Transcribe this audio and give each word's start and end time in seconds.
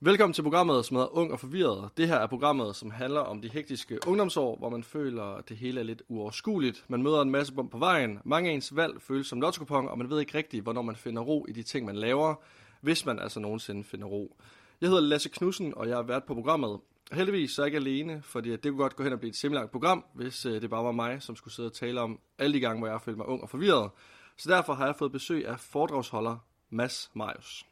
Velkommen 0.00 0.34
til 0.34 0.42
programmet, 0.42 0.84
som 0.84 0.96
hedder 0.96 1.16
Ung 1.16 1.32
og 1.32 1.40
Forvirret. 1.40 1.90
Det 1.96 2.08
her 2.08 2.16
er 2.16 2.26
programmet, 2.26 2.76
som 2.76 2.90
handler 2.90 3.20
om 3.20 3.42
de 3.42 3.48
hektiske 3.48 3.98
ungdomsår, 4.06 4.56
hvor 4.56 4.68
man 4.68 4.82
føler, 4.82 5.22
at 5.22 5.48
det 5.48 5.56
hele 5.56 5.80
er 5.80 5.84
lidt 5.84 6.02
uoverskueligt. 6.08 6.84
Man 6.88 7.02
møder 7.02 7.22
en 7.22 7.30
masse 7.30 7.54
bump 7.54 7.70
på 7.70 7.78
vejen. 7.78 8.18
Mange 8.24 8.50
af 8.50 8.54
ens 8.54 8.76
valg 8.76 9.02
føles 9.02 9.26
som 9.26 9.40
lotto 9.40 9.64
og 9.74 9.98
man 9.98 10.10
ved 10.10 10.20
ikke 10.20 10.38
rigtigt, 10.38 10.62
hvornår 10.62 10.82
man 10.82 10.96
finder 10.96 11.22
ro 11.22 11.46
i 11.48 11.52
de 11.52 11.62
ting, 11.62 11.86
man 11.86 11.96
laver, 11.96 12.34
hvis 12.80 13.06
man 13.06 13.18
altså 13.18 13.40
nogensinde 13.40 13.84
finder 13.84 14.06
ro. 14.06 14.36
Jeg 14.80 14.88
hedder 14.88 15.02
Lasse 15.02 15.28
Knudsen, 15.28 15.74
og 15.76 15.88
jeg 15.88 15.98
er 15.98 16.02
vært 16.02 16.24
på 16.24 16.34
programmet. 16.34 16.80
Heldigvis 17.12 17.50
så 17.50 17.62
er 17.62 17.66
jeg 17.66 17.74
ikke 17.74 17.88
alene, 17.88 18.22
fordi 18.22 18.50
det 18.50 18.62
kunne 18.62 18.76
godt 18.76 18.96
gå 18.96 19.02
hen 19.02 19.12
og 19.12 19.18
blive 19.18 19.30
et 19.30 19.36
semilangt 19.36 19.72
program, 19.72 20.04
hvis 20.14 20.46
øh, 20.46 20.62
det 20.62 20.70
bare 20.70 20.84
var 20.84 20.92
mig, 20.92 21.22
som 21.22 21.36
skulle 21.36 21.54
sidde 21.54 21.68
og 21.68 21.74
tale 21.74 22.00
om 22.00 22.20
alle 22.38 22.54
de 22.54 22.60
gange, 22.60 22.78
hvor 22.78 22.88
jeg 22.88 23.00
følte 23.00 23.18
mig 23.18 23.26
ung 23.26 23.42
og 23.42 23.48
forvirret. 23.48 23.90
Så 24.36 24.50
derfor 24.50 24.72
har 24.74 24.86
jeg 24.86 24.96
fået 24.96 25.12
besøg 25.12 25.48
af 25.48 25.60
foredragsholder 25.60 26.36
Mads 26.70 27.10
Marius. 27.14 27.66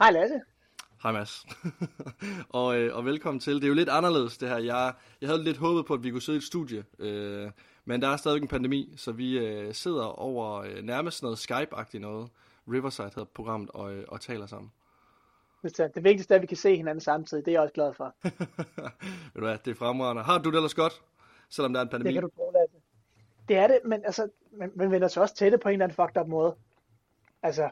Hej 0.00 0.10
Lasse. 0.10 0.40
Hej 1.02 1.12
Mads. 1.12 1.46
og, 2.60 2.78
øh, 2.78 2.96
og 2.96 3.04
velkommen 3.04 3.40
til. 3.40 3.54
Det 3.54 3.64
er 3.64 3.68
jo 3.68 3.74
lidt 3.74 3.88
anderledes 3.88 4.38
det 4.38 4.48
her. 4.48 4.58
Jeg, 4.58 4.94
jeg 5.20 5.28
havde 5.28 5.44
lidt 5.44 5.56
håbet 5.56 5.86
på, 5.86 5.94
at 5.94 6.02
vi 6.02 6.10
kunne 6.10 6.22
sidde 6.22 6.36
i 6.36 6.38
et 6.38 6.44
studie, 6.44 6.84
øh, 6.98 7.50
men 7.84 8.02
der 8.02 8.08
er 8.08 8.16
stadig 8.16 8.42
en 8.42 8.48
pandemi, 8.48 8.94
så 8.96 9.12
vi 9.12 9.38
øh, 9.38 9.74
sidder 9.74 10.04
over 10.04 10.60
øh, 10.60 10.82
nærmest 10.82 11.22
noget 11.22 11.50
Skype-agtigt 11.50 11.98
noget. 11.98 12.28
Riverside 12.68 13.10
hedder 13.14 13.24
programmet, 13.24 13.70
og, 13.70 13.92
øh, 13.92 14.04
og 14.08 14.20
taler 14.20 14.46
sammen. 14.46 14.72
Det 15.62 16.04
vigtigste 16.04 16.34
er, 16.34 16.36
at 16.36 16.42
vi 16.42 16.46
kan 16.46 16.56
se 16.56 16.76
hinanden 16.76 17.00
samtidig. 17.00 17.44
Det 17.44 17.50
er 17.50 17.54
jeg 17.54 17.62
også 17.62 17.74
glad 17.74 17.94
for. 17.94 18.14
Ved 18.22 18.30
du 19.34 19.40
hvad, 19.40 19.58
det 19.64 19.70
er 19.70 19.74
fremragende. 19.74 20.22
Har 20.22 20.38
du 20.38 20.50
det 20.50 20.56
ellers 20.56 20.74
godt, 20.74 21.02
selvom 21.48 21.72
der 21.72 21.80
er 21.80 21.84
en 21.84 21.90
pandemi? 21.90 22.08
Det 22.08 22.14
kan 22.14 22.22
du 22.22 22.28
tro, 22.36 22.50
Lasse. 22.50 22.76
Det 23.48 23.56
er 23.56 23.66
det, 23.66 23.78
men 23.84 24.04
altså, 24.04 24.28
man, 24.52 24.72
man 24.74 24.90
vender 24.90 25.08
sig 25.08 25.22
også 25.22 25.34
til 25.34 25.52
det 25.52 25.60
på 25.60 25.68
en 25.68 25.72
eller 25.72 25.84
anden 25.84 25.96
fucked 25.96 26.22
up 26.22 26.28
måde. 26.28 26.54
Altså, 27.42 27.70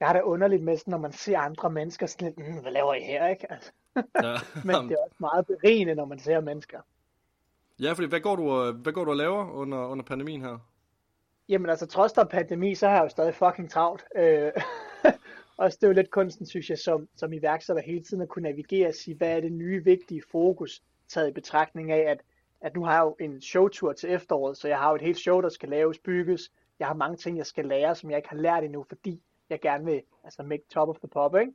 jeg 0.00 0.08
har 0.08 0.12
det 0.12 0.22
underligt 0.22 0.62
med, 0.62 0.78
når 0.86 0.98
man 0.98 1.12
ser 1.12 1.38
andre 1.38 1.70
mennesker 1.70 2.06
sådan 2.06 2.34
lidt, 2.36 2.48
mm, 2.48 2.60
hvad 2.62 2.72
laver 2.72 2.94
I 2.94 3.00
her, 3.00 3.28
ikke? 3.28 3.52
Altså. 3.52 3.72
Ja. 3.96 4.34
Men 4.64 4.74
det 4.74 4.92
er 4.92 5.04
også 5.04 5.16
meget 5.20 5.46
berigende, 5.46 5.94
når 5.94 6.04
man 6.04 6.18
ser 6.18 6.40
mennesker. 6.40 6.80
Ja, 7.80 7.92
fordi 7.92 8.08
hvad 8.08 8.20
går 8.20 8.36
du, 8.36 8.72
hvad 8.72 8.92
går 8.92 9.04
du 9.04 9.10
og 9.10 9.16
laver 9.16 9.50
under, 9.52 9.86
under 9.86 10.04
pandemien 10.04 10.40
her? 10.40 10.58
Jamen 11.48 11.70
altså, 11.70 11.86
trods 11.86 12.12
der 12.12 12.24
pandemi, 12.24 12.74
så 12.74 12.88
har 12.88 12.94
jeg 12.94 13.04
jo 13.04 13.08
stadig 13.08 13.34
fucking 13.34 13.70
travlt. 13.70 14.04
Øh, 14.16 14.52
også 15.56 15.78
det 15.80 15.86
er 15.86 15.88
jo 15.88 15.94
lidt 15.94 16.10
kunsten, 16.10 16.46
synes 16.46 16.70
jeg, 16.70 16.78
som, 16.78 17.08
som 17.16 17.32
iværksætter 17.32 17.82
hele 17.82 18.04
tiden 18.04 18.22
at 18.22 18.28
kunne 18.28 18.42
navigere 18.42 18.88
og 18.88 18.94
sige, 18.94 19.16
hvad 19.16 19.36
er 19.36 19.40
det 19.40 19.52
nye 19.52 19.84
vigtige 19.84 20.22
fokus, 20.30 20.82
taget 21.08 21.28
i 21.28 21.32
betragtning 21.32 21.90
af, 21.90 22.10
at, 22.10 22.20
at 22.60 22.74
nu 22.74 22.84
har 22.84 22.92
jeg 22.92 23.02
jo 23.02 23.16
en 23.20 23.40
showtur 23.40 23.92
til 23.92 24.10
efteråret, 24.10 24.56
så 24.56 24.68
jeg 24.68 24.78
har 24.78 24.88
jo 24.88 24.94
et 24.94 25.02
helt 25.02 25.18
show, 25.18 25.40
der 25.40 25.48
skal 25.48 25.68
laves, 25.68 25.98
bygges. 25.98 26.52
Jeg 26.78 26.86
har 26.86 26.94
mange 26.94 27.16
ting, 27.16 27.38
jeg 27.38 27.46
skal 27.46 27.64
lære, 27.64 27.94
som 27.94 28.10
jeg 28.10 28.16
ikke 28.16 28.28
har 28.28 28.36
lært 28.36 28.64
endnu, 28.64 28.84
fordi 28.88 29.22
jeg 29.50 29.60
gerne 29.60 29.84
vil 29.84 30.02
altså 30.24 30.42
make 30.42 30.62
top 30.70 30.88
of 30.88 30.96
the 30.98 31.08
pop, 31.08 31.36
ikke? 31.36 31.52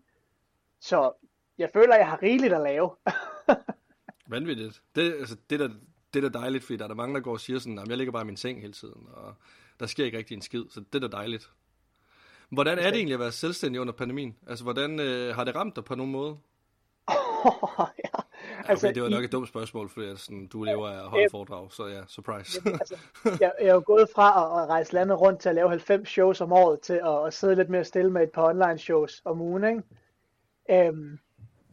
Så 0.80 1.12
jeg 1.58 1.70
føler, 1.74 1.96
jeg 1.96 2.08
har 2.08 2.24
rigeligt 2.24 2.54
at 2.54 2.62
lave. 2.62 2.92
Vanvittigt. 4.28 4.82
Det, 4.96 5.14
altså, 5.14 5.38
det, 5.50 5.60
der, 5.60 5.70
det 6.14 6.26
er 6.26 6.30
da 6.30 6.40
dejligt, 6.40 6.64
fordi 6.64 6.78
der 6.78 6.84
er 6.84 6.88
der 6.88 6.96
mange, 6.96 7.16
der 7.16 7.22
går 7.22 7.32
og 7.32 7.40
siger 7.40 7.60
sådan, 7.60 7.80
at 7.80 7.88
jeg 7.88 7.98
ligger 7.98 8.12
bare 8.12 8.22
i 8.22 8.26
min 8.26 8.38
seng 8.38 8.62
hele 8.62 8.74
tiden, 8.74 9.08
og 9.14 9.36
der 9.80 9.86
sker 9.86 10.06
ikke 10.06 10.18
rigtig 10.18 10.36
en 10.36 10.42
skid, 10.42 10.64
så 10.70 10.80
det 10.80 11.04
er 11.04 11.08
da 11.08 11.18
dejligt. 11.18 11.52
Hvordan 12.50 12.80
er 12.80 12.90
det 12.90 12.96
egentlig 12.96 13.14
at 13.14 13.20
være 13.20 13.32
selvstændig 13.32 13.82
under 13.82 13.94
pandemien? 13.94 14.38
Altså, 14.48 14.64
hvordan 14.64 15.00
øh, 15.00 15.36
har 15.36 15.44
det 15.44 15.56
ramt 15.56 15.76
dig 15.76 15.86
på 15.86 15.96
nogen 15.96 16.12
måde? 16.12 16.38
Oh, 17.46 17.88
ja. 18.66 18.70
Altså, 18.70 18.88
okay, 18.88 18.96
det 18.96 19.04
var 19.04 19.10
nok 19.10 19.22
i... 19.22 19.26
et 19.26 19.32
dumt 19.32 19.48
spørgsmål, 19.48 19.90
fordi 19.90 20.18
sådan, 20.18 20.48
du 20.48 20.64
lever 20.64 20.90
af 20.90 21.04
at 21.04 21.10
holde 21.10 21.28
foredrag, 21.32 21.72
så 21.72 21.88
ja, 21.88 22.02
surprise. 22.08 22.62
Jamen, 22.66 22.80
altså, 22.80 22.96
jeg, 23.42 23.52
jeg 23.60 23.68
er 23.68 23.74
jo 23.74 23.84
gået 23.86 24.10
fra 24.16 24.62
at, 24.64 24.70
rejse 24.70 24.94
landet 24.94 25.22
rundt 25.22 25.40
til 25.40 25.50
at 25.50 25.56
lave 25.56 25.70
90 25.70 26.10
shows 26.10 26.42
om 26.42 26.52
året, 26.52 26.80
til 26.80 26.94
at, 26.94 27.28
at 27.28 27.34
sidde 27.34 27.56
lidt 27.56 27.70
mere 27.70 27.84
stille 27.84 28.12
med 28.12 28.24
et 28.24 28.32
par 28.32 28.50
online 28.50 28.78
shows 28.78 29.22
om 29.26 29.42
ugen, 29.42 29.64
ikke? 29.64 30.90
Um, 30.90 31.20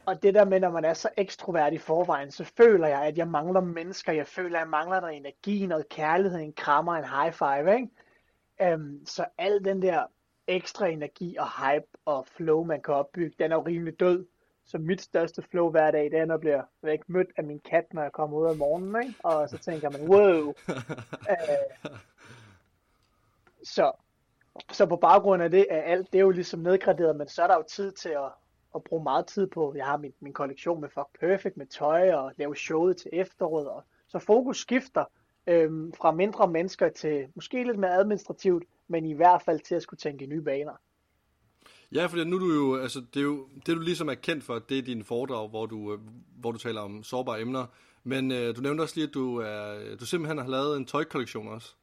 og 0.06 0.22
det 0.22 0.34
der 0.34 0.44
med, 0.44 0.60
når 0.60 0.70
man 0.70 0.84
er 0.84 0.94
så 0.94 1.08
ekstrovert 1.16 1.72
i 1.72 1.78
forvejen, 1.78 2.30
så 2.30 2.44
føler 2.44 2.88
jeg, 2.88 3.02
at 3.02 3.18
jeg 3.18 3.28
mangler 3.28 3.60
mennesker. 3.60 4.12
Jeg 4.12 4.26
føler, 4.26 4.58
at 4.58 4.62
jeg 4.62 4.70
mangler 4.70 5.00
noget 5.00 5.16
energi, 5.16 5.66
noget 5.66 5.88
kærlighed, 5.88 6.40
en 6.40 6.52
krammer, 6.52 6.94
en 6.94 7.04
high 7.04 7.32
five, 7.32 7.74
ikke? 7.74 8.74
Um, 8.74 9.00
så 9.06 9.24
al 9.38 9.64
den 9.64 9.82
der 9.82 10.06
ekstra 10.46 10.86
energi 10.86 11.36
og 11.36 11.46
hype 11.46 11.86
og 12.04 12.26
flow, 12.26 12.64
man 12.64 12.82
kan 12.82 12.94
opbygge, 12.94 13.36
den 13.38 13.52
er 13.52 13.56
jo 13.56 13.62
rimelig 13.62 14.00
død. 14.00 14.26
Så 14.70 14.78
mit 14.78 15.00
største 15.00 15.42
flow 15.42 15.70
hver 15.70 15.90
dag, 15.90 16.04
det 16.04 16.18
er, 16.18 16.24
når 16.24 16.34
jeg 16.34 16.40
bliver 16.40 16.62
væk 16.82 17.08
mødt 17.08 17.28
af 17.36 17.44
min 17.44 17.60
kat, 17.60 17.94
når 17.94 18.02
jeg 18.02 18.12
kommer 18.12 18.38
ud 18.38 18.46
om 18.46 18.56
morgenen, 18.56 19.02
ikke? 19.02 19.14
Og 19.24 19.48
så 19.48 19.58
tænker 19.58 19.90
man, 19.90 20.08
wow. 20.08 20.54
Øh, 21.30 21.88
så, 23.62 23.92
så 24.72 24.86
på 24.86 24.96
baggrund 24.96 25.42
af 25.42 25.50
det, 25.50 25.66
er 25.70 25.82
alt 25.82 26.12
det 26.12 26.18
er 26.18 26.22
jo 26.22 26.30
ligesom 26.30 26.60
nedgraderet, 26.60 27.16
men 27.16 27.28
så 27.28 27.42
er 27.42 27.46
der 27.46 27.56
jo 27.56 27.62
tid 27.62 27.92
til 27.92 28.08
at, 28.08 28.32
at 28.74 28.84
bruge 28.84 29.02
meget 29.02 29.26
tid 29.26 29.46
på, 29.46 29.74
jeg 29.76 29.86
har 29.86 29.96
min, 29.96 30.12
min 30.20 30.32
kollektion 30.32 30.80
med 30.80 30.88
Fuck 30.88 31.20
Perfect, 31.20 31.56
med 31.56 31.66
tøj 31.66 32.12
og 32.12 32.32
lave 32.36 32.56
showet 32.56 32.96
til 32.96 33.10
efteråret, 33.12 33.68
og 33.68 33.84
så 34.08 34.18
fokus 34.18 34.60
skifter 34.60 35.04
øhm, 35.46 35.92
fra 35.92 36.12
mindre 36.12 36.48
mennesker 36.48 36.88
til 36.88 37.28
måske 37.34 37.64
lidt 37.64 37.78
mere 37.78 37.94
administrativt, 37.94 38.64
men 38.88 39.06
i 39.06 39.12
hvert 39.12 39.42
fald 39.42 39.60
til 39.60 39.74
at 39.74 39.82
skulle 39.82 39.98
tænke 39.98 40.24
i 40.24 40.28
nye 40.28 40.42
baner. 40.42 40.74
Ja, 41.94 42.06
for 42.06 42.24
nu 42.24 42.36
er 42.36 42.40
du 42.40 42.54
jo, 42.54 42.76
altså, 42.76 43.00
det 43.14 43.20
er 43.20 43.24
jo, 43.24 43.48
det 43.66 43.76
du 43.76 43.80
ligesom 43.80 44.08
er 44.08 44.14
kendt 44.14 44.44
for, 44.44 44.58
det 44.58 44.78
er 44.78 44.82
din 44.82 45.04
foredrag, 45.04 45.48
hvor 45.48 45.66
du, 45.66 45.92
øh, 45.92 45.98
hvor 46.40 46.52
du 46.52 46.58
taler 46.58 46.80
om 46.80 47.02
sårbare 47.02 47.40
emner. 47.40 47.66
Men 48.04 48.32
øh, 48.32 48.56
du 48.56 48.60
nævnte 48.60 48.82
også 48.82 48.96
lige, 48.96 49.08
at 49.08 49.14
du, 49.14 49.36
er, 49.36 49.96
du 50.00 50.06
simpelthen 50.06 50.38
har 50.38 50.48
lavet 50.48 50.76
en 50.76 50.86
tøjkollektion 50.86 51.48
også. 51.48 51.74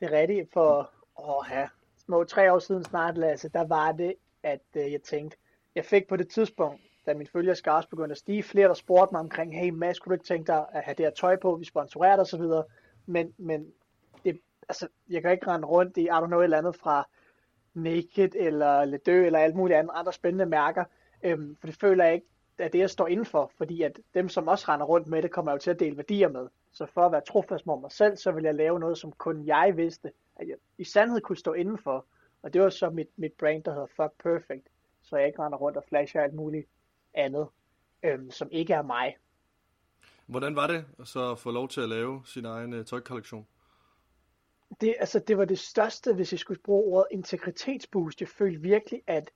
Det 0.00 0.12
er 0.12 0.20
rigtigt, 0.20 0.52
for 0.52 0.90
at 1.18 1.46
have 1.46 1.68
små 2.04 2.24
tre 2.24 2.52
år 2.52 2.58
siden 2.58 2.84
snart, 2.84 3.18
Lasse, 3.18 3.48
der 3.48 3.66
var 3.66 3.92
det, 3.92 4.14
at 4.42 4.64
øh, 4.76 4.92
jeg 4.92 5.02
tænkte, 5.02 5.36
jeg 5.74 5.84
fik 5.84 6.08
på 6.08 6.16
det 6.16 6.28
tidspunkt, 6.28 6.80
da 7.06 7.14
min 7.14 7.26
følgerskar 7.26 7.86
begyndte 7.90 8.12
at 8.12 8.18
stige, 8.18 8.42
flere 8.42 8.68
der 8.68 8.74
spurgte 8.74 9.12
mig 9.12 9.20
omkring, 9.20 9.58
hey 9.60 9.70
Mads, 9.70 9.98
kunne 9.98 10.10
du 10.10 10.14
ikke 10.14 10.26
tænke 10.26 10.46
dig 10.46 10.66
at 10.72 10.84
have 10.84 10.94
det 10.94 11.06
her 11.06 11.10
tøj 11.10 11.36
på, 11.36 11.56
vi 11.56 11.64
sponsorerer 11.64 12.16
dig 12.16 12.20
osv., 12.20 12.42
men, 13.06 13.34
men 13.38 13.66
det, 14.24 14.40
altså, 14.68 14.88
jeg 15.10 15.22
kan 15.22 15.32
ikke 15.32 15.46
rende 15.46 15.66
rundt 15.66 15.96
i, 15.96 16.00
I 16.00 16.08
don't 16.08 16.26
know, 16.26 16.40
et 16.40 16.44
eller 16.44 16.58
andet 16.58 16.76
fra 16.76 17.08
Naked 17.74 18.34
eller 18.34 18.84
Ledø 18.84 19.26
eller 19.26 19.38
alt 19.38 19.56
muligt 19.56 19.78
andet, 19.78 19.92
andre 19.94 20.12
spændende 20.12 20.46
mærker, 20.46 20.84
øhm, 21.22 21.56
for 21.60 21.66
det 21.66 21.76
føler 21.76 22.04
jeg 22.04 22.14
ikke, 22.14 22.26
at 22.58 22.72
det 22.72 22.78
jeg 22.78 22.90
står 22.90 23.06
indenfor, 23.06 23.52
fordi 23.56 23.82
at 23.82 24.00
dem, 24.14 24.28
som 24.28 24.48
også 24.48 24.64
render 24.68 24.86
rundt 24.86 25.06
med 25.06 25.22
det, 25.22 25.30
kommer 25.30 25.52
jo 25.52 25.58
til 25.58 25.70
at 25.70 25.80
dele 25.80 25.96
værdier 25.96 26.28
med. 26.28 26.48
Så 26.72 26.86
for 26.86 27.06
at 27.06 27.12
være 27.12 27.20
trofast 27.20 27.66
mod 27.66 27.80
mig 27.80 27.92
selv, 27.92 28.16
så 28.16 28.32
vil 28.32 28.44
jeg 28.44 28.54
lave 28.54 28.80
noget, 28.80 28.98
som 28.98 29.12
kun 29.12 29.46
jeg 29.46 29.76
vidste, 29.76 30.12
at 30.36 30.48
jeg 30.48 30.56
i 30.78 30.84
sandhed 30.84 31.20
kunne 31.20 31.36
stå 31.36 31.52
indenfor. 31.52 32.06
Og 32.42 32.52
det 32.54 32.62
var 32.62 32.70
så 32.70 32.90
mit, 32.90 33.08
mit 33.16 33.32
brand, 33.32 33.64
der 33.64 33.72
hedder 33.72 33.86
Fuck 33.86 34.22
Perfect, 34.22 34.68
så 35.02 35.16
jeg 35.16 35.26
ikke 35.26 35.42
render 35.42 35.58
rundt 35.58 35.76
og 35.76 35.84
flasher 35.88 36.22
alt 36.22 36.34
muligt 36.34 36.66
andet, 37.14 37.48
øhm, 38.02 38.30
som 38.30 38.48
ikke 38.52 38.72
er 38.72 38.82
mig. 38.82 39.16
Hvordan 40.26 40.56
var 40.56 40.66
det 40.66 40.84
så 41.04 41.32
at 41.32 41.38
få 41.38 41.50
lov 41.50 41.68
til 41.68 41.80
at 41.80 41.88
lave 41.88 42.22
sin 42.24 42.44
egen 42.44 42.72
øh, 42.72 42.84
tøjkollektion? 42.84 43.46
Det, 44.80 44.94
altså, 44.98 45.18
det 45.18 45.38
var 45.38 45.44
det 45.44 45.58
største, 45.58 46.14
hvis 46.14 46.32
jeg 46.32 46.38
skulle 46.38 46.60
bruge 46.62 46.84
ordet 46.84 47.06
integritetsboost. 47.10 48.20
Jeg 48.20 48.28
følte 48.28 48.60
virkelig, 48.60 49.02
at 49.06 49.30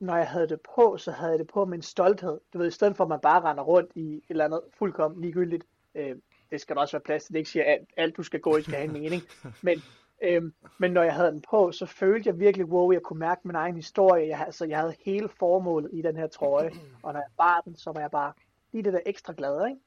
når 0.00 0.16
jeg 0.16 0.26
havde 0.26 0.48
det 0.48 0.60
på, 0.74 0.96
så 0.96 1.10
havde 1.10 1.30
jeg 1.30 1.38
det 1.38 1.46
på 1.46 1.64
med 1.64 1.78
en 1.78 1.82
stolthed. 1.82 2.40
Du 2.52 2.58
ved, 2.58 2.66
i 2.68 2.70
stedet 2.70 2.96
for 2.96 3.04
at 3.04 3.08
man 3.08 3.20
bare 3.20 3.40
render 3.40 3.62
rundt 3.62 3.90
i 3.94 4.16
et 4.16 4.22
eller 4.28 4.44
andet 4.44 4.60
fuldkommen 4.78 5.20
ligegyldigt. 5.20 5.64
Øh, 5.94 6.16
det 6.50 6.60
skal 6.60 6.76
der 6.76 6.82
også 6.82 6.96
være 6.96 7.02
plads 7.04 7.24
til. 7.24 7.32
Det 7.32 7.38
ikke 7.38 7.50
siger, 7.50 7.64
at 7.64 7.78
alt 7.96 8.16
du 8.16 8.22
skal 8.22 8.40
gå 8.40 8.56
i 8.56 8.62
skal 8.62 8.74
have 8.74 8.84
en 8.84 8.92
mening. 8.92 9.22
Men, 9.62 9.82
øh, 10.22 10.42
men 10.78 10.92
når 10.92 11.02
jeg 11.02 11.14
havde 11.14 11.30
den 11.30 11.42
på, 11.50 11.72
så 11.72 11.86
følte 11.86 12.28
jeg 12.28 12.38
virkelig, 12.38 12.66
wow, 12.66 12.92
jeg 12.92 13.02
kunne 13.02 13.18
mærke 13.18 13.40
min 13.44 13.56
egen 13.56 13.76
historie. 13.76 14.28
Jeg, 14.28 14.44
altså, 14.46 14.64
jeg 14.64 14.78
havde 14.78 14.94
hele 15.04 15.28
formålet 15.28 15.90
i 15.92 16.02
den 16.02 16.16
her 16.16 16.26
trøje. 16.26 16.70
Og 17.02 17.12
når 17.12 17.20
jeg 17.20 17.30
bar 17.36 17.60
den, 17.64 17.76
så 17.76 17.92
var 17.92 18.00
jeg 18.00 18.10
bare 18.10 18.32
lige 18.72 18.82
det 18.82 18.92
der 18.92 19.00
ekstra 19.06 19.34
glad, 19.36 19.66
ikke? 19.66 19.80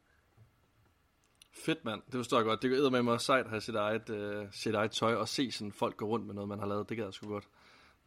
Fedt, 1.54 1.86
mand. 1.86 2.02
Det 2.06 2.14
forstår 2.14 2.38
jeg 2.38 2.46
godt. 2.46 2.62
Det 2.62 2.86
er 2.86 2.90
med 2.90 3.04
mig 3.04 3.22
sejt 3.22 3.44
at 3.46 3.50
have 3.50 3.62
sit 3.62 3.76
eget, 3.76 4.10
uh, 4.10 4.48
sit 4.52 4.76
eget 4.76 4.92
tøj 4.92 5.16
og 5.16 5.28
se 5.28 5.52
sådan 5.52 5.72
folk 5.72 5.98
gå 5.98 6.06
rundt 6.06 6.26
med 6.26 6.34
noget, 6.34 6.48
man 6.48 6.60
har 6.60 6.66
lavet. 6.66 6.90
Det 6.90 6.98
gad 6.98 7.06
jeg 7.06 7.14
sgu 7.14 7.28
godt. 7.28 7.48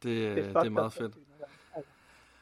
Det, 0.03 0.37
det, 0.37 0.45
er, 0.45 0.61
det 0.61 0.67
er 0.67 0.71
meget 0.71 0.93
fedt. 0.93 1.15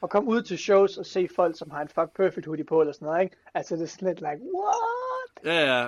Og 0.00 0.10
komme 0.10 0.30
ud 0.30 0.42
til 0.42 0.58
shows 0.58 0.98
og 0.98 1.06
se 1.06 1.28
folk, 1.36 1.58
som 1.58 1.70
har 1.70 1.82
en 1.82 1.88
fuck 1.88 2.16
perfect 2.16 2.46
hoodie 2.46 2.64
på, 2.64 2.81
eller 2.81 2.93
sådan 2.93 3.06
noget, 3.06 3.22
ikke? 3.22 3.37
Altså, 3.54 3.76
det 3.76 3.82
er 3.82 3.87
sådan 3.87 4.08
lidt 4.08 4.19
like, 4.19 4.40
what? 4.54 5.44
Ja, 5.44 5.76
ja. 5.76 5.87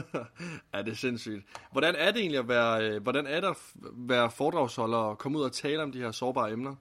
ja, 0.74 0.82
det 0.82 0.92
er 0.92 0.96
sindssygt. 0.96 1.44
Hvordan 1.72 1.94
er 1.96 2.10
det 2.10 2.20
egentlig 2.20 2.38
at 2.38 2.48
være, 2.48 2.90
øh, 2.90 3.02
hvordan 3.02 3.26
er 3.26 3.40
det 3.40 3.48
at 3.48 3.56
være 3.92 4.30
foredragsholder 4.30 4.98
og 4.98 5.18
komme 5.18 5.38
ud 5.38 5.44
og 5.44 5.52
tale 5.52 5.82
om 5.82 5.92
de 5.92 5.98
her 5.98 6.10
sårbare 6.10 6.52
emner? 6.52 6.74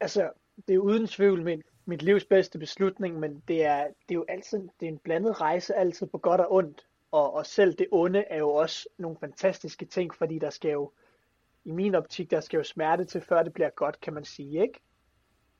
Altså, 0.00 0.30
det 0.68 0.74
er 0.74 0.78
uden 0.78 1.06
tvivl 1.06 1.42
min 1.42 1.62
mit 1.90 2.02
livs 2.02 2.24
bedste 2.24 2.58
beslutning, 2.58 3.18
men 3.18 3.42
det 3.48 3.64
er, 3.64 3.84
det 3.84 4.10
er 4.10 4.14
jo 4.14 4.24
altid 4.28 4.58
det 4.80 4.86
er 4.86 4.92
en 4.92 4.98
blandet 4.98 5.40
rejse, 5.40 5.74
altid 5.74 6.06
på 6.06 6.18
godt 6.18 6.40
og 6.40 6.52
ondt. 6.52 6.86
Og, 7.12 7.34
og 7.34 7.46
selv 7.46 7.74
det 7.74 7.86
onde 7.90 8.24
er 8.30 8.38
jo 8.38 8.50
også 8.50 8.88
nogle 8.98 9.16
fantastiske 9.20 9.84
ting, 9.84 10.14
fordi 10.14 10.38
der 10.38 10.50
skal 10.50 10.70
jo, 10.70 10.92
i 11.64 11.70
min 11.70 11.94
optik, 11.94 12.30
der 12.30 12.40
skal 12.40 12.56
jo 12.56 12.64
smerte 12.64 13.04
til, 13.04 13.20
før 13.20 13.42
det 13.42 13.52
bliver 13.52 13.70
godt, 13.70 14.00
kan 14.00 14.14
man 14.14 14.24
sige, 14.24 14.62
ikke? 14.62 14.80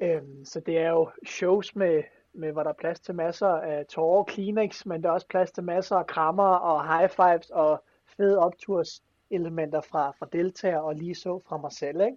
Øhm, 0.01 0.45
så 0.45 0.61
det 0.61 0.79
er 0.79 0.89
jo 0.89 1.11
shows 1.27 1.77
med, 1.77 2.03
med, 2.33 2.53
hvor 2.53 2.63
der 2.63 2.71
er 2.71 2.81
plads 2.81 3.01
til 3.01 3.15
masser 3.15 3.49
af 3.49 3.87
tårer 3.87 4.25
Kleenex, 4.25 4.87
men 4.87 5.03
der 5.03 5.09
er 5.09 5.13
også 5.13 5.27
plads 5.27 5.53
til 5.53 5.65
masser 5.65 5.97
af 5.97 6.07
krammer 6.07 6.55
og 6.55 6.99
high 6.99 7.11
fives 7.11 7.51
og 7.51 7.85
fede 8.07 8.39
opturs 8.39 9.03
elementer 9.31 9.81
fra, 9.81 10.11
fra 10.11 10.27
deltagere 10.33 10.83
og 10.83 10.95
lige 10.95 11.15
så 11.15 11.41
fra 11.49 11.57
mig 11.57 11.73
selv, 11.73 12.01
ikke? 12.01 12.17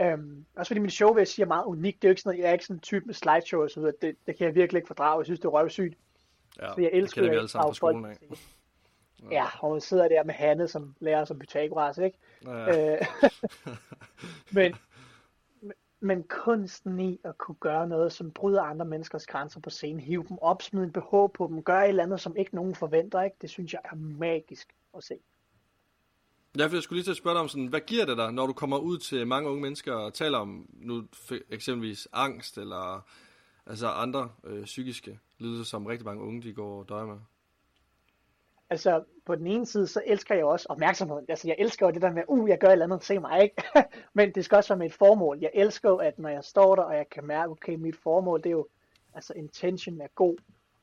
Øhm, 0.00 0.44
også 0.56 0.70
fordi 0.70 0.80
min 0.80 0.90
show, 0.90 1.12
vil 1.12 1.20
jeg 1.20 1.28
sige, 1.28 1.42
er 1.42 1.46
meget 1.46 1.64
unikt. 1.64 2.02
Det 2.02 2.08
er 2.08 2.10
jo 2.10 2.12
ikke 2.12 2.22
sådan 2.22 2.30
noget, 2.30 2.42
jeg 2.42 2.48
er 2.48 2.52
ikke 2.52 2.64
sådan 2.64 2.76
en 2.76 2.80
type 2.80 3.06
med 3.06 3.14
slideshow 3.14 3.62
og 3.62 3.70
så 3.70 3.80
videre. 3.80 3.94
Det, 4.02 4.16
det 4.26 4.36
kan 4.38 4.46
jeg 4.46 4.54
virkelig 4.54 4.78
ikke 4.78 4.86
fordrage. 4.86 5.18
Jeg 5.18 5.24
synes, 5.24 5.40
det 5.40 5.46
er 5.46 5.50
røvsygt. 5.52 5.98
Ja, 6.60 6.74
Så 6.74 6.80
jeg 6.80 6.90
elsker 6.92 7.22
det 7.22 7.30
vi 7.30 7.36
alle 7.36 7.48
sammen 7.48 7.68
fra 7.68 7.74
skolen 7.74 8.04
af. 8.04 8.16
til. 8.18 8.38
Ja, 9.30 9.44
og 9.60 9.72
man 9.72 9.80
sidder 9.80 10.08
der 10.08 10.24
med 10.24 10.34
Hanne, 10.34 10.68
som 10.68 10.94
lærer 11.00 11.24
som 11.24 11.38
Pythagoras, 11.38 11.98
ikke? 11.98 12.18
Ja. 12.46 12.92
Øh, 12.94 13.06
men, 14.56 14.74
men 16.00 16.22
kunsten 16.22 17.00
i 17.00 17.20
at 17.24 17.38
kunne 17.38 17.56
gøre 17.60 17.88
noget, 17.88 18.12
som 18.12 18.30
bryder 18.30 18.62
andre 18.62 18.84
menneskers 18.86 19.26
grænser 19.26 19.60
på 19.60 19.70
scenen, 19.70 20.00
hive 20.00 20.24
dem 20.28 20.38
op, 20.38 20.62
smide 20.62 20.84
en 20.84 20.92
BH 20.92 21.10
på 21.10 21.46
dem, 21.50 21.62
gøre 21.62 21.84
et 21.84 21.88
eller 21.88 22.02
andet, 22.02 22.20
som 22.20 22.36
ikke 22.36 22.54
nogen 22.54 22.74
forventer, 22.74 23.22
ikke? 23.22 23.36
det 23.40 23.50
synes 23.50 23.72
jeg 23.72 23.80
er 23.84 23.94
magisk 23.96 24.74
at 24.96 25.04
se. 25.04 25.18
Ja, 26.58 26.66
for 26.66 26.74
jeg 26.76 26.82
skulle 26.82 26.96
lige 26.96 27.04
til 27.04 27.10
at 27.10 27.16
spørge 27.16 27.34
dig 27.34 27.40
om 27.40 27.48
sådan, 27.48 27.66
hvad 27.66 27.80
giver 27.80 28.04
det 28.04 28.16
dig, 28.16 28.32
når 28.32 28.46
du 28.46 28.52
kommer 28.52 28.78
ud 28.78 28.98
til 28.98 29.26
mange 29.26 29.48
unge 29.48 29.62
mennesker 29.62 29.94
og 29.94 30.14
taler 30.14 30.38
om 30.38 30.68
nu 30.72 31.04
eksempelvis 31.50 32.08
angst 32.12 32.58
eller 32.58 33.06
altså 33.66 33.88
andre 33.88 34.30
øh, 34.44 34.64
psykiske 34.64 35.18
lidelser, 35.38 35.64
som 35.64 35.86
rigtig 35.86 36.06
mange 36.06 36.22
unge 36.22 36.42
de 36.42 36.52
går 36.52 36.78
og 36.78 36.88
døjer 36.88 37.06
med? 37.06 37.16
Altså, 38.70 39.04
på 39.26 39.34
den 39.34 39.46
ene 39.46 39.66
side, 39.66 39.86
så 39.86 40.02
elsker 40.06 40.34
jeg 40.34 40.44
også 40.44 40.66
opmærksomheden. 40.68 41.24
Altså, 41.28 41.48
jeg 41.48 41.56
elsker 41.58 41.86
jo 41.86 41.92
det 41.92 42.02
der 42.02 42.12
med, 42.12 42.22
uh, 42.28 42.48
jeg 42.48 42.58
gør 42.58 42.66
et 42.66 42.72
eller 42.72 42.84
andet, 42.84 43.04
se 43.04 43.18
mig, 43.18 43.42
ikke? 43.42 43.62
Men 44.14 44.32
det 44.32 44.44
skal 44.44 44.56
også 44.56 44.68
være 44.68 44.78
med 44.78 44.86
et 44.86 44.94
formål. 44.94 45.38
Jeg 45.40 45.50
elsker 45.54 45.88
jo, 45.88 45.96
at 45.96 46.18
når 46.18 46.28
jeg 46.28 46.44
står 46.44 46.74
der, 46.74 46.82
og 46.82 46.96
jeg 46.96 47.08
kan 47.10 47.24
mærke, 47.26 47.50
okay, 47.50 47.74
mit 47.74 47.96
formål, 47.96 48.38
det 48.38 48.46
er 48.46 48.50
jo, 48.50 48.66
altså, 49.14 49.32
intention 49.32 50.00
er 50.00 50.08
god. 50.14 50.36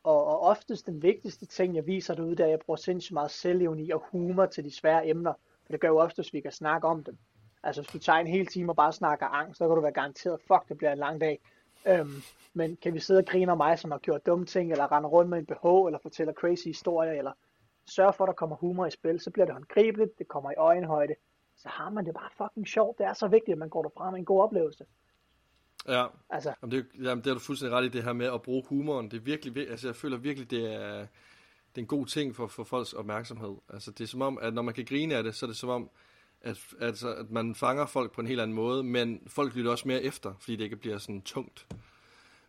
Og, 0.04 0.26
og 0.26 0.42
oftest 0.42 0.86
den 0.86 1.02
vigtigste 1.02 1.46
ting, 1.46 1.76
jeg 1.76 1.88
viser 1.88 2.16
derude, 2.16 2.32
det 2.32 2.40
er, 2.40 2.46
at 2.46 2.52
jeg 2.52 2.60
bruger 2.60 2.78
sindssygt 2.78 3.14
meget 3.14 3.32
selvevni 3.32 3.90
og 3.90 4.04
humor 4.12 4.46
til 4.46 4.64
de 4.64 4.76
svære 4.76 5.08
emner. 5.08 5.34
For 5.72 5.74
det 5.74 5.82
gør 5.82 5.88
jo 5.88 5.98
oftest, 5.98 6.30
at 6.30 6.34
vi 6.34 6.42
kan 6.42 6.52
snakke 6.52 6.88
om 6.88 7.04
dem. 7.04 7.18
Altså, 7.64 7.82
hvis 7.82 7.92
du 7.92 8.00
tager 8.00 8.20
en 8.20 8.28
hel 8.28 8.46
time 8.46 8.72
og 8.72 8.76
bare 8.76 8.94
snakker 8.94 9.26
angst, 9.26 9.58
så 9.58 9.68
kan 9.68 9.76
du 9.76 9.82
være 9.82 9.92
garanteret, 9.92 10.40
fuck, 10.48 10.70
det 10.70 10.78
bliver 10.78 10.92
en 10.92 10.98
lang 10.98 11.22
dag. 11.22 11.40
Øhm, 11.88 12.22
men 12.54 12.76
kan 12.82 12.94
vi 12.94 13.00
sidde 13.00 13.18
og 13.18 13.26
grine 13.26 13.52
om 13.52 13.58
mig, 13.58 13.80
som 13.80 13.92
har 13.92 13.98
gjort 13.98 14.26
dumme 14.26 14.46
ting, 14.46 14.72
eller 14.72 14.92
rende 14.92 15.10
rundt 15.10 15.30
med 15.30 15.38
en 15.40 15.46
BH, 15.46 15.66
eller 15.88 16.00
fortæller 16.02 16.34
crazy 16.34 16.66
historier, 16.68 17.12
eller 17.12 17.32
sørge 17.90 18.14
for, 18.14 18.24
at 18.24 18.28
der 18.28 18.34
kommer 18.34 18.56
humor 18.56 18.86
i 18.86 18.92
spil, 18.92 19.20
så 19.20 19.32
bliver 19.32 19.46
det 19.46 19.54
håndgribeligt, 19.54 20.20
det 20.20 20.28
kommer 20.28 20.52
i 20.52 20.56
øjenhøjde, 20.58 21.16
så 21.58 21.70
har 21.70 21.90
man 21.90 22.06
det 22.06 22.14
bare 22.14 22.30
fucking 22.38 22.68
sjovt. 22.68 22.98
Det 22.98 23.06
er 23.06 23.14
så 23.14 23.28
vigtigt, 23.28 23.52
at 23.54 23.58
man 23.60 23.70
går 23.70 23.82
derfra 23.84 24.12
med 24.12 24.20
en 24.20 24.26
god 24.26 24.42
oplevelse. 24.44 24.86
Ja, 25.88 26.06
Altså, 26.30 26.54
jamen 26.62 26.72
det, 26.72 26.86
jamen 27.04 27.24
det 27.24 27.30
er 27.30 27.34
du 27.34 27.40
fuldstændig 27.40 27.78
ret 27.78 27.86
i, 27.86 27.90
det 27.90 28.04
her 28.04 28.14
med 28.14 28.34
at 28.34 28.42
bruge 28.42 28.64
humoren. 28.70 29.12
Det 29.12 29.18
er 29.18 29.22
virkelig, 29.22 29.56
vi- 29.56 29.66
altså 29.68 29.88
jeg 29.88 29.96
føler 29.96 30.18
virkelig, 30.18 30.52
det 30.52 30.74
er, 30.76 31.08
det 31.76 31.78
er 31.78 31.82
en 31.82 31.88
god 31.88 32.06
ting 32.06 32.36
for, 32.36 32.48
for 32.48 32.64
folks 32.64 32.94
opmærksomhed. 32.94 33.56
Altså 33.70 33.92
det 33.92 34.04
er 34.04 34.08
som 34.08 34.22
om, 34.22 34.40
at 34.42 34.54
når 34.54 34.62
man 34.62 34.74
kan 34.74 34.86
grine 34.86 35.16
af 35.16 35.24
det, 35.24 35.36
så 35.36 35.46
er 35.46 35.48
det 35.48 35.58
som 35.58 35.70
om, 35.70 35.90
at, 36.42 36.58
altså, 36.82 37.14
at 37.14 37.32
man 37.32 37.56
fanger 37.56 37.86
folk 37.86 38.12
på 38.12 38.22
en 38.22 38.28
helt 38.28 38.42
anden 38.42 38.56
måde, 38.56 38.84
men 38.84 39.22
folk 39.28 39.56
lytter 39.56 39.72
også 39.72 39.88
mere 39.88 40.04
efter, 40.04 40.34
fordi 40.40 40.56
det 40.56 40.64
ikke 40.64 40.76
bliver 40.76 40.98
sådan 40.98 41.22
tungt. 41.22 41.68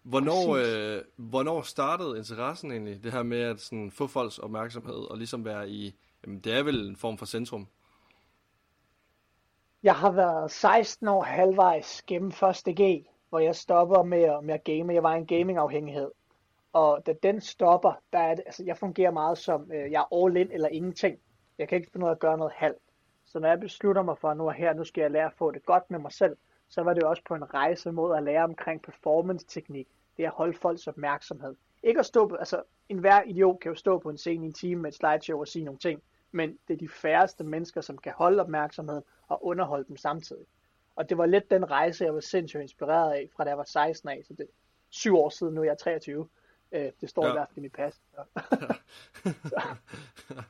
Hvornår, 0.02 0.56
øh, 0.56 1.02
hvornår 1.16 1.62
startede 1.62 2.18
interessen 2.18 2.70
egentlig, 2.70 3.04
det 3.04 3.12
her 3.12 3.22
med 3.22 3.40
at 3.40 3.60
sådan, 3.60 3.90
få 3.90 4.06
folks 4.06 4.38
opmærksomhed 4.38 5.10
og 5.10 5.18
ligesom 5.18 5.44
være 5.44 5.68
i, 5.68 5.94
jamen 6.24 6.40
det 6.40 6.52
er 6.52 6.62
vel 6.62 6.88
en 6.88 6.96
form 6.96 7.18
for 7.18 7.26
centrum? 7.26 7.66
jeg 9.82 9.94
har 9.94 10.10
været 10.10 10.50
16 10.50 11.08
år 11.08 11.22
halvvejs 11.22 12.02
gennem 12.02 12.32
1. 12.68 12.76
G, 12.80 13.06
hvor 13.28 13.38
jeg 13.38 13.56
stopper 13.56 14.02
med 14.02 14.22
at, 14.22 14.44
med 14.44 14.54
at 14.54 14.64
game. 14.64 14.94
Jeg 14.94 15.02
var 15.02 15.12
en 15.12 15.26
gamingafhængighed. 15.26 16.10
Og 16.72 17.06
da 17.06 17.14
den 17.22 17.40
stopper, 17.40 17.92
der 18.12 18.18
er 18.18 18.34
det, 18.34 18.42
altså 18.46 18.64
jeg 18.64 18.76
fungerer 18.76 19.10
meget 19.10 19.38
som, 19.38 19.72
øh, 19.72 19.92
jeg 19.92 20.00
er 20.00 20.24
all 20.24 20.36
in 20.36 20.52
eller 20.52 20.68
ingenting. 20.68 21.18
Jeg 21.58 21.68
kan 21.68 21.76
ikke 21.76 21.90
finde 21.92 22.04
ud 22.04 22.08
af 22.08 22.14
at 22.14 22.20
gøre 22.20 22.38
noget 22.38 22.52
halvt. 22.56 22.82
Så 23.24 23.38
når 23.38 23.48
jeg 23.48 23.60
beslutter 23.60 24.02
mig 24.02 24.18
for, 24.18 24.34
nu 24.34 24.46
er 24.46 24.52
her, 24.52 24.74
nu 24.74 24.84
skal 24.84 25.02
jeg 25.02 25.10
lære 25.10 25.26
at 25.26 25.32
få 25.32 25.50
det 25.50 25.66
godt 25.66 25.90
med 25.90 25.98
mig 25.98 26.12
selv, 26.12 26.36
så 26.68 26.82
var 26.82 26.94
det 26.94 27.02
jo 27.02 27.10
også 27.10 27.22
på 27.24 27.34
en 27.34 27.54
rejse 27.54 27.92
mod 27.92 28.16
at 28.16 28.22
lære 28.22 28.44
omkring 28.44 28.82
performance-teknik. 28.82 29.88
Det 30.16 30.24
er 30.24 30.28
at 30.28 30.34
holde 30.34 30.58
folks 30.58 30.86
opmærksomhed. 30.86 31.54
Ikke 31.82 32.00
at 32.00 32.06
stå 32.06 32.26
på, 32.26 32.34
altså 32.34 32.62
enhver 32.88 33.22
idiot 33.22 33.60
kan 33.60 33.68
jo 33.68 33.74
stå 33.74 33.98
på 33.98 34.10
en 34.10 34.18
scene 34.18 34.44
i 34.44 34.46
en 34.46 34.52
time 34.52 34.82
med 34.82 34.90
et 34.90 34.96
slideshow 34.96 35.40
og 35.40 35.48
sige 35.48 35.64
nogle 35.64 35.78
ting, 35.78 36.02
men 36.30 36.58
det 36.68 36.74
er 36.74 36.78
de 36.78 36.88
færreste 36.88 37.44
mennesker, 37.44 37.80
som 37.80 37.98
kan 37.98 38.12
holde 38.16 38.42
opmærksomheden 38.42 39.02
og 39.28 39.46
underholde 39.46 39.84
dem 39.88 39.96
samtidig. 39.96 40.46
Og 40.96 41.08
det 41.08 41.18
var 41.18 41.26
lidt 41.26 41.50
den 41.50 41.70
rejse, 41.70 42.04
jeg 42.04 42.14
var 42.14 42.20
sindssygt 42.20 42.62
inspireret 42.62 43.12
af, 43.12 43.28
fra 43.36 43.44
da 43.44 43.48
jeg 43.48 43.58
var 43.58 43.64
16 43.64 44.08
af, 44.08 44.20
så 44.24 44.32
det 44.32 44.40
er 44.40 44.52
syv 44.90 45.16
år 45.16 45.28
siden 45.28 45.54
nu, 45.54 45.62
jeg 45.62 45.70
er 45.70 45.74
23. 45.74 46.28
Øh, 46.72 46.90
det 47.00 47.08
står 47.10 47.22
Ja. 47.22 47.28
ja. 47.28 47.34
i 47.34 47.36
hvert 47.36 47.48
fald 47.48 47.56
i 47.56 47.60
mit 47.60 47.72
pas. 47.72 48.00
Så. 48.14 49.62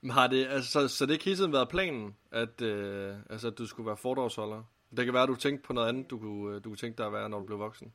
Men 0.00 0.10
Har 0.10 0.26
det, 0.26 0.46
altså, 0.46 0.70
så, 0.70 0.88
så 0.88 1.06
det 1.06 1.12
ikke 1.12 1.24
hele 1.24 1.36
tiden 1.36 1.52
været 1.52 1.68
planen, 1.68 2.16
at, 2.32 2.62
øh, 2.62 3.14
altså, 3.30 3.48
at 3.48 3.58
du 3.58 3.66
skulle 3.66 3.86
være 3.86 3.96
foredragsholder? 3.96 4.62
Det 4.96 5.04
kan 5.04 5.14
være, 5.14 5.22
at 5.22 5.28
du 5.28 5.34
tænkte 5.36 5.66
på 5.66 5.72
noget 5.72 5.88
andet, 5.88 6.10
du 6.10 6.18
kunne, 6.18 6.56
øh, 6.56 6.64
du 6.64 6.68
kunne 6.68 6.76
tænke 6.76 6.98
dig 6.98 7.06
at 7.06 7.12
være, 7.12 7.28
når 7.28 7.38
du 7.38 7.46
blev 7.46 7.58
voksen. 7.58 7.92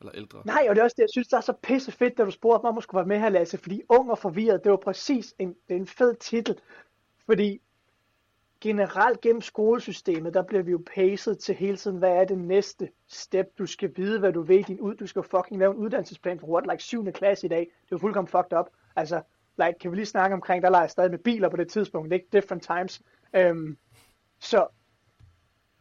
Eller 0.00 0.12
ældre. 0.14 0.42
Nej, 0.44 0.66
og 0.68 0.74
det 0.74 0.80
er 0.80 0.84
også 0.84 0.94
det, 0.96 1.02
jeg 1.02 1.08
synes, 1.12 1.28
der 1.28 1.36
er 1.36 1.40
så 1.40 1.52
pisse 1.62 1.92
fedt, 1.92 2.18
da 2.18 2.24
du 2.24 2.30
spurgte 2.30 2.64
mig, 2.64 2.68
om 2.68 2.76
jeg 2.76 2.82
skulle 2.82 2.98
være 2.98 3.06
med 3.06 3.18
her, 3.18 3.28
Lasse, 3.28 3.58
fordi 3.58 3.82
ung 3.88 4.10
og 4.10 4.18
forvirret, 4.18 4.64
det 4.64 4.70
var 4.70 4.76
præcis 4.76 5.34
en, 5.38 5.56
en 5.68 5.86
fed 5.86 6.14
titel, 6.14 6.58
fordi 7.26 7.60
generelt 8.64 9.20
gennem 9.20 9.42
skolesystemet, 9.42 10.34
der 10.34 10.42
bliver 10.42 10.62
vi 10.62 10.70
jo 10.70 10.82
paced 10.94 11.34
til 11.34 11.54
hele 11.54 11.76
tiden, 11.76 11.98
hvad 11.98 12.10
er 12.10 12.24
det 12.24 12.38
næste 12.38 12.90
step, 13.08 13.46
du 13.58 13.66
skal 13.66 13.92
vide, 13.96 14.18
hvad 14.18 14.32
du 14.32 14.42
ved, 14.42 14.64
din 14.64 14.80
ud, 14.80 14.94
du 14.94 15.06
skal 15.06 15.22
fucking 15.22 15.60
lave 15.60 15.72
en 15.72 15.78
uddannelsesplan 15.78 16.40
for 16.40 16.46
what, 16.46 16.66
like 16.70 16.82
7. 16.82 17.12
klasse 17.12 17.46
i 17.46 17.48
dag, 17.48 17.58
det 17.58 17.66
er 17.66 17.86
jo 17.92 17.98
fuldkommen 17.98 18.28
fucked 18.28 18.58
up, 18.58 18.66
altså, 18.96 19.22
like, 19.58 19.78
kan 19.80 19.90
vi 19.90 19.96
lige 19.96 20.06
snakke 20.06 20.34
omkring, 20.34 20.62
der 20.62 20.70
leger 20.70 20.82
jeg 20.82 20.90
stadig 20.90 21.10
med 21.10 21.18
biler 21.18 21.48
på 21.48 21.56
det 21.56 21.68
tidspunkt, 21.68 22.10
det 22.10 22.16
er 22.16 22.20
ikke? 22.20 22.28
Different 22.32 22.62
times, 22.62 23.02
øhm, 23.34 23.78
så 24.40 24.66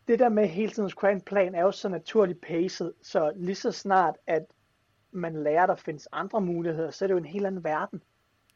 det 0.08 0.20
der 0.20 0.30
med 0.30 0.48
hele 0.48 0.72
tiden 0.72 0.92
at 1.04 1.12
en 1.12 1.22
plan, 1.22 1.56
er 1.56 1.62
jo 1.62 1.72
så 1.72 1.90
naturligt 1.90 2.42
paced, 2.42 2.94
så 3.02 3.34
lige 3.36 3.56
så 3.56 3.72
snart, 3.72 4.16
at 4.28 4.46
man 5.12 5.44
lærer, 5.44 5.64
at 5.64 5.70
der 5.70 5.76
findes 5.76 6.08
andre 6.12 6.42
muligheder, 6.42 6.92
så 6.92 7.06
er 7.06 7.08
det 7.08 7.14
jo 7.14 7.18
en 7.18 7.26
helt 7.26 7.46
anden 7.46 7.64
verden. 7.64 8.02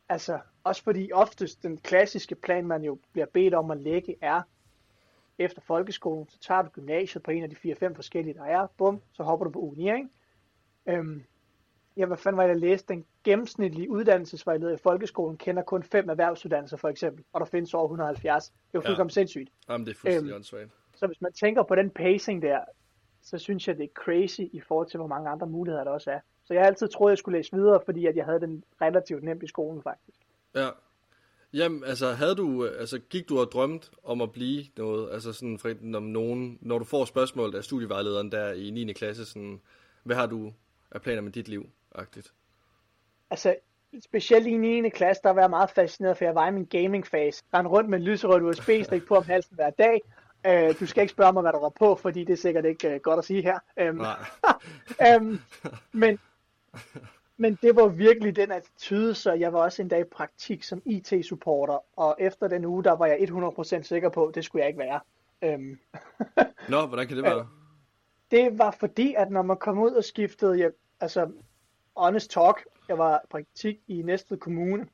Altså, 0.09 0.39
også 0.63 0.83
fordi 0.83 1.11
oftest 1.11 1.63
den 1.63 1.77
klassiske 1.77 2.35
plan, 2.35 2.67
man 2.67 2.83
jo 2.83 2.99
bliver 3.11 3.25
bedt 3.25 3.53
om 3.53 3.71
at 3.71 3.77
lægge, 3.77 4.15
er 4.21 4.41
efter 5.39 5.61
folkeskolen, 5.61 6.29
så 6.29 6.39
tager 6.39 6.61
du 6.61 6.69
gymnasiet 6.69 7.23
på 7.23 7.31
en 7.31 7.43
af 7.43 7.49
de 7.49 7.55
4-5 7.55 7.93
forskellige, 7.95 8.33
der 8.33 8.43
er, 8.43 8.67
bum, 8.77 9.01
så 9.13 9.23
hopper 9.23 9.43
du 9.43 9.51
på 9.51 9.59
uni, 9.59 9.95
ikke? 9.95 10.09
Øhm, 10.85 11.23
ja, 11.97 12.05
hvad 12.05 12.17
fanden 12.17 12.37
var 12.37 12.43
det, 12.43 12.49
jeg 12.49 12.59
læste? 12.59 12.93
Den 12.93 13.05
gennemsnitlige 13.23 13.89
uddannelsesvejleder 13.89 14.73
i 14.73 14.77
folkeskolen 14.77 15.37
kender 15.37 15.63
kun 15.63 15.83
fem 15.83 16.09
erhvervsuddannelser, 16.09 16.77
for 16.77 16.89
eksempel, 16.89 17.23
og 17.33 17.39
der 17.39 17.45
findes 17.45 17.73
over 17.73 17.85
170. 17.85 18.45
Det 18.49 18.53
er 18.55 18.59
jo 18.73 18.81
Ja. 18.81 18.89
fuldkommen 18.89 19.09
sindssygt. 19.11 19.49
Jamen, 19.69 19.85
det 19.87 19.91
er 19.91 19.95
fuldstændig 19.99 20.29
Øhm, 20.29 20.35
åndssvagt. 20.35 20.71
Så 20.95 21.07
hvis 21.07 21.21
man 21.21 21.33
tænker 21.33 21.63
på 21.63 21.75
den 21.75 21.89
pacing 21.89 22.41
der, 22.41 22.59
så 23.21 23.37
synes 23.37 23.67
jeg, 23.67 23.77
det 23.77 23.83
er 23.83 23.93
crazy 23.93 24.41
i 24.41 24.59
forhold 24.59 24.87
til, 24.87 24.97
hvor 24.97 25.07
mange 25.07 25.29
andre 25.29 25.47
muligheder 25.47 25.83
der 25.83 25.91
også 25.91 26.11
er. 26.11 26.19
Så 26.47 26.53
jeg 26.53 26.61
har 26.61 26.67
altid 26.67 26.87
troet, 26.87 27.09
jeg 27.09 27.17
skulle 27.17 27.37
læse 27.37 27.55
videre, 27.55 27.79
fordi 27.85 28.05
at 28.05 28.15
jeg 28.15 28.25
havde 28.25 28.39
den 28.39 28.63
relativt 28.81 29.23
nemt 29.23 29.43
i 29.43 29.47
skolen 29.47 29.83
faktisk. 29.83 30.19
Ja. 30.55 30.69
Jamen, 31.53 31.83
altså, 31.83 32.11
havde 32.11 32.35
du, 32.35 32.65
øh, 32.65 32.79
altså, 32.79 32.99
gik 32.99 33.29
du 33.29 33.39
og 33.39 33.51
drømt 33.51 33.91
om 34.03 34.21
at 34.21 34.31
blive 34.31 34.65
noget? 34.77 35.13
Altså 35.13 35.33
sådan, 35.33 35.59
for 35.59 35.69
om 35.95 36.03
nogen, 36.03 36.57
når 36.61 36.79
du 36.79 36.85
får 36.85 37.05
spørgsmål 37.05 37.55
af 37.55 37.63
studievejlederen 37.63 38.31
der 38.31 38.53
i 38.53 38.69
9. 38.69 38.93
klasse, 38.93 39.25
sådan, 39.25 39.61
hvad 40.03 40.15
har 40.15 40.25
du 40.25 40.53
af 40.91 41.01
planer 41.01 41.21
med 41.21 41.31
dit 41.31 41.47
liv? 41.47 41.69
Agtigt. 41.95 42.33
Altså, 43.29 43.55
specielt 44.03 44.47
i 44.47 44.57
9. 44.57 44.89
klasse, 44.89 45.23
der 45.23 45.29
var 45.29 45.41
jeg 45.41 45.49
meget 45.49 45.69
fascineret, 45.69 46.17
for 46.17 46.25
jeg 46.25 46.35
var 46.35 46.47
i 46.47 46.51
min 46.51 46.65
gaming-fase. 46.65 47.43
Rendte 47.53 47.69
rundt 47.69 47.89
med 47.89 47.97
en 47.97 48.03
lyserød 48.03 48.41
USB-stik 48.41 49.05
på 49.05 49.15
om 49.15 49.23
halsen 49.23 49.55
hver 49.55 49.69
dag. 49.69 50.01
Uh, 50.47 50.79
du 50.79 50.85
skal 50.85 51.01
ikke 51.01 51.11
spørge 51.11 51.33
mig, 51.33 51.41
hvad 51.41 51.53
der 51.53 51.59
var 51.59 51.69
på, 51.69 51.95
fordi 51.95 52.23
det 52.23 52.33
er 52.33 52.37
sikkert 52.37 52.65
ikke 52.65 52.95
uh, 52.95 53.01
godt 53.01 53.17
at 53.17 53.25
sige 53.25 53.41
her. 53.41 53.59
Nej. 53.91 55.17
um, 55.17 55.39
men, 56.01 56.19
men 57.37 57.57
det 57.61 57.75
var 57.75 57.87
virkelig 57.87 58.35
den 58.35 58.51
attitude, 58.51 59.15
så 59.15 59.33
jeg 59.33 59.53
var 59.53 59.59
også 59.59 59.81
en 59.81 59.87
dag 59.87 60.01
i 60.01 60.03
praktik 60.03 60.63
som 60.63 60.81
IT-supporter, 60.85 61.99
og 61.99 62.15
efter 62.19 62.47
den 62.47 62.65
uge, 62.65 62.83
der 62.83 62.91
var 62.91 63.05
jeg 63.05 63.17
100% 63.19 63.81
sikker 63.81 64.09
på, 64.09 64.25
at 64.25 64.35
det 64.35 64.45
skulle 64.45 64.61
jeg 64.61 64.67
ikke 64.67 64.79
være. 64.79 64.99
Um, 65.55 65.79
Nå, 66.69 66.85
hvordan 66.85 67.07
kan 67.07 67.17
det 67.17 67.23
være? 67.23 67.47
det 68.31 68.57
var 68.59 68.71
fordi, 68.71 69.13
at 69.13 69.31
når 69.31 69.41
man 69.41 69.57
kom 69.57 69.79
ud 69.79 69.91
og 69.91 70.03
skiftede, 70.03 70.59
jeg, 70.59 70.71
altså 70.99 71.31
honest 71.97 72.31
talk, 72.31 72.65
jeg 72.87 72.97
var 72.97 73.17
i 73.17 73.27
praktik 73.29 73.79
i 73.87 74.01
Næstved 74.01 74.37
Kommune, 74.37 74.87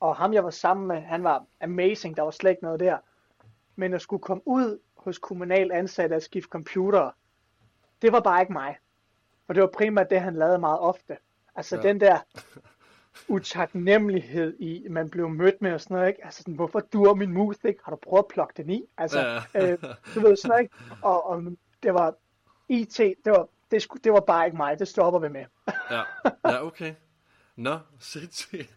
og 0.00 0.16
ham 0.16 0.32
jeg 0.32 0.44
var 0.44 0.50
sammen 0.50 0.86
med, 0.86 1.00
han 1.00 1.24
var 1.24 1.46
amazing, 1.60 2.16
der 2.16 2.22
var 2.22 2.30
slet 2.30 2.50
ikke 2.50 2.62
noget 2.62 2.80
der. 2.80 2.98
Men 3.76 3.94
at 3.94 4.02
skulle 4.02 4.22
komme 4.22 4.42
ud 4.46 4.78
hos 4.96 5.18
kommunal 5.18 5.72
ansatte 5.72 6.14
og 6.14 6.22
skifte 6.22 6.48
computer, 6.48 7.10
det 8.02 8.12
var 8.12 8.20
bare 8.20 8.40
ikke 8.40 8.52
mig. 8.52 8.76
For 9.48 9.52
det 9.52 9.60
var 9.62 9.70
primært 9.74 10.10
det, 10.10 10.20
han 10.20 10.34
lavede 10.34 10.58
meget 10.58 10.78
ofte. 10.80 11.16
Altså 11.56 11.76
Ja. 11.76 11.82
ja. 11.82 11.88
den 11.88 12.00
der 12.00 12.18
utaknemmelighed 13.28 14.56
i, 14.58 14.84
at 14.84 14.90
man 14.90 15.10
blev 15.10 15.28
mødt 15.28 15.62
med 15.62 15.72
og 15.72 15.80
sådan 15.80 15.94
noget, 15.96 16.08
ikke? 16.08 16.24
Altså 16.24 16.38
sådan, 16.42 16.54
hvorfor 16.54 16.80
duer 16.80 17.14
min 17.14 17.32
mus 17.32 17.56
ikke? 17.64 17.80
Har 17.84 17.90
du 17.92 17.96
prøvet 18.02 18.22
at 18.22 18.28
plukke 18.28 18.54
den 18.56 18.70
i? 18.70 18.84
Altså, 18.98 19.20
Ja. 19.54 19.72
øh, 19.72 19.78
du 20.14 20.20
ved 20.20 20.36
sådan 20.36 20.48
noget, 20.48 20.62
ikke? 20.62 20.74
Og, 21.02 21.26
og 21.26 21.42
det 21.82 21.94
var 21.94 22.14
IT, 22.68 22.98
det 22.98 23.32
var, 23.32 23.48
det, 23.70 23.82
skulle, 23.82 24.02
det 24.04 24.12
var 24.12 24.20
bare 24.20 24.44
ikke 24.46 24.56
mig, 24.56 24.78
det 24.78 24.88
stopper 24.88 25.20
vi 25.20 25.28
med. 25.28 25.44
Ja, 25.90 26.00
ja 26.44 26.66
okay. 26.66 26.94
Nå, 27.58 27.78
sindssygt. 28.00 28.74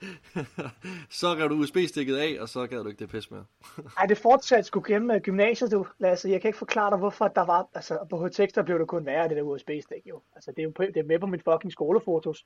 så 1.19 1.27
rev 1.27 1.49
du 1.49 1.55
USB-stikket 1.55 2.17
af, 2.17 2.37
og 2.39 2.49
så 2.49 2.67
gad 2.67 2.83
du 2.83 2.87
ikke 2.87 2.99
det 2.99 3.09
pis 3.09 3.31
mere. 3.31 3.45
Ej, 3.99 4.05
det 4.05 4.17
fortsatte 4.17 4.63
sgu 4.63 4.83
gennem 4.87 5.11
øh, 5.11 5.21
gymnasiet, 5.21 5.71
du, 5.71 5.87
Lasse. 5.99 6.29
Jeg 6.29 6.41
kan 6.41 6.49
ikke 6.49 6.57
forklare 6.57 6.89
dig, 6.89 6.97
hvorfor 6.97 7.27
der 7.27 7.45
var... 7.45 7.67
Altså, 7.73 8.07
på 8.09 8.25
HTX, 8.27 8.53
der 8.55 8.63
blev 8.63 8.79
det 8.79 8.87
kun 8.87 9.05
værre, 9.05 9.29
det 9.29 9.37
der 9.37 9.43
USB-stik, 9.43 10.05
jo. 10.05 10.21
Altså, 10.35 10.51
det 10.51 10.59
er 10.59 10.63
jo 10.63 10.71
på, 10.75 10.83
det 10.83 10.97
er 10.97 11.03
med 11.03 11.19
på 11.19 11.25
mit 11.25 11.43
fucking 11.43 11.71
skolefotos. 11.71 12.45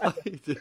Ej, 0.00 0.12
det, 0.46 0.58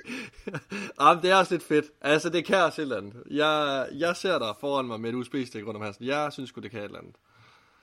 Jamen, 1.01 1.23
det 1.23 1.31
er 1.31 1.35
også 1.35 1.53
lidt 1.53 1.63
fedt. 1.63 1.85
Altså, 2.01 2.29
det 2.29 2.45
kan 2.45 2.57
også 2.57 2.81
et 2.81 2.83
eller 2.83 2.97
andet. 2.97 3.23
Jeg, 3.31 3.87
jeg 3.93 4.15
ser 4.15 4.39
dig 4.39 4.55
foran 4.59 4.85
mig 4.85 4.99
med 4.99 5.09
et 5.09 5.15
USB-stik 5.15 5.65
rundt 5.65 5.77
om 5.77 5.81
halsen. 5.83 6.05
Jeg 6.05 6.33
synes 6.33 6.49
sgu, 6.49 6.61
det 6.61 6.71
kan 6.71 6.79
et 6.79 6.85
eller 6.85 6.99
andet. 6.99 7.15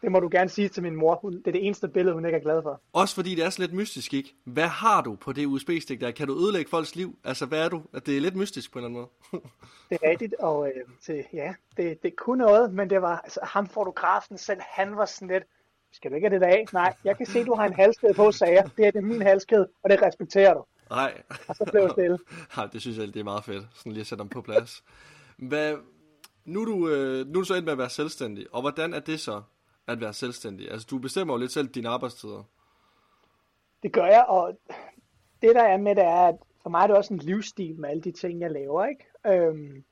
Det 0.02 0.12
må 0.12 0.20
du 0.20 0.28
gerne 0.32 0.50
sige 0.50 0.68
til 0.68 0.82
min 0.82 0.96
mor. 0.96 1.18
Hun, 1.22 1.32
det 1.32 1.46
er 1.46 1.52
det 1.52 1.66
eneste 1.66 1.88
billede, 1.88 2.14
hun 2.14 2.26
ikke 2.26 2.38
er 2.38 2.42
glad 2.42 2.62
for. 2.62 2.80
Også 2.92 3.14
fordi 3.14 3.34
det 3.34 3.44
er 3.44 3.50
sådan 3.50 3.62
lidt 3.62 3.76
mystisk, 3.76 4.14
ikke? 4.14 4.34
Hvad 4.44 4.66
har 4.66 5.02
du 5.02 5.16
på 5.16 5.32
det 5.32 5.46
USB-stik 5.46 6.00
der? 6.00 6.10
Kan 6.10 6.26
du 6.26 6.38
ødelægge 6.38 6.70
folks 6.70 6.96
liv? 6.96 7.18
Altså, 7.24 7.46
hvad 7.46 7.64
er 7.64 7.68
du? 7.68 7.82
Det 8.06 8.16
er 8.16 8.20
lidt 8.20 8.36
mystisk 8.36 8.72
på 8.72 8.78
en 8.78 8.84
eller 8.84 8.98
anden 8.98 9.10
måde. 9.32 9.42
det 9.90 9.98
er 10.02 10.10
rigtigt, 10.10 10.34
og 10.34 10.68
øh, 10.68 10.72
det, 11.06 11.24
ja, 11.32 11.54
det, 11.76 12.02
det 12.02 12.16
kunne 12.16 12.44
noget, 12.44 12.74
men 12.74 12.90
det 12.90 13.02
var, 13.02 13.20
altså 13.20 13.40
ham 13.42 13.66
fotografen 13.66 14.38
selv, 14.38 14.60
han 14.60 14.96
var 14.96 15.04
sådan 15.04 15.28
lidt, 15.28 15.44
skal 15.92 16.10
du 16.10 16.16
ikke 16.16 16.28
have 16.28 16.40
det 16.40 16.46
af? 16.46 16.64
Nej, 16.72 16.94
jeg 17.04 17.16
kan 17.16 17.26
se, 17.26 17.44
du 17.44 17.54
har 17.54 17.64
en 17.64 17.72
halskæde 17.72 18.14
på, 18.14 18.32
sagde 18.32 18.54
jeg. 18.54 18.70
Det 18.76 18.86
er, 18.86 18.90
det 18.90 18.98
er 18.98 19.02
min 19.02 19.22
halskæde, 19.22 19.68
og 19.82 19.90
det 19.90 20.02
respekterer 20.02 20.54
du. 20.54 20.64
Nej. 20.90 21.22
Og 21.48 21.56
så 21.56 21.64
blev 21.70 21.82
jeg 21.82 21.90
stille. 21.90 22.18
Nej, 22.56 22.66
det 22.66 22.80
synes 22.80 22.98
jeg, 22.98 23.06
det 23.06 23.20
er 23.20 23.24
meget 23.24 23.44
fedt. 23.44 23.66
Sådan 23.74 23.92
lige 23.92 24.00
at 24.00 24.06
sætte 24.06 24.22
dem 24.22 24.28
på 24.28 24.42
plads. 24.42 24.84
Hvad, 25.36 25.76
nu, 26.44 26.60
er 26.60 26.64
du, 26.64 26.88
øh, 26.88 27.26
nu 27.26 27.38
er 27.38 27.42
du 27.42 27.44
så 27.44 27.54
endt 27.54 27.64
med 27.64 27.72
at 27.72 27.78
være 27.78 27.90
selvstændig, 27.90 28.46
og 28.52 28.60
hvordan 28.60 28.94
er 28.94 29.00
det 29.00 29.20
så? 29.20 29.42
At 29.88 30.00
være 30.00 30.12
selvstændig? 30.12 30.70
Altså, 30.70 30.86
du 30.90 30.98
bestemmer 30.98 31.34
jo 31.34 31.38
lidt 31.38 31.52
selv 31.52 31.68
dine 31.68 31.88
arbejdstider. 31.88 32.42
Det 33.82 33.92
gør 33.92 34.06
jeg, 34.06 34.24
og 34.28 34.58
det 35.42 35.54
der 35.54 35.62
er 35.62 35.76
med 35.76 35.94
det 35.94 36.04
er, 36.04 36.28
at 36.28 36.36
for 36.62 36.70
mig 36.70 36.82
er 36.82 36.86
det 36.86 36.96
også 36.96 37.14
en 37.14 37.20
livsstil 37.20 37.80
med 37.80 37.90
alle 37.90 38.02
de 38.02 38.12
ting, 38.12 38.40
jeg 38.40 38.50
laver, 38.50 38.86
ikke? 38.86 39.06
Øhm, 39.26 39.84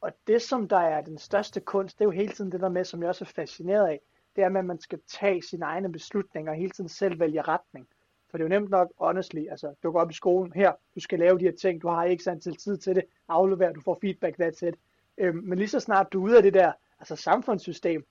og 0.00 0.12
det, 0.26 0.42
som 0.42 0.68
der 0.68 0.78
er 0.78 1.00
den 1.00 1.18
største 1.18 1.60
kunst, 1.60 1.98
det 1.98 2.04
er 2.04 2.06
jo 2.06 2.10
hele 2.10 2.32
tiden 2.32 2.52
det 2.52 2.60
der 2.60 2.68
med, 2.68 2.84
som 2.84 3.00
jeg 3.00 3.08
også 3.08 3.24
er 3.24 3.32
fascineret 3.34 3.88
af, 3.88 4.00
det 4.36 4.44
er 4.44 4.48
med, 4.48 4.60
at 4.60 4.66
man 4.66 4.80
skal 4.80 5.00
tage 5.08 5.42
sine 5.42 5.64
egne 5.64 5.92
beslutninger 5.92 6.52
og 6.52 6.58
hele 6.58 6.70
tiden 6.70 6.88
selv 6.88 7.20
vælge 7.20 7.42
retning. 7.42 7.88
For 8.30 8.38
det 8.38 8.44
er 8.44 8.48
jo 8.48 8.60
nemt 8.60 8.70
nok, 8.70 8.92
honestly, 8.98 9.46
altså 9.50 9.74
du 9.82 9.90
går 9.90 10.00
op 10.00 10.10
i 10.10 10.14
skolen, 10.14 10.52
her, 10.52 10.72
du 10.94 11.00
skal 11.00 11.18
lave 11.18 11.38
de 11.38 11.44
her 11.44 11.56
ting, 11.56 11.82
du 11.82 11.88
har 11.88 12.04
ikke 12.04 12.22
så 12.22 12.38
til 12.42 12.56
tid 12.56 12.76
til 12.76 12.94
det, 12.94 13.04
aflever, 13.28 13.72
du 13.72 13.80
får 13.80 13.98
feedback, 14.00 14.40
that's 14.40 14.66
it. 14.66 14.74
Øhm, 15.18 15.42
men 15.44 15.58
lige 15.58 15.68
så 15.68 15.80
snart 15.80 16.12
du 16.12 16.20
er 16.20 16.24
ude 16.24 16.36
af 16.36 16.42
det 16.42 16.54
der 16.54 16.72
altså 16.98 17.16
samfundssystem, 17.16 18.06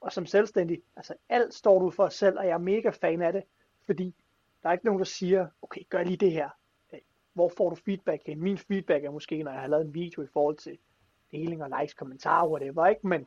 og 0.00 0.12
som 0.12 0.26
selvstændig, 0.26 0.82
altså 0.96 1.14
alt 1.28 1.54
står 1.54 1.78
du 1.78 1.90
for 1.90 2.08
selv, 2.08 2.38
og 2.38 2.46
jeg 2.46 2.52
er 2.52 2.58
mega 2.58 2.90
fan 2.90 3.22
af 3.22 3.32
det, 3.32 3.42
fordi 3.86 4.14
der 4.62 4.68
er 4.68 4.72
ikke 4.72 4.84
nogen, 4.84 4.98
der 4.98 5.04
siger, 5.04 5.46
okay, 5.62 5.80
gør 5.88 6.02
lige 6.02 6.16
det 6.16 6.32
her. 6.32 6.48
Øh, 6.92 7.00
hvor 7.32 7.52
får 7.56 7.70
du 7.70 7.76
feedback 7.76 8.22
hen? 8.26 8.42
Min 8.42 8.58
feedback 8.58 9.04
er 9.04 9.10
måske, 9.10 9.42
når 9.42 9.52
jeg 9.52 9.60
har 9.60 9.68
lavet 9.68 9.86
en 9.86 9.94
video 9.94 10.22
i 10.22 10.26
forhold 10.32 10.56
til 10.56 10.78
deling 11.32 11.62
og 11.62 11.80
likes, 11.80 11.94
kommentarer, 11.94 12.48
whatever, 12.48 12.86
ikke? 12.86 13.06
Men, 13.06 13.26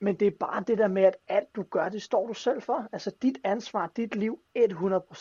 men 0.00 0.16
det 0.20 0.26
er 0.26 0.36
bare 0.40 0.64
det 0.66 0.78
der 0.78 0.88
med, 0.88 1.02
at 1.02 1.16
alt 1.28 1.56
du 1.56 1.62
gør, 1.62 1.88
det 1.88 2.02
står 2.02 2.26
du 2.26 2.34
selv 2.34 2.62
for. 2.62 2.88
Altså 2.92 3.12
dit 3.22 3.38
ansvar, 3.44 3.92
dit 3.96 4.16
liv, 4.16 4.40
100%, 4.56 4.60
det 4.60 4.64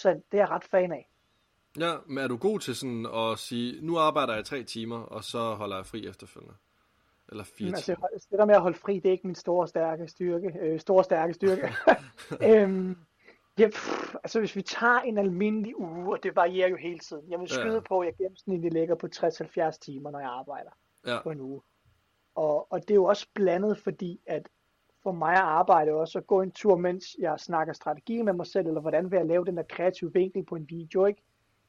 er 0.09 0.21
jeg 0.31 0.49
ret 0.49 0.63
fan 0.63 0.91
af. 0.91 1.09
Ja, 1.79 1.95
men 2.05 2.17
er 2.17 2.27
du 2.27 2.37
god 2.37 2.59
til 2.59 2.75
sådan 2.75 3.05
at 3.05 3.39
sige, 3.39 3.85
nu 3.85 3.97
arbejder 3.97 4.35
jeg 4.35 4.45
tre 4.45 4.63
timer, 4.63 4.99
og 4.99 5.23
så 5.23 5.53
holder 5.53 5.75
jeg 5.75 5.85
fri 5.85 6.07
efterfølgende? 6.07 6.55
Eller 7.31 7.43
fire 7.43 7.67
altså, 7.67 7.95
det 8.31 8.39
der 8.39 8.45
med 8.45 8.55
at 8.55 8.61
holde 8.61 8.77
fri, 8.77 8.95
det 8.95 9.05
er 9.05 9.11
ikke 9.11 9.27
min 9.27 9.35
store 9.35 9.67
stærke 9.67 10.07
styrke. 10.07 10.53
Øh, 10.61 10.79
store 10.79 11.03
stærke 11.03 11.33
styrke. 11.33 11.73
øhm, 12.49 12.97
ja, 13.59 13.67
pff, 13.67 14.15
altså 14.15 14.39
hvis 14.39 14.55
vi 14.55 14.61
tager 14.61 14.99
en 14.99 15.17
almindelig 15.17 15.79
uge, 15.79 16.15
og 16.15 16.23
det 16.23 16.35
varierer 16.35 16.69
jo 16.69 16.75
hele 16.75 16.99
tiden. 16.99 17.31
Jeg 17.31 17.39
vil 17.39 17.49
skyde 17.49 17.73
ja. 17.73 17.79
på, 17.79 17.99
at 17.99 18.05
jeg 18.05 18.15
gennemsnitligt 18.15 18.73
ligger 18.73 18.95
på 18.95 19.07
60-70 19.15 19.77
timer, 19.81 20.11
når 20.11 20.19
jeg 20.19 20.29
arbejder 20.29 20.69
ja. 21.07 21.21
på 21.23 21.31
en 21.31 21.41
uge. 21.41 21.61
Og, 22.35 22.71
og 22.71 22.81
det 22.81 22.91
er 22.91 22.95
jo 22.95 23.05
også 23.05 23.27
blandet, 23.33 23.77
fordi 23.77 24.21
at 24.25 24.49
for 25.03 25.11
mig 25.11 25.33
at 25.33 25.39
arbejde 25.39 25.91
også 25.91 26.17
at 26.17 26.27
gå 26.27 26.41
en 26.41 26.51
tur, 26.51 26.77
mens 26.77 27.15
jeg 27.19 27.39
snakker 27.39 27.73
strategi 27.73 28.21
med 28.21 28.33
mig 28.33 28.47
selv, 28.47 28.67
eller 28.67 28.81
hvordan 28.81 29.11
vil 29.11 29.17
jeg 29.17 29.25
lave 29.25 29.45
den 29.45 29.57
der 29.57 29.63
kreative 29.63 30.13
vinkel 30.13 30.45
på 30.45 30.55
en 30.55 30.65
video, 30.69 31.05
ikke? 31.05 31.21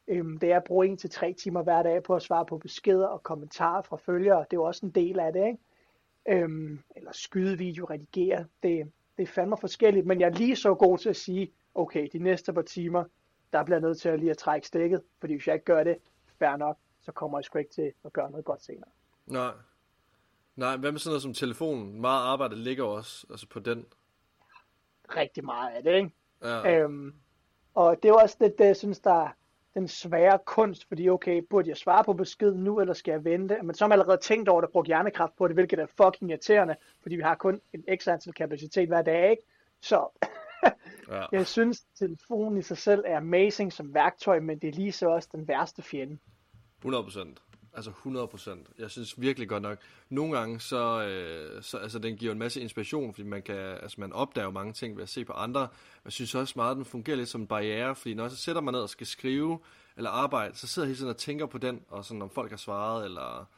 Øhm, 0.08 0.38
det 0.38 0.52
er 0.52 0.56
at 0.56 0.64
bruge 0.64 0.86
en 0.86 0.96
til 0.96 1.10
tre 1.10 1.32
timer 1.32 1.62
hver 1.62 1.82
dag 1.82 2.02
på 2.02 2.14
at 2.14 2.22
svare 2.22 2.46
på 2.46 2.58
beskeder 2.58 3.06
og 3.06 3.22
kommentarer 3.22 3.82
fra 3.82 3.96
følgere. 3.96 4.38
Det 4.38 4.52
er 4.52 4.56
jo 4.56 4.64
også 4.64 4.86
en 4.86 4.92
del 4.92 5.20
af 5.20 5.32
det, 5.32 5.46
ikke? 5.46 5.58
Øhm, 6.28 6.80
eller 6.96 7.12
skyde 7.12 7.58
video, 7.58 7.84
redigere. 7.84 8.44
Det, 8.62 8.92
det 9.16 9.22
er 9.22 9.26
fandme 9.26 9.56
forskelligt, 9.60 10.06
men 10.06 10.20
jeg 10.20 10.26
er 10.26 10.34
lige 10.34 10.56
så 10.56 10.74
god 10.74 10.98
til 10.98 11.08
at 11.08 11.16
sige, 11.16 11.52
okay, 11.74 12.08
de 12.12 12.18
næste 12.18 12.52
par 12.52 12.62
timer, 12.62 13.04
der 13.52 13.64
bliver 13.64 13.76
jeg 13.76 13.82
nødt 13.82 14.00
til 14.00 14.08
at 14.08 14.20
lige 14.20 14.30
at 14.30 14.38
trække 14.38 14.66
stikket, 14.66 15.02
fordi 15.20 15.34
hvis 15.34 15.46
jeg 15.46 15.54
ikke 15.54 15.64
gør 15.64 15.84
det, 15.84 15.96
fair 16.38 16.56
nok, 16.56 16.78
så 17.00 17.12
kommer 17.12 17.38
jeg 17.38 17.44
sgu 17.44 17.58
ikke 17.58 17.70
til 17.70 17.92
at 18.04 18.12
gøre 18.12 18.30
noget 18.30 18.44
godt 18.44 18.62
senere. 18.62 18.90
Nej. 19.26 19.52
Nej, 20.56 20.76
hvad 20.76 20.92
med 20.92 21.00
sådan 21.00 21.10
noget 21.10 21.22
som 21.22 21.34
telefonen? 21.34 22.00
Meget 22.00 22.22
arbejde 22.22 22.56
ligger 22.56 22.84
også 22.84 23.26
altså 23.30 23.46
på 23.48 23.60
den. 23.60 23.86
Rigtig 25.16 25.44
meget 25.44 25.70
af 25.70 25.82
det, 25.82 25.96
ikke? 25.96 26.10
Ja. 26.42 26.78
Øhm, 26.78 27.14
og 27.74 28.02
det 28.02 28.08
er 28.08 28.12
også 28.12 28.36
det, 28.40 28.58
det, 28.58 28.64
jeg 28.64 28.76
synes, 28.76 29.00
der, 29.00 29.28
den 29.75 29.88
svære 29.88 30.38
kunst, 30.46 30.88
fordi 30.88 31.08
okay, 31.08 31.42
burde 31.50 31.68
jeg 31.68 31.76
svare 31.76 32.04
på 32.04 32.12
beskeden 32.12 32.64
nu, 32.64 32.80
eller 32.80 32.94
skal 32.94 33.12
jeg 33.12 33.25
vente? 33.25 33.58
Men 33.62 33.75
så 33.75 33.84
har 33.84 33.88
man 33.88 33.98
allerede 33.98 34.20
tænkt 34.20 34.48
over 34.48 34.60
det, 34.60 34.70
brugt 34.70 34.87
hjernekraft 34.87 35.37
på 35.37 35.48
det, 35.48 35.56
hvilket 35.56 35.78
er 35.78 35.87
fucking 35.87 36.30
irriterende, 36.30 36.76
fordi 37.02 37.16
vi 37.16 37.22
har 37.22 37.34
kun 37.34 37.60
en 37.72 37.98
x 37.98 38.08
antal 38.08 38.32
kapacitet 38.32 38.88
hver 38.88 39.02
dag, 39.02 39.30
ikke? 39.30 39.42
Så 39.80 40.08
ja. 41.10 41.25
jeg 41.32 41.46
synes, 41.46 41.80
telefonen 41.98 42.58
i 42.58 42.62
sig 42.62 42.78
selv 42.78 43.04
er 43.06 43.16
amazing 43.16 43.72
som 43.72 43.94
værktøj, 43.94 44.40
men 44.40 44.58
det 44.58 44.68
er 44.68 44.72
lige 44.72 44.92
så 44.92 45.08
også 45.08 45.28
den 45.32 45.48
værste 45.48 45.82
fjende. 45.82 46.18
100 46.78 47.04
procent. 47.04 47.42
Altså 47.78 47.90
100%. 47.90 48.73
Jeg 48.78 48.90
synes 48.90 49.20
virkelig 49.20 49.49
godt 49.49 49.62
nok. 49.62 49.78
Nogle 50.08 50.38
gange, 50.38 50.61
så, 50.61 51.02
øh, 51.02 51.62
så 51.62 51.78
altså, 51.78 51.99
den 51.99 52.16
giver 52.16 52.32
en 52.32 52.38
masse 52.38 52.61
inspiration, 52.61 53.14
fordi 53.14 53.28
man 53.28 53.42
kan, 53.42 53.56
altså, 53.56 54.00
man 54.00 54.12
opdager 54.12 54.50
mange 54.50 54.73
ting 54.73 54.97
ved 54.97 55.02
at 55.02 55.08
se 55.08 55.25
på 55.25 55.32
andre. 55.32 55.68
Jeg 56.04 56.12
synes 56.12 56.35
også 56.35 56.52
meget, 56.56 56.70
at 56.70 56.76
den 56.76 56.85
fungerer 56.85 57.16
lidt 57.16 57.28
som 57.28 57.40
en 57.40 57.47
barriere, 57.47 57.94
fordi 57.94 58.14
når 58.14 58.25
jeg 58.25 58.30
så 58.30 58.37
sætter 58.37 58.62
mig 58.62 58.73
ned 58.73 58.80
og 58.80 58.88
skal 58.88 59.06
skrive 59.06 59.58
eller 59.97 60.11
arbejde, 60.11 60.56
så 60.56 60.66
sidder 60.66 60.87
jeg 60.87 60.88
hele 60.88 60.99
tiden 60.99 61.11
og 61.11 61.16
tænker 61.16 61.47
på 61.47 61.58
den, 61.58 61.80
og 61.88 62.04
sådan, 62.04 62.23
om 62.23 62.30
folk 62.30 62.50
har 62.50 62.56
svaret, 62.56 63.04
eller 63.04 63.49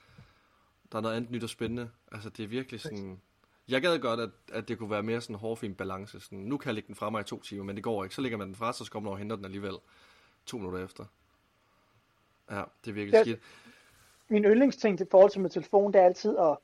der 0.92 0.98
er 0.98 1.02
noget 1.02 1.16
andet 1.16 1.30
nyt 1.30 1.42
og 1.42 1.50
spændende. 1.50 1.90
Altså, 2.12 2.28
det 2.28 2.42
er 2.42 2.48
virkelig 2.48 2.80
sådan... 2.80 3.20
Jeg 3.68 3.82
gad 3.82 3.98
godt, 3.98 4.20
at, 4.20 4.30
at 4.52 4.68
det 4.68 4.78
kunne 4.78 4.90
være 4.90 5.02
mere 5.02 5.20
sådan 5.20 5.36
en 5.36 5.40
hårfin 5.40 5.74
balance. 5.74 6.20
Sådan, 6.20 6.38
nu 6.38 6.56
kan 6.56 6.66
jeg 6.66 6.74
lægge 6.74 6.86
den 6.86 6.94
fra 6.94 7.10
mig 7.10 7.20
i 7.20 7.24
to 7.24 7.40
timer, 7.42 7.64
men 7.64 7.76
det 7.76 7.84
går 7.84 8.04
ikke. 8.04 8.14
Så 8.14 8.20
lægger 8.20 8.38
man 8.38 8.46
den 8.46 8.56
fra, 8.56 8.72
så 8.72 8.90
kommer 8.90 9.04
man 9.04 9.08
over 9.08 9.16
og 9.16 9.18
henter 9.18 9.36
den 9.36 9.44
alligevel 9.44 9.74
to 10.46 10.58
minutter 10.58 10.84
efter. 10.84 11.04
Ja, 12.50 12.62
det 12.84 12.90
er 12.90 12.94
virkelig 12.94 13.12
ja. 13.12 13.22
skidt 13.22 13.40
min 14.30 14.44
yndlingsting 14.44 14.98
til 14.98 15.06
forhold 15.10 15.30
til 15.30 15.40
med 15.40 15.50
telefon, 15.50 15.92
det 15.92 16.00
er 16.00 16.04
altid 16.04 16.38
at, 16.38 16.56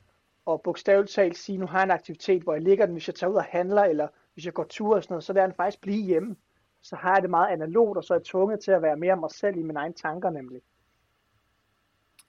at 0.51 0.63
bogstaveligt 0.63 1.13
talt 1.13 1.39
sige, 1.39 1.59
nu 1.59 1.67
har 1.67 1.79
jeg 1.79 1.85
en 1.85 1.91
aktivitet, 1.91 2.43
hvor 2.43 2.53
jeg 2.53 2.63
ligger 2.63 2.87
den, 2.87 2.95
hvis 2.95 3.09
jeg 3.09 3.15
tager 3.15 3.31
ud 3.31 3.37
og 3.37 3.45
handler, 3.45 3.83
eller 3.83 4.09
hvis 4.35 4.45
jeg 4.45 4.55
går 4.55 4.65
tur 4.65 4.97
og 4.97 5.03
sådan 5.03 5.15
noget, 5.15 5.25
så 5.25 5.33
vil 5.33 5.41
jeg 5.41 5.55
faktisk 5.57 5.81
blive 5.81 6.05
hjemme. 6.05 6.37
Så 6.83 6.97
har 6.97 7.15
jeg 7.15 7.23
det 7.23 7.31
meget 7.31 7.53
analogt, 7.53 7.99
og 7.99 8.05
så 8.05 8.15
er 8.15 8.19
jeg 8.19 8.25
tvunget 8.25 8.61
til 8.61 8.71
at 8.71 8.83
være 8.83 8.97
mere 8.97 9.17
mig 9.17 9.31
selv 9.31 9.57
i 9.57 9.63
mine 9.63 9.79
egne 9.79 9.95
tanker 9.95 10.31
nemlig. 10.31 10.63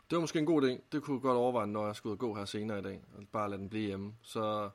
Det 0.09 0.15
var 0.15 0.19
måske 0.19 0.39
en 0.39 0.45
god 0.45 0.63
idé. 0.63 0.81
Det 0.91 1.03
kunne 1.03 1.19
godt 1.19 1.37
overveje, 1.37 1.67
når 1.67 1.85
jeg 1.85 1.95
skulle 1.95 2.11
ud 2.11 2.15
og 2.15 2.19
gå 2.19 2.33
her 2.33 2.45
senere 2.45 2.79
i 2.79 2.81
dag. 2.81 3.01
Og 3.17 3.23
bare 3.31 3.49
lade 3.49 3.61
den 3.61 3.69
blive 3.69 3.87
hjemme. 3.87 4.13
Så, 4.21 4.69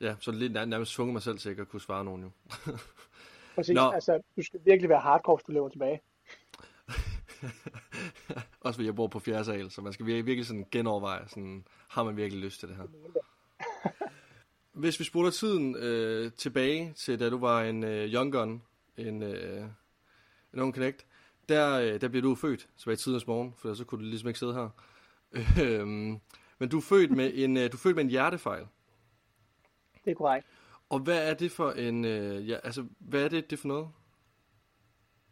ja, 0.00 0.16
så 0.20 0.32
lidt 0.32 0.52
nærmest 0.52 0.92
tvunget 0.92 1.12
mig 1.12 1.22
selv 1.22 1.38
til 1.38 1.60
at 1.60 1.68
kunne 1.68 1.80
svare 1.80 2.04
nogen 2.04 2.22
jo. 2.22 2.30
Præcis. 3.54 3.74
Nå. 3.74 3.90
Altså, 3.90 4.20
du 4.36 4.42
skal 4.42 4.60
virkelig 4.64 4.88
være 4.88 5.00
hardcore, 5.00 5.36
hvis 5.36 5.44
du 5.44 5.52
lever 5.52 5.68
tilbage. 5.68 6.00
Også 8.60 8.76
fordi 8.76 8.86
jeg 8.86 8.94
bor 8.94 9.06
på 9.06 9.18
fjerde 9.18 9.44
sal, 9.44 9.70
så 9.70 9.82
man 9.82 9.92
skal 9.92 10.06
virkelig, 10.06 10.46
sådan 10.46 10.66
genoverveje, 10.70 11.28
sådan, 11.28 11.64
har 11.88 12.04
man 12.04 12.16
virkelig 12.16 12.44
lyst 12.44 12.60
til 12.60 12.68
det 12.68 12.76
her? 12.76 12.84
Hvis 14.72 15.00
vi 15.00 15.04
spoler 15.04 15.30
tiden 15.30 15.76
øh, 15.76 16.32
tilbage 16.32 16.92
til, 16.96 17.20
da 17.20 17.30
du 17.30 17.38
var 17.38 17.62
en 17.62 17.84
øh, 17.84 18.14
young 18.14 18.32
gun, 18.32 18.62
en, 18.96 19.22
øh, 19.22 19.64
en 20.54 20.60
ung 20.60 20.74
connect, 20.74 21.06
der, 21.48 21.78
øh, 21.80 22.00
der 22.00 22.08
blev 22.08 22.22
du 22.22 22.34
født, 22.34 22.68
så 22.76 22.84
var 22.86 22.92
i 22.92 22.96
tidens 22.96 23.26
morgen, 23.26 23.54
for 23.56 23.74
så 23.74 23.84
kunne 23.84 24.04
du 24.04 24.08
ligesom 24.08 24.28
ikke 24.28 24.38
sidde 24.38 24.54
her. 24.54 24.68
Øh, 25.62 25.86
men 26.58 26.68
du 26.68 26.76
er 26.76 26.82
født 26.82 27.10
med 27.10 27.30
en, 27.34 27.56
øh, 27.56 27.72
du 27.72 27.76
er 27.76 27.80
født 27.80 27.96
med 27.96 28.04
en 28.04 28.10
hjertefejl. 28.10 28.66
Det 30.04 30.10
er 30.10 30.14
korrekt. 30.14 30.46
Og 30.90 30.98
hvad 30.98 31.30
er 31.30 31.34
det 31.34 31.52
for 31.52 31.70
en, 31.70 32.04
øh, 32.04 32.48
ja, 32.48 32.56
altså, 32.64 32.86
hvad 32.98 33.24
er 33.24 33.28
det, 33.28 33.50
det 33.50 33.58
for 33.58 33.68
noget? 33.68 33.88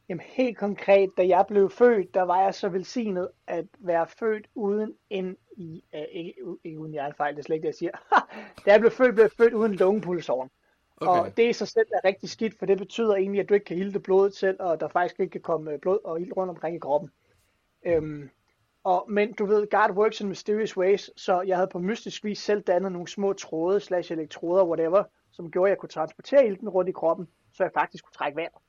Jamen 0.09 0.21
helt 0.21 0.59
konkret, 0.59 1.11
da 1.17 1.27
jeg 1.27 1.45
blev 1.49 1.71
født, 1.71 2.15
der 2.15 2.23
var 2.23 2.43
jeg 2.43 2.55
så 2.55 2.69
velsignet 2.69 3.29
at 3.47 3.67
være 3.79 4.07
født 4.07 4.47
uden 4.55 4.95
en, 5.11 5.37
i, 5.57 5.85
uh, 5.95 6.01
ikke, 6.13 6.35
ikke 6.65 6.79
uden 6.79 6.93
hjertefejl, 6.93 7.35
det 7.35 7.39
er 7.39 7.45
slet 7.45 7.57
ikke 7.57 7.63
det, 7.63 7.69
jeg 7.69 7.75
siger. 7.75 8.23
da 8.67 8.71
jeg 8.71 8.81
blev 8.81 8.91
født, 8.91 9.15
blev 9.15 9.25
jeg 9.25 9.33
født 9.33 9.55
uden 9.55 9.75
lungepulsåren. 9.75 10.51
Okay. 10.97 11.21
Og 11.21 11.37
det 11.37 11.49
i 11.49 11.53
sig 11.53 11.69
selv 11.69 11.87
er 11.95 12.09
rigtig 12.09 12.31
skidt, 12.31 12.59
for 12.59 12.67
det 12.67 12.79
betyder 12.79 13.15
egentlig, 13.17 13.41
at 13.41 13.49
du 13.49 13.55
ikke 13.55 13.65
kan 13.65 13.77
hilde 13.77 14.01
blodet 14.01 14.37
selv, 14.37 14.57
og 14.61 14.81
der 14.81 14.89
faktisk 14.89 15.21
ikke 15.21 15.31
kan 15.31 15.41
komme 15.41 15.79
blod 15.79 15.99
og 16.05 16.21
ild 16.21 16.37
rundt 16.37 16.51
omkring 16.51 16.77
i 16.77 16.79
kroppen. 16.79 17.11
Øhm, 17.87 18.31
og, 18.85 19.05
men 19.09 19.33
du 19.33 19.47
ved, 19.47 19.67
God 19.71 19.97
works 19.97 20.21
in 20.21 20.29
mysterious 20.29 20.77
ways, 20.77 21.11
så 21.17 21.41
jeg 21.41 21.57
havde 21.57 21.69
på 21.69 21.79
mystisk 21.79 22.25
vis 22.25 22.39
selv 22.39 22.63
dannet 22.63 22.93
nogle 22.93 23.09
små 23.09 23.33
tråde, 23.33 23.81
slash 23.81 24.13
elektroder, 24.13 24.65
whatever, 24.65 25.05
som 25.31 25.51
gjorde, 25.51 25.69
at 25.69 25.71
jeg 25.71 25.79
kunne 25.79 25.89
transportere 25.89 26.47
ilten 26.47 26.69
rundt 26.69 26.89
i 26.89 26.93
kroppen, 26.93 27.29
så 27.53 27.65
jeg 27.65 27.73
faktisk 27.75 28.05
kunne 28.05 28.13
trække 28.13 28.37
vejret. 28.37 28.63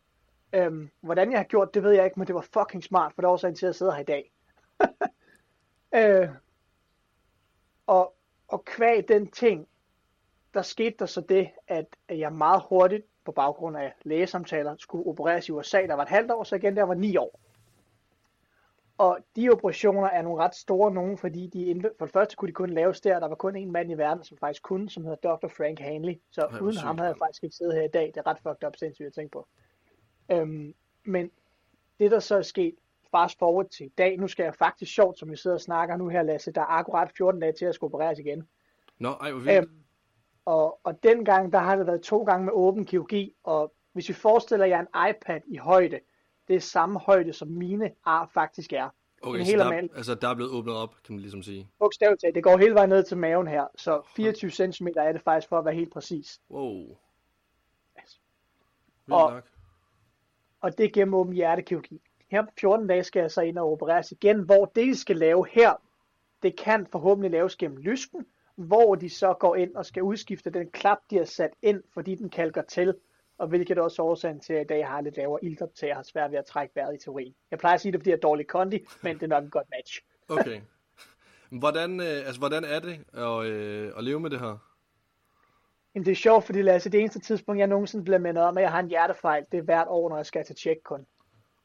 Øhm, 0.54 0.90
hvordan 1.02 1.32
jeg 1.32 1.40
har 1.40 1.44
gjort, 1.44 1.74
det 1.74 1.84
ved 1.84 1.92
jeg 1.92 2.06
ikke, 2.06 2.20
men 2.20 2.28
det 2.28 2.36
var 2.36 2.48
fucking 2.54 2.84
smart, 2.84 3.14
for 3.14 3.22
det 3.22 3.28
var 3.28 3.32
også 3.32 3.52
til 3.52 3.66
at 3.66 3.76
sidde 3.76 3.94
her 3.94 4.00
i 4.00 4.04
dag. 4.04 4.32
øh, 5.96 6.30
og, 7.88 8.16
og 8.48 8.66
kvæg 8.66 9.08
den 9.08 9.32
ting, 9.32 9.68
der 10.54 10.62
skete 10.62 10.96
der 11.00 11.06
så 11.06 11.22
det, 11.22 11.50
at 11.68 11.86
jeg 12.10 12.34
meget 12.34 12.64
hurtigt, 12.70 13.06
på 13.26 13.32
baggrund 13.32 13.78
af 13.78 13.94
lægesamtaler, 14.04 14.76
skulle 14.80 15.08
opereres 15.08 15.50
i 15.50 15.52
USA, 15.52 15.82
der 15.82 15.94
var 15.94 16.04
et 16.04 16.10
halvt 16.10 16.32
år, 16.32 16.44
så 16.44 16.56
igen 16.56 16.76
der 16.76 16.84
var 16.84 16.94
ni 16.94 17.18
år. 17.18 17.40
Og 18.98 19.20
de 19.36 19.50
operationer 19.50 20.08
er 20.08 20.22
nogle 20.22 20.44
ret 20.44 20.56
store 20.56 20.92
nogen, 20.92 21.18
fordi 21.18 21.48
de 21.48 21.92
for 21.98 22.06
det 22.06 22.14
første 22.14 22.36
kunne 22.36 22.48
de 22.48 22.54
kun 22.54 22.70
laves 22.70 23.02
der. 23.02 23.20
Der 23.20 23.28
var 23.28 23.36
kun 23.36 23.56
en 23.56 23.72
mand 23.72 23.92
i 23.92 23.94
verden, 23.94 24.24
som 24.24 24.38
faktisk 24.38 24.64
kunne, 24.64 24.90
som 24.90 25.04
hedder 25.04 25.36
Dr. 25.36 25.48
Frank 25.48 25.80
Hanley. 25.80 26.22
Så 26.32 26.42
Ej, 26.42 26.60
uden 26.60 26.78
ham 26.78 26.98
havde 26.98 27.10
jeg 27.10 27.18
faktisk 27.18 27.44
ikke 27.44 27.56
siddet 27.56 27.76
her 27.76 27.84
i 27.84 27.88
dag. 27.88 28.08
Det 28.08 28.18
er 28.18 28.28
ret 28.28 28.38
fucked 28.38 28.68
up 28.68 28.76
sindssygt 28.76 29.08
at 29.08 29.14
tænke 29.14 29.32
på. 29.32 29.48
Øhm, 30.42 30.74
men 31.04 31.32
det, 32.00 32.12
der 32.12 32.20
så 32.20 32.36
er 32.36 32.42
sket, 32.42 32.76
fast 33.12 33.40
forward 33.40 33.70
til 33.70 33.86
i 33.86 33.94
dag, 33.98 34.18
nu 34.18 34.28
skal 34.28 34.44
jeg 34.44 34.56
faktisk 34.56 34.94
sjovt, 34.94 35.20
som 35.20 35.32
vi 35.32 35.36
sidder 35.36 35.56
og 35.56 35.62
snakker 35.62 35.98
nu 35.98 36.08
her, 36.08 36.24
Lasse, 36.24 36.52
der 36.52 36.62
er 36.62 36.66
akkurat 36.66 37.12
14 37.18 37.42
dage 37.42 37.54
til 37.54 37.66
at 37.66 37.76
skulle 37.76 37.94
opereres 37.94 38.20
igen. 38.20 38.48
Nå, 39.00 39.10
ej, 39.10 39.32
hvor 39.32 39.40
vildt. 39.40 39.58
Øhm, 39.58 39.84
og, 40.46 40.80
og 40.84 41.04
dengang, 41.04 41.54
der 41.54 41.60
har 41.60 41.76
det 41.76 41.88
været 41.88 42.02
to 42.02 42.24
gange 42.24 42.46
med 42.46 42.54
åben 42.54 42.86
kirurgi, 42.86 43.34
og 43.44 43.74
hvis 43.94 44.10
vi 44.10 44.14
forestiller 44.14 44.66
jer 44.66 44.80
en 44.80 45.10
iPad 45.10 45.42
i 45.48 45.58
højde, 45.58 46.00
det 46.48 46.56
er 46.56 46.60
samme 46.60 47.00
højde, 47.00 47.34
som 47.34 47.48
mine 47.48 47.92
ar 48.06 48.30
faktisk 48.34 48.74
er. 48.74 48.90
Okay, 49.22 49.40
en 49.40 49.46
så 49.46 49.58
der, 49.58 49.88
altså 49.96 50.16
der 50.16 50.28
er 50.28 50.36
blevet 50.36 50.52
åbnet 50.52 50.76
op, 50.76 50.96
kan 51.04 51.16
man 51.16 51.22
ligesom 51.22 51.44
sige. 51.44 51.70
Bogstaveligt 51.80 52.22
talt, 52.22 52.36
det 52.36 52.44
går 52.44 52.58
hele 52.58 52.74
vejen 52.74 52.90
ned 52.90 53.04
til 53.04 53.18
maven 53.18 53.48
her, 53.48 53.68
så 53.76 54.02
24 54.16 54.52
cm 54.52 54.88
er 54.96 55.12
det 55.12 55.22
faktisk 55.22 55.50
for 55.50 55.60
at 55.60 55.66
være 55.66 55.74
helt 55.74 55.94
præcis. 55.94 56.42
Wow. 56.52 56.98
Altså. 57.96 58.18
Og, 59.10 59.42
og 60.64 60.78
det 60.78 60.86
er 60.86 60.90
gennem 60.90 61.14
åben 61.14 61.34
hjertekirurgi. 61.34 62.02
Her 62.32 62.44
14 62.60 62.88
dage 62.88 63.04
skal 63.04 63.20
jeg 63.20 63.32
så 63.32 63.42
ind 63.42 63.58
og 63.58 63.72
opereres 63.72 64.12
igen, 64.12 64.40
hvor 64.40 64.66
det, 64.66 64.88
de 64.88 64.96
skal 64.96 65.16
lave 65.18 65.48
her, 65.52 65.74
det 66.44 66.58
kan 66.58 66.88
forhåbentlig 66.92 67.32
laves 67.32 67.56
gennem 67.56 67.78
lysken, 67.78 68.26
hvor 68.56 68.96
de 68.96 69.10
så 69.10 69.34
går 69.34 69.56
ind 69.56 69.76
og 69.76 69.86
skal 69.86 70.04
udskifte 70.04 70.50
den 70.50 70.70
klap, 70.70 70.98
de 71.10 71.18
har 71.18 71.26
sat 71.26 71.52
ind, 71.62 71.84
fordi 71.94 72.16
den 72.16 72.30
kalker 72.30 72.62
til, 72.62 72.96
og 73.38 73.48
hvilket 73.48 73.78
også 73.78 74.02
er 74.02 74.06
årsagen 74.06 74.40
til, 74.40 74.54
at 74.54 74.58
jeg 74.58 74.66
i 74.66 74.68
dag 74.68 74.88
har 74.88 75.02
lidt 75.02 75.18
lavere 75.18 75.46
ildoptag 75.46 75.90
og 75.90 75.96
har 75.96 76.04
svært 76.04 76.32
ved 76.32 76.38
at 76.38 76.46
trække 76.46 76.76
vejret 76.76 76.96
i 76.96 77.04
teorien. 77.04 77.36
Jeg 77.52 77.60
plejer 77.60 77.74
at 77.74 77.82
sige 77.82 77.92
det, 77.92 78.00
fordi 78.00 78.10
jeg 78.10 78.16
er 78.16 78.20
dårlig 78.20 78.48
kondi, 78.48 78.86
men 79.04 79.16
det 79.16 79.24
er 79.24 79.28
nok 79.28 79.44
en 79.44 79.50
godt 79.50 79.68
match. 79.70 80.02
okay. 80.30 80.62
Hvordan, 81.60 82.00
øh, 82.00 82.06
altså, 82.06 82.40
hvordan 82.40 82.64
er 82.64 82.80
det 82.80 83.00
at, 83.14 83.46
øh, 83.46 83.92
at 83.98 84.04
leve 84.04 84.20
med 84.20 84.30
det 84.30 84.40
her? 84.40 84.73
Jamen, 85.96 86.06
det 86.06 86.12
er 86.12 86.16
sjovt, 86.16 86.44
fordi 86.44 86.62
Lasse, 86.62 86.90
det 86.90 87.00
eneste 87.00 87.20
tidspunkt, 87.20 87.60
jeg 87.60 87.68
nogensinde 87.68 88.04
bliver 88.04 88.20
mindet 88.20 88.44
om, 88.44 88.58
at 88.58 88.62
jeg 88.62 88.72
har 88.72 88.80
en 88.80 88.88
hjertefejl, 88.88 89.46
det 89.52 89.58
er 89.58 89.62
hvert 89.62 89.88
år, 89.88 90.10
når 90.10 90.16
jeg 90.16 90.26
skal 90.26 90.46
til 90.46 90.56
tjek 90.56 90.78
kun. 90.84 91.06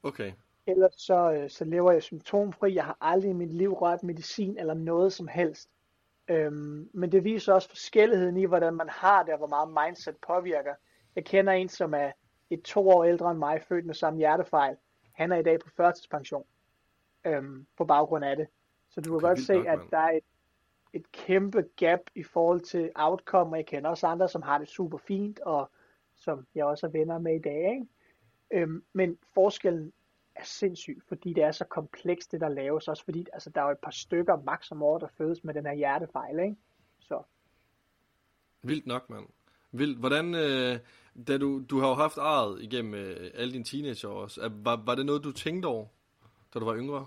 Okay. 0.03 0.33
Ellers 0.67 0.95
så, 0.97 1.33
øh, 1.33 1.51
så 1.51 1.65
lever 1.65 1.93
jeg 1.93 2.03
symptomfri. 2.03 2.75
Jeg 2.75 2.85
har 2.85 2.97
aldrig 3.01 3.31
i 3.31 3.33
mit 3.33 3.55
liv 3.55 3.73
rørt 3.73 4.03
medicin 4.03 4.59
eller 4.59 4.75
noget 4.75 5.13
som 5.13 5.29
helst. 5.29 5.69
Øhm, 6.29 6.91
men 6.93 7.13
det 7.13 7.25
viser 7.25 7.53
også 7.53 7.69
forskelligheden 7.69 8.37
i, 8.37 8.45
hvordan 8.45 8.75
man 8.75 8.89
har 8.89 9.23
det, 9.23 9.33
og 9.33 9.39
hvor 9.39 9.47
meget 9.47 9.87
mindset 9.87 10.17
påvirker. 10.27 10.75
Jeg 11.17 11.25
kender 11.25 11.53
en, 11.53 11.69
som 11.69 11.95
er 11.95 12.11
et 12.51 12.63
to 12.63 12.89
år 12.89 13.05
ældre 13.05 13.31
end 13.31 13.39
mig, 13.39 13.63
født 13.69 13.87
med 13.87 13.95
samme 13.95 14.19
hjertefejl. 14.19 14.77
Han 15.13 15.33
er 15.33 15.37
i 15.37 15.43
dag 15.43 15.61
på 15.61 15.69
førtidspension 15.77 16.45
øhm, 17.25 17.67
på 17.77 17.85
baggrund 17.85 18.25
af 18.25 18.37
det. 18.37 18.47
Så 18.91 19.01
du 19.01 19.11
kan 19.11 19.29
godt 19.29 19.41
se, 19.41 19.55
at 19.55 19.79
der 19.91 19.99
er 19.99 20.11
et, 20.11 20.25
et 20.99 21.13
kæmpe 21.13 21.65
gap 21.77 22.01
i 22.15 22.23
forhold 22.23 22.61
til 22.61 22.91
outcome, 22.95 23.51
og 23.51 23.57
jeg 23.57 23.67
kender 23.67 23.91
også 23.91 24.07
andre, 24.07 24.29
som 24.29 24.43
har 24.43 24.59
det 24.59 24.69
super 24.69 24.99
fint, 24.99 25.41
og 25.41 25.71
som 26.17 26.47
jeg 26.55 26.65
også 26.65 26.87
er 26.87 26.91
venner 26.91 27.19
med 27.19 27.35
i 27.35 27.43
dag. 27.43 27.71
Ikke? 27.71 27.87
Øhm, 28.51 28.85
men 28.93 29.19
forskellen 29.35 29.93
er 30.35 30.45
sindssyg, 30.45 31.03
fordi 31.09 31.33
det 31.33 31.43
er 31.43 31.53
så 31.53 31.65
komplekst, 31.65 32.33
det 32.33 32.41
der 32.41 32.49
laves, 32.49 32.89
også 32.89 33.05
fordi 33.05 33.27
altså, 33.33 33.51
der 33.51 33.61
er 33.61 33.65
jo 33.65 33.71
et 33.71 33.79
par 33.79 33.91
stykker 33.91 34.43
max 34.47 34.71
om 34.71 34.83
året, 34.83 35.01
der 35.01 35.09
fødes 35.09 35.45
med 35.45 35.55
den 35.55 35.67
her 35.67 35.73
hjertefejl, 35.73 36.39
ikke? 36.39 36.57
Så. 37.01 37.23
Vildt 38.63 38.87
nok, 38.87 39.11
mand. 39.11 39.27
Vildt. 39.73 39.99
Hvordan, 39.99 40.35
øh, 40.35 40.79
da 41.27 41.39
du, 41.39 41.63
du 41.71 41.81
har 41.81 41.89
jo 41.89 41.95
haft 41.95 42.19
arret 42.19 42.63
igennem 42.63 42.95
øh, 42.95 43.31
alle 43.35 43.53
dine 43.53 43.65
teenageår 43.65 44.23
også, 44.23 44.51
var, 44.65 44.83
var 44.87 44.95
det 44.95 45.07
noget, 45.07 45.25
du 45.25 45.33
tænkte 45.33 45.67
over, 45.67 45.87
da 46.55 46.59
du 46.59 46.65
var 46.65 46.77
yngre? 46.77 47.07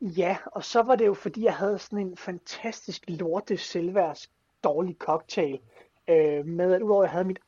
Ja, 0.00 0.36
og 0.46 0.64
så 0.64 0.82
var 0.82 0.96
det 0.96 1.06
jo, 1.06 1.14
fordi 1.14 1.44
jeg 1.44 1.54
havde 1.54 1.78
sådan 1.78 2.06
en 2.06 2.16
fantastisk 2.16 3.04
lorte 3.08 3.56
selvværds 3.56 4.30
dårlig 4.64 4.96
cocktail, 4.98 5.60
øh, 6.08 6.46
med 6.46 6.74
at 6.74 6.82
udover 6.82 7.02
at 7.02 7.06
jeg 7.06 7.12
havde 7.12 7.24
mit 7.24 7.38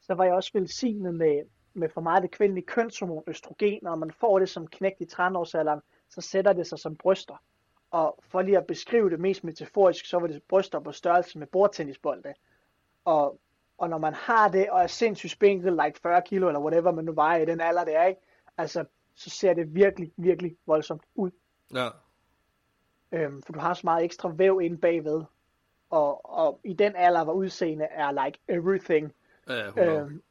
så 0.00 0.14
var 0.14 0.24
jeg 0.24 0.34
også 0.34 0.50
velsignet 0.54 1.14
med, 1.14 1.42
med 1.74 1.88
for 1.88 2.00
meget 2.00 2.22
det 2.22 2.30
kvindelige 2.30 2.66
kønshormon 2.66 3.22
østrogen, 3.26 3.86
og 3.86 3.98
man 3.98 4.10
får 4.10 4.38
det 4.38 4.48
som 4.48 4.66
knægt 4.66 5.00
i 5.00 5.04
30-årsalderen, 5.04 5.80
så 6.08 6.20
sætter 6.20 6.52
det 6.52 6.66
sig 6.66 6.78
som 6.78 6.96
bryster. 6.96 7.42
Og 7.90 8.18
for 8.22 8.42
lige 8.42 8.58
at 8.58 8.66
beskrive 8.66 9.10
det 9.10 9.20
mest 9.20 9.44
metaforisk, 9.44 10.06
så 10.06 10.18
var 10.18 10.26
det 10.26 10.42
bryster 10.42 10.80
på 10.80 10.92
størrelse 10.92 11.38
med 11.38 11.46
bordtennisbolde. 11.46 12.34
Og, 13.04 13.38
og 13.78 13.90
når 13.90 13.98
man 13.98 14.14
har 14.14 14.48
det, 14.48 14.70
og 14.70 14.82
er 14.82 14.86
sindssygt 14.86 15.32
spinkel, 15.32 15.72
like 15.84 16.00
40 16.00 16.22
kilo, 16.22 16.48
eller 16.48 16.60
whatever 16.60 16.92
man 16.92 17.04
nu 17.04 17.12
vejer 17.12 17.42
i 17.42 17.46
den 17.46 17.60
alder, 17.60 17.84
det 17.84 17.96
er, 17.96 18.04
ikke? 18.04 18.20
Altså, 18.58 18.84
så 19.14 19.30
ser 19.30 19.54
det 19.54 19.74
virkelig, 19.74 20.12
virkelig 20.16 20.56
voldsomt 20.66 21.02
ud. 21.14 21.30
Ja. 21.72 21.88
Øhm, 23.12 23.42
for 23.42 23.52
du 23.52 23.58
har 23.58 23.74
så 23.74 23.80
meget 23.84 24.04
ekstra 24.04 24.28
væv 24.28 24.60
inde 24.62 24.78
bagved. 24.78 25.22
Og, 25.90 26.38
og 26.38 26.60
i 26.64 26.72
den 26.72 26.96
alder, 26.96 27.24
hvor 27.24 27.32
udseende 27.32 27.84
er 27.84 28.24
like 28.24 28.38
everything. 28.48 29.12
Ja, 29.48 29.84
øhm, 29.84 30.22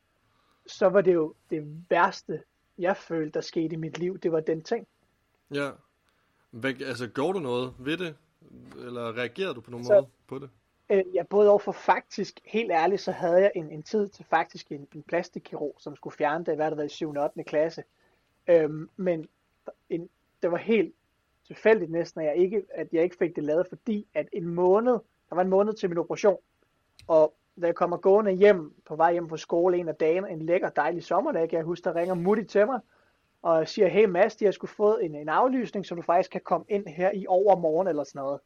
så 0.78 0.88
var 0.88 1.00
det 1.00 1.14
jo 1.14 1.34
det 1.50 1.84
værste, 1.90 2.42
jeg 2.78 2.96
følte, 2.96 3.32
der 3.32 3.40
skete 3.40 3.74
i 3.74 3.76
mit 3.76 3.98
liv. 3.98 4.18
Det 4.18 4.32
var 4.32 4.40
den 4.40 4.62
ting. 4.62 4.86
Ja. 5.50 5.70
Hvad, 6.50 6.82
altså, 6.82 7.08
går 7.08 7.32
du 7.32 7.38
noget 7.38 7.74
ved 7.78 7.96
det? 7.96 8.16
Eller 8.76 9.16
reagerede 9.16 9.54
du 9.54 9.60
på 9.60 9.70
nogen 9.70 9.86
så, 9.86 9.94
måde 9.94 10.06
på 10.26 10.38
det? 10.38 10.50
Øh, 10.90 11.04
ja, 11.14 11.22
både 11.22 11.50
overfor 11.50 11.72
faktisk, 11.72 12.40
helt 12.44 12.70
ærligt, 12.70 13.00
så 13.00 13.12
havde 13.12 13.40
jeg 13.40 13.52
en, 13.54 13.70
en 13.70 13.82
tid 13.82 14.08
til 14.08 14.24
faktisk 14.24 14.72
en, 14.72 14.88
en 14.94 15.02
plastikkirurg, 15.02 15.76
som 15.78 15.96
skulle 15.96 16.16
fjerne 16.16 16.44
det, 16.44 16.56
hvad 16.56 16.70
der 16.70 16.76
var 16.76 16.82
i 16.82 16.88
7. 16.88 17.10
og 17.10 17.24
8. 17.24 17.44
klasse. 17.44 17.84
Øhm, 18.48 18.90
men 18.96 19.28
en, 19.90 20.08
det 20.42 20.50
var 20.50 20.56
helt 20.56 20.94
tilfældigt 21.46 21.90
næsten, 21.90 22.20
at 22.20 22.26
jeg, 22.26 22.36
ikke, 22.36 22.62
at 22.74 22.88
jeg 22.92 23.02
ikke 23.02 23.16
fik 23.18 23.36
det 23.36 23.44
lavet, 23.44 23.66
fordi 23.68 24.06
at 24.14 24.28
en 24.32 24.46
måned, 24.46 24.92
der 25.30 25.34
var 25.34 25.42
en 25.42 25.48
måned 25.48 25.74
til 25.74 25.88
min 25.88 25.98
operation, 25.98 26.38
og 27.08 27.34
da 27.60 27.66
jeg 27.66 27.74
kommer 27.74 27.96
gående 27.96 28.32
hjem, 28.32 28.74
på 28.86 28.96
vej 28.96 29.12
hjem 29.12 29.28
fra 29.28 29.36
skole 29.36 29.78
en 29.78 29.88
af 29.88 29.94
dagene, 29.94 30.30
en 30.30 30.42
lækker 30.42 30.68
dejlig 30.68 31.04
sommerdag, 31.04 31.48
kan 31.48 31.56
jeg 31.56 31.64
huske, 31.64 31.84
der 31.84 31.96
ringer 31.96 32.14
Mutti 32.14 32.44
til 32.44 32.66
mig, 32.66 32.80
og 33.42 33.68
siger, 33.68 33.88
hey 33.88 34.04
Mads, 34.04 34.36
de 34.36 34.44
har 34.44 34.52
skulle 34.52 34.70
fået 34.70 35.04
en, 35.04 35.14
en 35.14 35.28
aflysning, 35.28 35.86
så 35.86 35.94
du 35.94 36.02
faktisk 36.02 36.30
kan 36.30 36.40
komme 36.44 36.66
ind 36.68 36.86
her 36.86 37.10
i 37.14 37.26
overmorgen 37.28 37.88
eller 37.88 38.04
sådan 38.04 38.18
noget. 38.18 38.40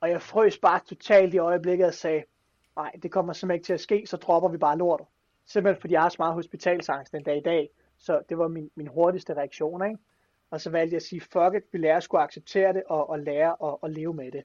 Og 0.00 0.10
jeg 0.10 0.22
frøs 0.22 0.58
bare 0.58 0.80
totalt 0.86 1.34
i 1.34 1.38
øjeblikket 1.38 1.86
og 1.86 1.94
sagde, 1.94 2.22
nej, 2.76 2.90
det 3.02 3.10
kommer 3.12 3.32
simpelthen 3.32 3.56
ikke 3.56 3.66
til 3.66 3.72
at 3.72 3.80
ske, 3.80 4.02
så 4.06 4.16
dropper 4.16 4.48
vi 4.48 4.58
bare 4.58 4.78
lortet. 4.78 5.06
Simpelthen 5.46 5.80
fordi 5.80 5.94
jeg 5.94 6.02
har 6.02 6.08
så 6.08 6.16
meget 6.18 6.34
hospitalsangst 6.34 7.12
den 7.12 7.22
dag 7.22 7.36
i 7.36 7.40
dag. 7.40 7.70
Så 7.98 8.22
det 8.28 8.38
var 8.38 8.48
min, 8.48 8.70
min 8.74 8.86
hurtigste 8.86 9.34
reaktion, 9.34 9.84
ikke? 9.84 9.98
Og 10.50 10.60
så 10.60 10.70
valgte 10.70 10.94
jeg 10.94 10.96
at 10.96 11.02
sige, 11.02 11.20
fuck 11.20 11.54
it, 11.56 11.62
vi 11.72 11.78
lærer 11.78 11.96
at 11.96 12.02
skulle 12.02 12.22
acceptere 12.22 12.72
det 12.72 12.82
og, 12.86 13.10
og 13.10 13.18
lære 13.18 13.56
at, 13.64 13.76
at 13.82 13.90
leve 13.90 14.14
med 14.14 14.32
det. 14.32 14.42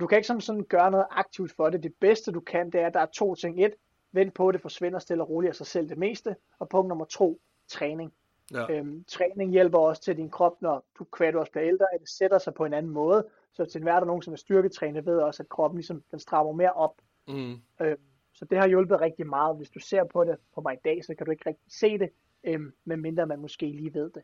Du 0.00 0.06
kan 0.06 0.18
ikke 0.18 0.26
som 0.26 0.40
sådan 0.40 0.64
gøre 0.64 0.90
noget 0.90 1.06
aktivt 1.10 1.52
for 1.52 1.70
det. 1.70 1.82
Det 1.82 1.94
bedste 2.00 2.32
du 2.32 2.40
kan, 2.40 2.70
det 2.70 2.80
er, 2.80 2.86
at 2.86 2.94
der 2.94 3.00
er 3.00 3.06
to 3.06 3.34
ting. 3.34 3.64
Et, 3.64 3.74
vent 4.12 4.34
på, 4.34 4.48
at 4.48 4.52
det 4.52 4.62
forsvinder 4.62 4.98
stille 4.98 5.22
og 5.22 5.30
roligt 5.30 5.48
af 5.48 5.56
sig 5.56 5.66
selv 5.66 5.88
det 5.88 5.98
meste. 5.98 6.36
Og 6.58 6.68
punkt 6.68 6.88
nummer 6.88 7.04
to, 7.04 7.40
træning. 7.68 8.12
Ja. 8.52 8.66
Øhm, 8.70 9.04
træning 9.04 9.52
hjælper 9.52 9.78
også 9.78 10.02
til 10.02 10.16
din 10.16 10.30
krop, 10.30 10.62
når 10.62 10.84
du 10.98 11.04
kvært 11.04 11.34
også 11.34 11.52
bliver 11.52 11.68
ældre, 11.68 11.86
at 11.94 12.00
det 12.00 12.08
sætter 12.08 12.38
sig 12.38 12.54
på 12.54 12.64
en 12.64 12.74
anden 12.74 12.92
måde. 12.92 13.26
Så 13.52 13.64
til 13.64 13.78
enhver 13.78 13.98
der 13.98 14.06
nogen, 14.06 14.22
som 14.22 14.32
er 14.32 14.36
styrketrænet, 14.36 15.06
ved 15.06 15.18
også, 15.18 15.42
at 15.42 15.48
kroppen 15.48 15.78
ligesom, 15.78 16.02
den 16.10 16.20
strammer 16.20 16.52
mere 16.52 16.72
op. 16.72 16.94
Mm. 17.28 17.60
Øhm, 17.80 18.00
så 18.32 18.44
det 18.44 18.58
har 18.58 18.68
hjulpet 18.68 19.00
rigtig 19.00 19.26
meget. 19.26 19.56
Hvis 19.56 19.70
du 19.70 19.78
ser 19.78 20.04
på 20.04 20.24
det 20.24 20.36
på 20.54 20.60
mig 20.60 20.74
i 20.74 20.78
dag, 20.84 21.04
så 21.04 21.14
kan 21.14 21.26
du 21.26 21.30
ikke 21.30 21.48
rigtig 21.48 21.72
se 21.72 21.98
det, 21.98 22.10
øhm, 22.44 22.72
medmindre 22.84 23.26
man 23.26 23.38
måske 23.38 23.66
lige 23.66 23.94
ved 23.94 24.10
det. 24.10 24.22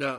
Ja, 0.00 0.16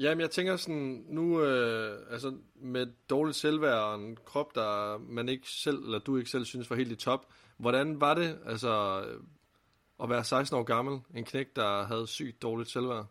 Jamen, 0.00 0.20
jeg 0.20 0.30
tænker 0.30 0.56
sådan, 0.56 1.04
nu 1.08 1.42
øh, 1.42 1.98
altså 2.10 2.36
med 2.54 2.86
dårligt 3.10 3.36
selvværd 3.36 3.78
og 3.78 3.94
en 3.94 4.16
krop, 4.24 4.54
der 4.54 4.98
man 4.98 5.28
ikke 5.28 5.48
selv, 5.48 5.84
eller 5.84 5.98
du 5.98 6.16
ikke 6.16 6.30
selv 6.30 6.44
synes 6.44 6.70
var 6.70 6.76
helt 6.76 6.92
i 6.92 6.96
top, 6.96 7.26
hvordan 7.56 8.00
var 8.00 8.14
det, 8.14 8.38
altså, 8.46 9.02
at 10.02 10.10
være 10.10 10.24
16 10.24 10.58
år 10.58 10.62
gammel, 10.62 11.00
en 11.14 11.24
knæk, 11.24 11.56
der 11.56 11.84
havde 11.84 12.06
sygt 12.06 12.42
dårligt 12.42 12.70
selvværd? 12.70 13.06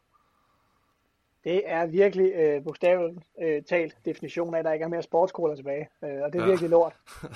Det 1.44 1.62
er 1.66 1.86
virkelig 1.86 2.34
øh, 2.34 2.64
bogstaveligt 2.64 3.26
øh, 3.42 3.64
talt 3.64 3.98
definition 4.06 4.54
af, 4.54 4.60
at 4.60 4.66
der 4.66 4.74
ikke 4.74 4.84
er 4.84 4.90
mere 4.90 5.04
sportskoler 5.04 5.56
tilbage, 5.56 5.90
øh, 6.04 6.22
og 6.24 6.34
det 6.34 6.40
er 6.40 6.44
ja. 6.44 6.50
virkelig 6.50 6.70
lort. 6.70 7.00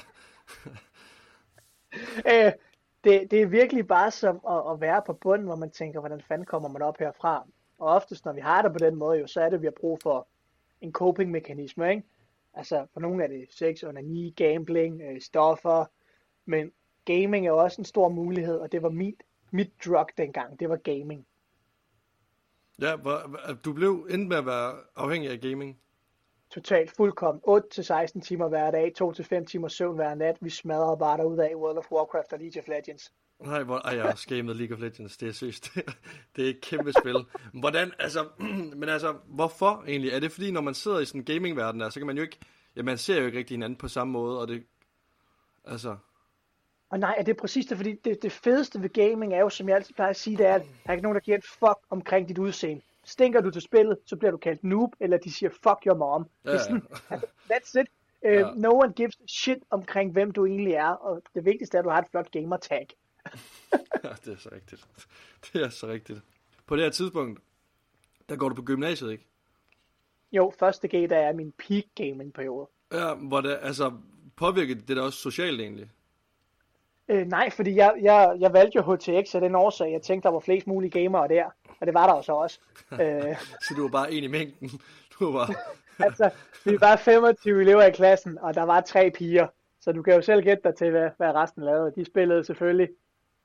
øh, 2.32 2.52
det, 3.04 3.32
det 3.32 3.41
er 3.41 3.46
virkelig 3.46 3.88
bare 3.88 4.12
som 4.12 4.39
at, 4.50 4.72
at 4.72 4.82
være 4.82 5.02
på 5.06 5.13
bunden, 5.13 5.48
hvor 5.48 5.56
man 5.56 5.72
tænker, 5.72 6.00
hvordan 6.00 6.22
fanden 6.22 6.46
kommer 6.46 6.70
man 6.70 6.82
op 6.82 6.98
herfra? 6.98 7.46
Og 7.82 7.88
oftest, 7.88 8.26
når 8.26 8.34
vi 8.34 8.41
har 8.41 8.62
det 8.62 8.72
på 8.72 8.80
den 8.80 8.96
måde, 8.96 9.20
jo, 9.20 9.28
så 9.28 9.41
er 9.41 9.50
det, 9.50 9.56
at 9.56 9.62
vi 9.62 9.67
har 9.67 9.76
brug 9.82 10.00
for 10.04 10.28
en 10.82 10.91
coping-mekanisme, 10.91 11.89
ikke? 11.89 12.04
Altså, 12.54 12.86
for 12.94 13.00
nogle 13.00 13.24
er 13.24 13.28
det 13.28 13.48
sex, 13.50 13.84
onani, 13.84 14.34
gambling, 14.38 15.02
øh, 15.02 15.22
stoffer, 15.22 15.86
men 16.46 16.72
gaming 17.06 17.48
er 17.48 17.52
også 17.52 17.82
en 17.82 17.86
stor 17.86 18.10
mulighed, 18.10 18.58
og 18.58 18.72
det 18.72 18.82
var 18.82 18.89
mit 18.89 19.24
mit 19.52 19.72
drug 19.86 20.08
dengang, 20.17 20.60
det 20.60 20.70
var 20.70 20.78
gaming. 20.78 21.28
Ja, 22.82 22.96
hvor, 22.96 23.20
du 23.65 23.74
blev 23.74 24.08
endte 24.10 24.28
med 24.28 24.38
at 24.38 24.46
være 24.46 24.76
afhængig 24.96 25.30
af 25.32 25.39
gaming. 25.39 25.80
Totalt 26.50 26.91
fuldkommen. 26.91 27.41
8-16 27.48 28.22
timer 28.22 28.48
hver 28.48 28.72
dag, 28.72 28.94
2-5 29.02 29.46
timer 29.46 29.67
søvn 29.67 29.96
hver 29.96 30.15
nat. 30.15 30.38
Vi 30.41 30.50
smadrede 30.50 30.98
bare 30.98 31.17
derude 31.17 31.50
af 31.50 31.56
World 31.56 31.78
of 31.78 31.91
Warcraft 31.91 32.34
og 32.34 32.39
League 32.39 32.62
of 32.62 32.67
Legends. 32.67 33.13
Nej, 33.45 33.63
hvor, 33.63 33.77
ej, 33.77 33.95
jeg 33.95 34.04
har 34.04 34.15
skamet 34.15 34.56
League 34.56 34.75
of 34.75 34.82
Legends, 34.82 35.17
det 35.17 35.30
er 35.30 35.34
søst. 35.34 35.73
det 36.36 36.45
er 36.45 36.49
et 36.49 36.62
kæmpe 36.62 36.93
spil. 36.99 37.15
Hvordan, 37.54 37.91
altså, 37.99 38.27
men 38.80 38.89
altså, 38.89 39.15
hvorfor 39.25 39.84
egentlig? 39.88 40.12
Er 40.12 40.19
det 40.19 40.32
fordi, 40.32 40.51
når 40.51 40.62
man 40.62 40.73
sidder 40.73 40.99
i 40.99 41.06
sådan 41.06 41.21
en 41.21 41.25
gaming-verden 41.25 41.82
der, 41.82 41.89
så 41.89 41.99
kan 41.99 42.08
man 42.08 42.15
jo 42.17 42.23
ikke, 42.23 42.38
ja, 42.75 42.82
man 42.82 42.97
ser 42.97 43.19
jo 43.19 43.25
ikke 43.25 43.38
rigtig 43.38 43.54
hinanden 43.56 43.77
på 43.77 43.88
samme 43.88 44.13
måde, 44.13 44.39
og 44.41 44.47
det, 44.47 44.63
altså... 45.65 45.97
Og 46.89 46.99
nej, 46.99 47.15
det 47.17 47.30
er 47.30 47.39
præcis 47.39 47.65
det, 47.65 47.77
fordi 47.77 47.93
det, 47.93 48.21
det 48.21 48.32
fedeste 48.32 48.82
ved 48.82 48.89
gaming 48.89 49.34
er 49.34 49.39
jo, 49.39 49.49
som 49.49 49.69
jeg 49.69 49.75
altid 49.75 49.93
plejer 49.93 50.10
at 50.10 50.15
sige, 50.15 50.38
det 50.38 50.45
er, 50.45 50.56
at 50.56 50.62
der 50.62 50.89
er 50.89 50.93
ikke 50.93 51.04
nogen, 51.04 51.15
der 51.15 51.21
giver 51.21 51.38
et 51.38 51.45
fuck 51.45 51.77
omkring 51.89 52.27
dit 52.30 52.38
udseende. 52.38 52.82
Stinker 53.04 53.41
du 53.41 53.51
til 53.51 53.62
spillet, 53.62 53.97
så 54.06 54.15
bliver 54.15 54.32
du 54.32 54.38
kaldt 54.38 54.63
noob, 54.63 54.93
eller 54.99 55.17
de 55.17 55.34
siger 55.34 55.49
fuck 55.49 55.86
your 55.88 55.95
mom. 55.95 56.25
Ja, 56.45 56.51
ja. 56.51 56.58
Det 56.58 56.62
er 56.62 56.63
sådan, 56.63 56.84
that's 57.51 57.80
it. 57.80 57.88
Uh, 58.25 58.32
ja. 58.32 58.51
No 58.56 58.69
one 58.69 58.93
gives 58.93 59.17
shit 59.27 59.58
omkring, 59.69 60.12
hvem 60.12 60.32
du 60.32 60.45
egentlig 60.45 60.73
er, 60.73 60.89
og 60.89 61.21
det 61.36 61.45
vigtigste 61.45 61.77
er, 61.77 61.80
at 61.80 61.86
du 61.86 61.89
har 61.89 62.01
et 62.01 62.08
flot 62.12 62.32
gamer 62.32 62.58
tag. 62.58 62.88
ja, 64.04 64.10
det 64.26 64.34
er 64.34 64.38
så 64.38 64.50
rigtigt. 64.52 64.88
Det 65.54 65.64
er 65.64 65.70
så 65.70 65.88
rigtigt. 65.88 66.22
På 66.66 66.76
det 66.76 66.84
her 66.84 66.92
tidspunkt, 66.92 67.40
der 68.30 68.36
går 68.36 68.50
du 68.50 68.56
på 68.56 68.62
gymnasiet, 68.62 69.12
ikke? 69.12 69.26
Jo, 70.32 70.54
første 70.60 70.88
G, 70.88 71.10
der 71.10 71.18
er 71.18 71.34
min 71.34 71.52
peak 71.52 71.84
gaming 71.96 72.34
periode. 72.34 72.68
Ja, 72.92 73.14
hvor 73.14 73.42
det, 73.42 73.60
altså, 73.62 73.92
påvirker 74.36 74.76
det 74.76 74.98
der 74.98 75.02
også 75.02 75.20
socialt 75.20 75.62
egentlig? 75.62 75.90
Øh, 77.08 77.28
nej, 77.28 77.50
fordi 77.50 77.76
jeg, 77.76 77.94
jeg, 78.02 78.38
jeg 78.40 78.54
valgte 78.54 78.76
jo 78.76 78.94
HTX 78.94 79.36
af 79.36 79.42
den 79.42 79.56
årsag, 79.56 79.92
jeg 79.92 80.02
tænkte, 80.02 80.28
der 80.28 80.34
var 80.34 80.40
flest 80.40 80.68
mulige 80.68 80.92
gamere 80.92 81.28
der, 81.28 81.46
og 81.80 81.88
det 81.88 81.94
var 81.94 82.08
der 82.08 82.16
jo 82.16 82.22
så 82.22 82.32
også. 82.34 82.60
øh, 83.02 83.36
så 83.62 83.74
du 83.78 83.82
var 83.82 83.90
bare 83.90 84.14
en 84.14 84.24
i 84.24 84.28
mængden? 84.28 84.70
Du 85.20 85.32
var... 85.32 85.56
altså, 86.06 86.30
vi 86.66 86.78
var 86.80 86.96
25 86.96 87.62
elever 87.62 87.84
i 87.84 87.92
klassen, 87.92 88.38
og 88.38 88.56
der 88.56 88.64
var 88.64 88.82
tre 88.82 89.12
piger, 89.12 89.48
så 89.82 89.92
du 89.92 90.02
kan 90.02 90.14
jo 90.14 90.22
selv 90.22 90.44
gætte 90.44 90.64
dig 90.64 90.76
til, 90.76 90.92
hvad, 90.92 91.10
hvad 91.18 91.36
resten 91.36 91.64
lavede. 91.64 91.94
De 91.96 92.06
spillede 92.06 92.44
selvfølgelig 92.44 92.90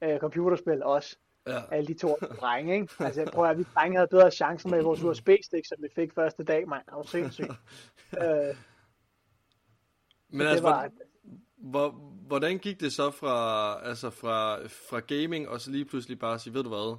øh, 0.02 0.18
computerspil 0.18 0.82
også. 0.82 1.16
Ja. 1.46 1.62
Alle 1.70 1.86
de 1.86 1.94
to 1.94 2.08
drenge, 2.40 2.74
ikke? 2.74 2.94
Altså, 2.98 3.20
jeg 3.20 3.30
prøver 3.32 3.48
at 3.48 3.58
vi 3.58 3.64
drenge 3.74 3.96
havde 3.96 4.08
bedre 4.08 4.30
chancer 4.30 4.68
med 4.68 4.82
vores 4.82 5.02
USB-stik, 5.02 5.66
som 5.66 5.78
vi 5.82 5.88
fik 5.94 6.14
første 6.14 6.44
dag, 6.44 6.68
mand. 6.68 6.82
Det 6.86 6.94
var 6.94 7.02
sindssygt. 7.02 7.50
øh, 8.22 8.56
Men 10.28 10.46
altså, 10.46 10.62
var, 10.62 10.90
hvor, 11.56 11.90
hvordan 12.26 12.58
gik 12.58 12.80
det 12.80 12.92
så 12.92 13.10
fra, 13.10 13.80
altså 13.88 14.10
fra, 14.10 14.66
fra 14.66 15.00
gaming, 15.00 15.48
og 15.48 15.60
så 15.60 15.70
lige 15.70 15.84
pludselig 15.84 16.18
bare 16.18 16.38
sige, 16.38 16.54
ved 16.54 16.62
du 16.62 16.68
hvad, 16.68 16.96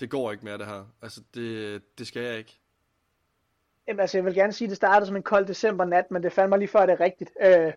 det 0.00 0.10
går 0.10 0.32
ikke 0.32 0.44
mere 0.44 0.58
det 0.58 0.66
her. 0.66 0.84
Altså, 1.02 1.22
det, 1.34 1.82
det 1.98 2.06
skal 2.06 2.22
jeg 2.22 2.38
ikke. 2.38 2.60
Jamen, 3.88 4.00
altså, 4.00 4.18
jeg 4.18 4.24
vil 4.24 4.34
gerne 4.34 4.52
sige, 4.52 4.66
at 4.66 4.70
det 4.70 4.76
startede 4.76 5.06
som 5.06 5.16
en 5.16 5.22
kold 5.22 5.46
december 5.46 5.84
nat, 5.84 6.10
men 6.10 6.22
det 6.22 6.32
fandt 6.32 6.48
mig 6.48 6.58
lige 6.58 6.68
før, 6.68 6.86
det 6.86 6.92
er 6.92 7.00
rigtigt. 7.00 7.30
Øh, 7.40 7.72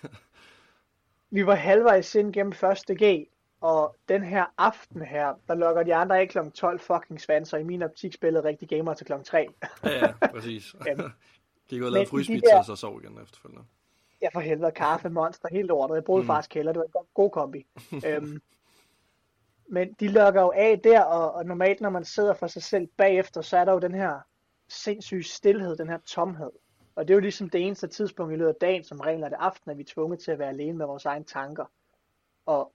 vi 1.36 1.46
var 1.46 1.54
halvvejs 1.54 2.14
ind 2.14 2.32
gennem 2.32 2.52
første 2.52 2.94
G, 2.94 3.28
og 3.62 3.96
den 4.08 4.22
her 4.22 4.44
aften 4.58 5.02
her, 5.02 5.34
der 5.48 5.54
lukker 5.54 5.82
de 5.82 5.94
andre 5.94 6.20
ikke 6.20 6.32
kl. 6.32 6.50
12 6.54 6.80
fucking 6.80 7.20
svanser. 7.20 7.58
I 7.58 7.62
min 7.62 7.82
optik 7.82 8.12
spillede 8.12 8.44
rigtig 8.44 8.68
gamer 8.68 8.94
til 8.94 9.06
kl. 9.06 9.12
3. 9.24 9.46
ja, 9.84 9.90
ja, 9.90 10.12
præcis. 10.26 10.74
Gik 11.68 11.80
ud 11.80 11.86
og 11.86 11.92
lavede 11.92 12.08
fryspizza, 12.08 12.58
og 12.58 12.64
så 12.64 12.76
sov 12.76 13.00
igen 13.02 13.18
efterfølgende. 13.22 13.64
Ja, 14.22 14.28
for 14.32 14.40
helvede, 14.40 14.70
kaffe, 14.70 15.08
monster, 15.08 15.48
helt 15.52 15.66
lortet. 15.66 15.94
Jeg 15.94 16.04
boede 16.04 16.22
mm. 16.22 16.26
faktisk 16.26 16.50
kælder, 16.50 16.72
det 16.72 16.78
var 16.78 16.84
en 16.84 16.92
god, 16.92 17.06
god 17.14 17.30
kombi. 17.30 17.66
øhm, 18.06 18.42
men 19.68 19.92
de 20.00 20.08
lukker 20.08 20.40
jo 20.40 20.52
af 20.56 20.80
der, 20.84 21.02
og, 21.02 21.32
og 21.32 21.44
normalt 21.44 21.80
når 21.80 21.90
man 21.90 22.04
sidder 22.04 22.34
for 22.34 22.46
sig 22.46 22.62
selv 22.62 22.88
bagefter, 22.96 23.40
så 23.42 23.56
er 23.56 23.64
der 23.64 23.72
jo 23.72 23.78
den 23.78 23.94
her 23.94 24.20
sindssyge 24.68 25.22
stillhed, 25.22 25.76
den 25.76 25.88
her 25.88 25.98
tomhed. 25.98 26.50
Og 26.94 27.08
det 27.08 27.14
er 27.14 27.16
jo 27.16 27.20
ligesom 27.20 27.50
det 27.50 27.66
eneste 27.66 27.86
tidspunkt 27.86 28.32
i 28.32 28.36
løbet 28.36 28.48
af 28.48 28.56
dagen, 28.60 28.84
som 28.84 29.00
regel 29.00 29.22
er 29.22 29.28
det 29.28 29.36
aften, 29.40 29.70
at 29.70 29.76
vi 29.76 29.82
er 29.82 29.92
tvunget 29.94 30.20
til 30.20 30.30
at 30.30 30.38
være 30.38 30.48
alene 30.48 30.78
med 30.78 30.86
vores 30.86 31.04
egne 31.04 31.24
tanker. 31.24 31.64
Og 32.46 32.72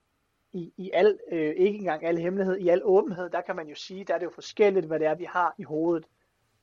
i, 0.53 0.73
i 0.77 0.91
al, 0.93 1.19
øh, 1.31 1.53
ikke 1.57 1.77
engang 1.77 2.05
al 2.05 2.17
hemmelighed, 2.17 2.57
i 2.57 2.69
al 2.69 2.81
åbenhed, 2.83 3.29
der 3.29 3.41
kan 3.41 3.55
man 3.55 3.67
jo 3.67 3.75
sige, 3.75 4.03
der 4.03 4.13
er 4.13 4.17
det 4.17 4.25
jo 4.25 4.31
forskelligt, 4.31 4.85
hvad 4.85 4.99
det 4.99 5.07
er, 5.07 5.15
vi 5.15 5.23
har 5.23 5.55
i 5.57 5.63
hovedet, 5.63 6.05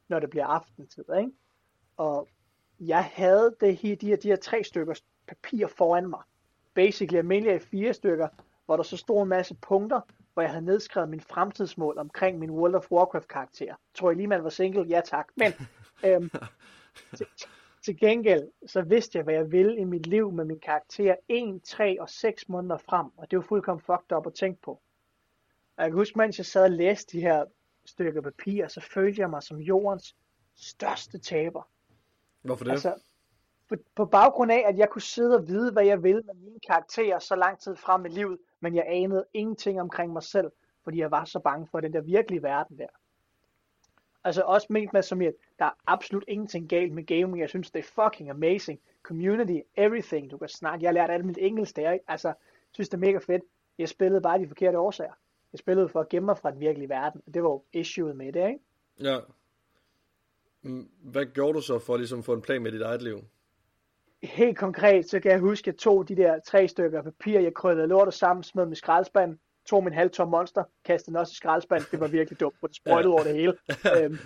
når 0.08 0.20
det 0.20 0.30
bliver 0.30 0.46
aftentid. 0.46 1.04
Ikke? 1.18 1.32
Og 1.96 2.28
jeg 2.80 3.04
havde 3.04 3.56
det 3.60 3.76
her, 3.76 3.96
de, 3.96 4.06
her, 4.06 4.16
de 4.16 4.28
her 4.28 4.36
tre 4.36 4.64
stykker 4.64 4.94
papir 5.26 5.66
foran 5.66 6.08
mig. 6.08 6.22
Basically 6.74 7.18
almindeligt 7.18 7.54
af 7.54 7.62
fire 7.62 7.92
stykker, 7.92 8.28
hvor 8.66 8.76
der 8.76 8.82
så 8.82 8.96
stod 8.96 9.22
en 9.22 9.28
masse 9.28 9.54
punkter, 9.54 10.00
hvor 10.32 10.42
jeg 10.42 10.50
havde 10.50 10.64
nedskrevet 10.64 11.08
min 11.08 11.20
fremtidsmål 11.20 11.98
omkring 11.98 12.38
min 12.38 12.50
World 12.50 12.74
of 12.74 12.90
Warcraft 12.92 13.28
karakter. 13.28 13.74
Tror 13.94 14.10
jeg 14.10 14.16
lige, 14.16 14.26
man 14.26 14.44
var 14.44 14.50
single? 14.50 14.86
Ja 14.88 15.00
tak. 15.04 15.28
Men 15.36 15.52
øhm, 16.06 16.30
til, 17.84 17.96
gengæld, 17.96 18.48
så 18.66 18.82
vidste 18.82 19.18
jeg, 19.18 19.24
hvad 19.24 19.34
jeg 19.34 19.52
ville 19.52 19.76
i 19.76 19.84
mit 19.84 20.06
liv 20.06 20.32
med 20.32 20.44
min 20.44 20.60
karakter 20.60 21.14
1, 21.28 21.62
3 21.62 22.00
og 22.00 22.08
6 22.10 22.48
måneder 22.48 22.76
frem, 22.76 23.06
og 23.16 23.30
det 23.30 23.36
var 23.36 23.42
fuldkommen 23.42 23.80
fucked 23.80 24.16
up 24.16 24.26
at 24.26 24.34
tænke 24.34 24.62
på. 24.62 24.70
Og 25.76 25.82
jeg 25.82 25.90
kan 25.90 25.98
huske, 25.98 26.18
mens 26.18 26.38
jeg 26.38 26.46
sad 26.46 26.64
og 26.64 26.70
læste 26.70 27.16
de 27.16 27.22
her 27.22 27.44
stykker 27.84 28.20
papir, 28.20 28.68
så 28.68 28.80
følte 28.80 29.20
jeg 29.20 29.30
mig 29.30 29.42
som 29.42 29.58
jordens 29.58 30.16
største 30.56 31.18
taber. 31.18 31.68
Hvorfor 32.42 32.64
det? 32.64 32.70
Altså, 32.70 32.94
på, 33.68 33.76
på 33.94 34.04
baggrund 34.04 34.52
af, 34.52 34.64
at 34.66 34.78
jeg 34.78 34.90
kunne 34.90 35.02
sidde 35.02 35.36
og 35.36 35.48
vide, 35.48 35.72
hvad 35.72 35.84
jeg 35.84 36.02
ville 36.02 36.22
med 36.22 36.34
mine 36.34 36.60
karakterer 36.66 37.18
så 37.18 37.36
lang 37.36 37.60
tid 37.60 37.76
frem 37.76 38.06
i 38.06 38.08
livet, 38.08 38.38
men 38.60 38.74
jeg 38.74 38.84
anede 38.88 39.24
ingenting 39.34 39.80
omkring 39.80 40.12
mig 40.12 40.22
selv, 40.22 40.50
fordi 40.84 40.98
jeg 40.98 41.10
var 41.10 41.24
så 41.24 41.38
bange 41.38 41.66
for 41.70 41.80
den 41.80 41.92
der 41.92 42.00
virkelige 42.00 42.42
verden 42.42 42.78
der. 42.78 42.86
Altså 44.24 44.42
også 44.42 44.66
ment 44.70 44.92
med 44.92 45.02
som 45.02 45.20
at 45.20 45.34
der 45.58 45.64
er 45.64 45.70
absolut 45.86 46.24
ingenting 46.28 46.68
galt 46.68 46.92
med 46.92 47.06
gaming. 47.06 47.40
Jeg 47.40 47.48
synes, 47.48 47.70
det 47.70 47.78
er 47.78 48.04
fucking 48.04 48.30
amazing. 48.30 48.80
Community, 49.02 49.58
everything. 49.76 50.30
Du 50.30 50.38
kan 50.38 50.48
snakke. 50.48 50.82
Jeg 50.82 50.88
har 50.88 50.94
lært 50.94 51.10
alt 51.10 51.24
mit 51.24 51.38
engelsk 51.40 51.76
der. 51.76 51.92
Ikke? 51.92 52.04
Altså, 52.08 52.28
jeg 52.28 52.36
synes, 52.72 52.88
det 52.88 52.96
er 52.96 53.06
mega 53.06 53.18
fedt. 53.18 53.42
Jeg 53.78 53.88
spillede 53.88 54.20
bare 54.20 54.38
de 54.38 54.48
forkerte 54.48 54.78
årsager. 54.78 55.12
Jeg 55.52 55.58
spillede 55.58 55.88
for 55.88 56.00
at 56.00 56.08
gemme 56.08 56.26
mig 56.26 56.38
fra 56.38 56.50
den 56.50 56.60
virkelige 56.60 56.88
verden. 56.88 57.22
Og 57.26 57.34
det 57.34 57.42
var 57.42 57.48
jo 57.48 57.62
issueet 57.72 58.16
med 58.16 58.32
det, 58.32 58.48
ikke? 58.48 58.60
Ja. 59.00 59.18
Mm, 60.62 60.88
hvad 61.02 61.26
gjorde 61.26 61.54
du 61.54 61.60
så 61.60 61.78
for 61.78 61.96
ligesom 61.96 62.22
få 62.22 62.32
en 62.32 62.42
plan 62.42 62.62
med 62.62 62.72
dit 62.72 62.82
eget 62.82 63.02
liv? 63.02 63.24
Helt 64.22 64.58
konkret, 64.58 65.10
så 65.10 65.20
kan 65.20 65.30
jeg 65.30 65.40
huske, 65.40 65.64
at 65.64 65.66
jeg 65.66 65.78
tog 65.78 66.08
de 66.08 66.16
der 66.16 66.38
tre 66.40 66.68
stykker 66.68 67.02
papir, 67.02 67.40
jeg 67.40 67.54
krøllede 67.54 67.86
lortet 67.86 68.14
sammen, 68.14 68.42
smed 68.42 68.66
med 68.66 68.76
skraldespand, 68.76 69.38
tog 69.66 69.84
min 69.84 69.92
halvtom 69.92 70.28
monster, 70.28 70.64
kastede 70.84 71.14
den 71.14 71.20
også 71.20 71.32
i 71.32 71.34
skraldespand. 71.34 71.82
Det 71.90 72.00
var 72.00 72.08
virkelig 72.08 72.40
dumt, 72.40 72.56
for 72.60 72.66
det 72.66 72.76
sprøjtede 72.76 73.10
ja. 73.10 73.14
over 73.14 73.22
det 73.22 73.34
hele. 73.34 73.56
øhm, 73.96 74.18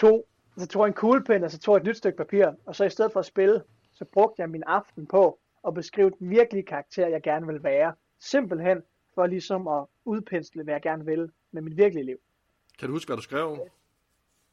tog, 0.00 0.26
så 0.58 0.66
tog 0.66 0.82
jeg 0.82 0.88
en 0.88 0.94
kuglepen, 0.94 1.44
og 1.44 1.50
så 1.50 1.58
tog 1.58 1.74
jeg 1.74 1.80
et 1.80 1.86
nyt 1.86 1.96
stykke 1.96 2.16
papir, 2.16 2.52
og 2.66 2.76
så 2.76 2.84
i 2.84 2.90
stedet 2.90 3.12
for 3.12 3.20
at 3.20 3.26
spille, 3.26 3.62
så 3.92 4.04
brugte 4.04 4.42
jeg 4.42 4.50
min 4.50 4.62
aften 4.66 5.06
på 5.06 5.38
at 5.66 5.74
beskrive 5.74 6.10
den 6.18 6.30
virkelige 6.30 6.62
karakter, 6.62 7.08
jeg 7.08 7.22
gerne 7.22 7.46
vil 7.46 7.62
være. 7.62 7.94
Simpelthen 8.20 8.82
for 9.14 9.26
ligesom 9.26 9.68
at 9.68 9.84
udpensle, 10.04 10.62
hvad 10.62 10.74
jeg 10.74 10.82
gerne 10.82 11.04
vil 11.04 11.30
med 11.52 11.62
mit 11.62 11.76
virkelige 11.76 12.04
liv. 12.04 12.16
Kan 12.78 12.88
du 12.88 12.94
huske, 12.94 13.08
hvad 13.08 13.16
du 13.16 13.22
skrev? 13.22 13.68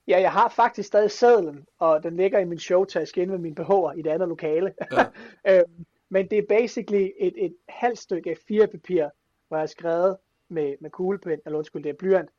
Ja, 0.08 0.22
jeg 0.22 0.32
har 0.32 0.50
faktisk 0.50 0.88
stadig 0.88 1.12
sadlen, 1.12 1.66
og 1.80 2.04
den 2.04 2.18
ligger 2.18 2.40
i 2.40 2.46
min 2.46 2.60
showtaske 2.60 3.22
inde 3.22 3.32
med 3.32 3.40
min 3.40 3.58
BH'er 3.60 3.92
i 3.92 4.02
det 4.02 4.10
andet 4.10 4.28
lokale. 4.28 4.74
Ja. 4.92 5.06
øhm, 5.60 5.86
men 6.14 6.28
det 6.28 6.38
er 6.38 6.44
basically 6.50 7.10
et, 7.18 7.46
et 7.46 7.56
halvt 7.70 8.00
stykke 8.00 8.32
A4-papir, 8.32 9.10
hvor 9.48 9.58
jeg 9.58 9.62
har 9.62 9.68
skrevet 9.68 10.18
med, 10.50 10.76
med 10.82 10.90
kuglepen, 10.90 11.40
eller 11.46 11.58
undskyld, 11.58 11.84
det 11.84 11.90
er 11.90 11.94
blyant, 11.94 12.30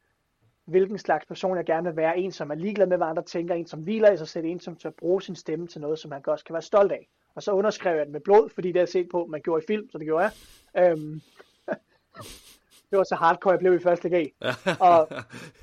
hvilken 0.64 0.98
slags 0.98 1.26
person 1.26 1.56
jeg 1.56 1.64
gerne 1.64 1.88
vil 1.88 1.96
være. 1.96 2.18
En, 2.18 2.32
som 2.32 2.50
er 2.50 2.54
ligeglad 2.54 2.86
med, 2.86 2.96
hvad 2.96 3.06
andre 3.06 3.22
tænker. 3.22 3.54
En, 3.54 3.66
som 3.66 3.80
hviler 3.80 4.12
i 4.12 4.16
sig 4.16 4.28
selv. 4.28 4.44
En, 4.44 4.60
som 4.60 4.76
tør 4.76 4.90
bruge 4.90 5.22
sin 5.22 5.36
stemme 5.36 5.66
til 5.66 5.80
noget, 5.80 5.98
som 5.98 6.08
man 6.08 6.22
også 6.26 6.44
kan 6.44 6.52
være 6.52 6.62
stolt 6.62 6.92
af. 6.92 7.08
Og 7.34 7.42
så 7.42 7.52
underskrev 7.52 7.96
jeg 7.96 8.06
den 8.06 8.12
med 8.12 8.20
blod, 8.20 8.50
fordi 8.50 8.72
det 8.72 8.80
har 8.80 8.86
set 8.86 9.08
på, 9.10 9.26
man 9.26 9.40
gjorde 9.42 9.62
i 9.62 9.66
film, 9.66 9.90
så 9.90 9.98
det 9.98 10.06
gjorde 10.06 10.24
jeg. 10.24 10.32
Øhm, 10.90 11.20
det 12.90 12.98
var 12.98 13.04
så 13.04 13.14
hardcore, 13.14 13.52
jeg 13.52 13.58
blev 13.58 13.74
i 13.74 13.78
første 13.78 14.08
G. 14.08 14.34
og, 14.80 15.08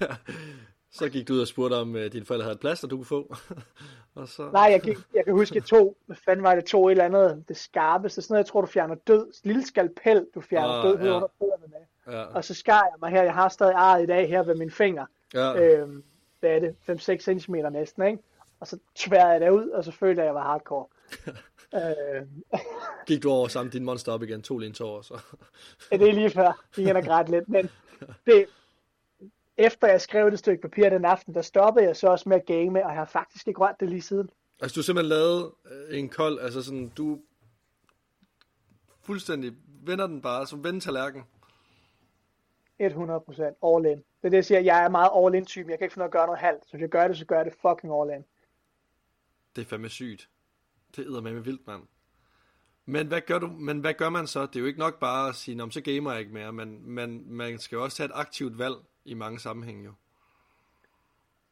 så 0.91 1.10
gik 1.10 1.27
du 1.27 1.34
ud 1.34 1.41
og 1.41 1.47
spurgte 1.47 1.75
om, 1.75 1.95
at 1.95 2.13
dine 2.13 2.25
forældre 2.25 2.43
havde 2.43 2.54
et 2.54 2.60
plads, 2.60 2.82
du 2.82 2.95
kunne 2.95 3.06
få. 3.06 3.36
og 4.15 4.27
så... 4.27 4.49
Nej, 4.51 4.67
jeg, 4.71 4.82
gik, 4.82 4.97
jeg 5.13 5.25
kan 5.25 5.34
huske, 5.34 5.58
at 5.58 5.63
to, 5.63 5.97
hvad 6.06 6.15
fanden 6.25 6.43
var 6.43 6.56
det, 6.56 6.65
to 6.65 6.88
et 6.88 6.91
eller 6.91 7.06
andet, 7.06 7.43
det 7.47 7.58
skarpeste, 7.58 8.21
sådan 8.21 8.34
noget, 8.34 8.43
jeg 8.43 8.51
tror, 8.51 8.62
du 8.62 8.67
fjerner 8.67 8.95
død, 8.95 9.27
lille 9.43 9.65
skalpel, 9.65 10.27
du 10.36 10.41
fjerner 10.41 10.80
uh, 10.80 10.89
død 10.89 11.06
ja. 11.06 11.15
under 11.15 11.27
fødderne 11.39 11.63
med. 11.67 12.13
Ja. 12.13 12.23
Og 12.23 12.43
så 12.43 12.54
skar 12.54 12.84
jeg 12.84 12.93
mig 13.01 13.12
her, 13.12 13.23
jeg 13.23 13.34
har 13.34 13.49
stadig 13.49 13.73
arret 13.75 14.04
i 14.04 14.06
dag 14.06 14.30
her 14.30 14.43
ved 14.43 14.56
min 14.56 14.71
finger. 14.71 15.06
Ja. 15.34 15.62
Øhm, 15.62 16.04
hvad 16.39 16.49
er 16.49 16.60
det, 16.60 16.75
5-6 16.89 17.39
cm 17.39 17.56
næsten, 17.71 18.06
ikke? 18.06 18.23
Og 18.60 18.67
så 18.67 18.77
tværede 18.95 19.32
jeg 19.32 19.41
det 19.41 19.49
ud, 19.49 19.69
og 19.69 19.84
så 19.84 19.91
følte 19.91 20.21
jeg, 20.21 20.23
at 20.23 20.27
jeg 20.27 20.36
var 20.36 20.43
hardcore. 20.43 20.86
øh... 21.75 22.27
Gik 23.08 23.23
du 23.23 23.32
over 23.32 23.47
sammen 23.47 23.71
din 23.71 23.84
monster 23.84 24.12
op 24.12 24.23
igen, 24.23 24.41
to 24.41 24.58
lige 24.58 24.67
en 24.67 24.73
tår, 24.73 25.01
så? 25.01 25.19
ja, 25.91 25.97
det 25.97 26.10
er 26.10 26.13
lige 26.13 26.30
før, 26.30 26.65
gik 26.75 26.88
jeg 26.88 27.04
grædt 27.04 27.30
lidt, 27.30 27.49
men 27.49 27.69
det, 28.25 28.45
efter 29.65 29.88
jeg 29.88 30.02
skrev 30.02 30.32
det 30.32 30.39
stykke 30.39 30.62
papir 30.62 30.89
den 30.89 31.06
aften, 31.06 31.34
der 31.34 31.41
stoppede 31.41 31.86
jeg 31.86 31.95
så 31.95 32.08
også 32.08 32.30
med 32.30 32.38
at 32.38 32.45
game, 32.45 32.86
og 32.86 32.89
jeg 32.89 32.97
har 32.97 33.06
faktisk 33.06 33.47
ikke 33.47 33.60
rørt 33.60 33.76
det 33.80 33.89
lige 33.89 34.02
siden. 34.02 34.30
Altså 34.62 34.76
du 34.76 34.84
simpelthen 34.84 35.10
lavet 35.10 35.52
øh, 35.71 36.00
en 36.00 36.10
kold, 36.10 36.39
altså 36.39 36.63
sådan, 36.63 36.89
du 36.97 37.19
fuldstændig 39.02 39.54
vender 39.84 40.08
den 40.08 40.21
bare, 40.21 40.47
som 40.47 40.63
vender 40.63 40.80
tallerken. 40.80 41.24
100% 42.82 42.86
all 43.63 43.86
in. 43.86 43.97
Det 43.97 44.28
er 44.28 44.30
det, 44.30 44.34
jeg 44.34 44.45
siger. 44.45 44.60
Jeg 44.60 44.84
er 44.84 44.89
meget 44.89 45.10
all 45.15 45.36
in 45.36 45.45
typen. 45.45 45.69
Jeg 45.69 45.80
kan 45.80 45.86
ikke 45.86 45.93
finde 45.93 46.06
at 46.06 46.12
gøre 46.12 46.26
noget 46.26 46.39
halvt. 46.39 46.65
Så 46.65 46.71
hvis 46.71 46.82
jeg 46.82 46.89
gør 46.89 47.08
det, 47.08 47.17
så 47.17 47.26
gør 47.26 47.36
jeg 47.36 47.45
det 47.45 47.54
fucking 47.54 47.93
all 47.93 48.12
in. 48.15 48.26
Det 49.56 49.62
er 49.62 49.65
fandme 49.65 49.89
sygt. 49.89 50.30
Det 50.95 51.06
æder 51.06 51.21
med 51.21 51.39
vildt, 51.39 51.67
mand. 51.67 51.84
Men 52.86 53.08
hvad, 53.08 53.21
gør 53.21 53.39
du, 53.39 53.47
men 53.47 53.80
hvad 53.80 53.93
gør 53.93 54.10
man 54.10 54.28
så? 54.28 54.41
Det 54.45 54.56
er 54.56 54.60
jo 54.60 54.65
ikke 54.65 54.80
nok 54.80 55.00
bare 55.00 55.30
at 55.30 55.36
sige, 55.36 55.71
så 55.71 55.82
gamer 55.82 56.12
jeg 56.12 56.19
ikke 56.19 56.34
mere, 56.34 56.54
men, 56.54 56.91
men 56.91 57.34
man 57.34 57.60
skal 57.60 57.76
jo 57.76 57.84
også 57.84 57.97
tage 57.97 58.06
et 58.06 58.12
aktivt 58.15 58.58
valg 58.58 58.76
i 59.05 59.13
mange 59.13 59.39
sammenhænge 59.39 59.83
jo. 59.83 59.91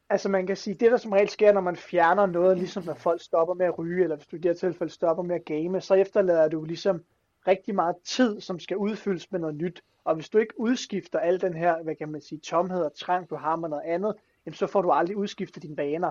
Altså 0.08 0.28
man 0.28 0.46
kan 0.46 0.56
sige, 0.56 0.74
det 0.74 0.90
der 0.90 0.96
som 0.96 1.12
regel 1.12 1.28
sker, 1.28 1.52
når 1.52 1.60
man 1.60 1.76
fjerner 1.76 2.26
noget, 2.26 2.58
ligesom 2.58 2.84
når 2.86 2.94
folk 2.94 3.22
stopper 3.22 3.54
med 3.54 3.66
at 3.66 3.78
ryge, 3.78 4.02
eller 4.02 4.16
hvis 4.16 4.26
du 4.26 4.36
i 4.36 4.38
det 4.38 4.48
her 4.48 4.54
tilfælde 4.54 4.92
stopper 4.92 5.22
med 5.22 5.36
at 5.36 5.44
game, 5.44 5.80
så 5.80 5.94
efterlader 5.94 6.48
du 6.48 6.64
ligesom 6.64 7.04
rigtig 7.46 7.74
meget 7.74 7.96
tid, 8.04 8.40
som 8.40 8.58
skal 8.58 8.76
udfyldes 8.76 9.32
med 9.32 9.40
noget 9.40 9.56
nyt. 9.56 9.82
Og 10.04 10.14
hvis 10.14 10.28
du 10.28 10.38
ikke 10.38 10.60
udskifter 10.60 11.18
al 11.18 11.40
den 11.40 11.54
her, 11.54 11.82
hvad 11.82 11.94
kan 11.94 12.08
man 12.08 12.20
sige, 12.20 12.38
tomhed 12.38 12.82
og 12.82 12.94
trang, 12.94 13.30
du 13.30 13.36
har 13.36 13.56
med 13.56 13.68
noget 13.68 13.84
andet, 13.84 14.14
jamen 14.46 14.54
så 14.54 14.66
får 14.66 14.82
du 14.82 14.90
aldrig 14.90 15.16
udskiftet 15.16 15.62
dine 15.62 15.76
vaner. 15.76 16.10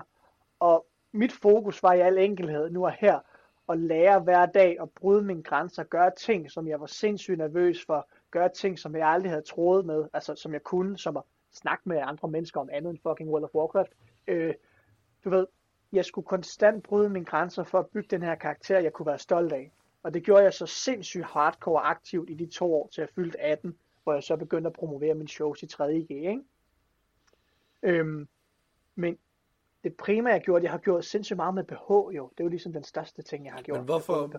Og 0.60 0.86
mit 1.12 1.32
fokus 1.32 1.82
var 1.82 1.92
i 1.92 2.00
al 2.00 2.18
enkelhed 2.18 2.70
nu 2.70 2.84
og 2.84 2.92
her, 2.92 3.18
at 3.68 3.78
lære 3.78 4.20
hver 4.20 4.46
dag 4.46 4.76
at 4.80 4.90
bryde 4.90 5.22
mine 5.22 5.42
grænser, 5.42 5.84
gøre 5.84 6.10
ting, 6.16 6.50
som 6.50 6.68
jeg 6.68 6.80
var 6.80 6.86
sindssygt 6.86 7.38
nervøs 7.38 7.84
for, 7.84 8.08
gøre 8.30 8.48
ting, 8.48 8.78
som 8.78 8.96
jeg 8.96 9.08
aldrig 9.08 9.30
havde 9.30 9.42
troet 9.42 9.86
med, 9.86 10.08
altså 10.12 10.34
som 10.34 10.52
jeg 10.52 10.62
kunne, 10.62 10.98
som 10.98 11.16
at 11.16 11.22
snakke 11.52 11.88
med 11.88 11.98
andre 12.02 12.28
mennesker 12.28 12.60
om 12.60 12.68
andet 12.72 12.90
end 12.90 12.98
fucking 13.02 13.30
World 13.30 13.44
of 13.44 13.54
Warcraft. 13.54 13.92
Øh, 14.26 14.54
du 15.24 15.30
ved, 15.30 15.46
jeg 15.92 16.04
skulle 16.04 16.26
konstant 16.26 16.82
bryde 16.82 17.08
mine 17.08 17.24
grænser 17.24 17.64
for 17.64 17.78
at 17.78 17.86
bygge 17.86 18.08
den 18.10 18.22
her 18.22 18.34
karakter, 18.34 18.78
jeg 18.78 18.92
kunne 18.92 19.06
være 19.06 19.18
stolt 19.18 19.52
af. 19.52 19.72
Og 20.02 20.14
det 20.14 20.22
gjorde 20.22 20.42
jeg 20.42 20.54
så 20.54 20.66
sindssygt 20.66 21.24
hardcore 21.24 21.82
aktivt 21.82 22.30
i 22.30 22.34
de 22.34 22.46
to 22.46 22.74
år, 22.74 22.88
til 22.92 23.00
jeg 23.00 23.08
fyldte 23.14 23.40
18, 23.40 23.78
hvor 24.02 24.12
jeg 24.12 24.22
så 24.22 24.36
begyndte 24.36 24.68
at 24.68 24.72
promovere 24.72 25.14
mine 25.14 25.28
shows 25.28 25.62
i 25.62 25.66
3.G. 25.66 26.10
Ikke? 26.10 26.40
Øhm, 27.82 28.28
men 28.94 29.18
det 29.84 29.96
primære, 29.96 30.32
jeg 30.32 30.42
gjorde, 30.42 30.64
jeg 30.64 30.70
har 30.70 30.78
gjort 30.78 31.04
sindssygt 31.04 31.36
meget 31.36 31.54
med 31.54 31.64
BH, 31.64 31.90
jo. 31.90 32.30
Det 32.30 32.40
er 32.40 32.44
jo 32.44 32.48
ligesom 32.48 32.72
den 32.72 32.84
største 32.84 33.22
ting, 33.22 33.44
jeg 33.46 33.52
har 33.52 33.62
gjort. 33.62 33.78
Men 33.78 33.84
hvorfor, 33.84 34.32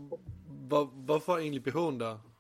hvor, 0.48 0.86
hvorfor 0.86 1.38
egentlig 1.38 1.68
BH'en 1.68 2.00
der? 2.00 2.31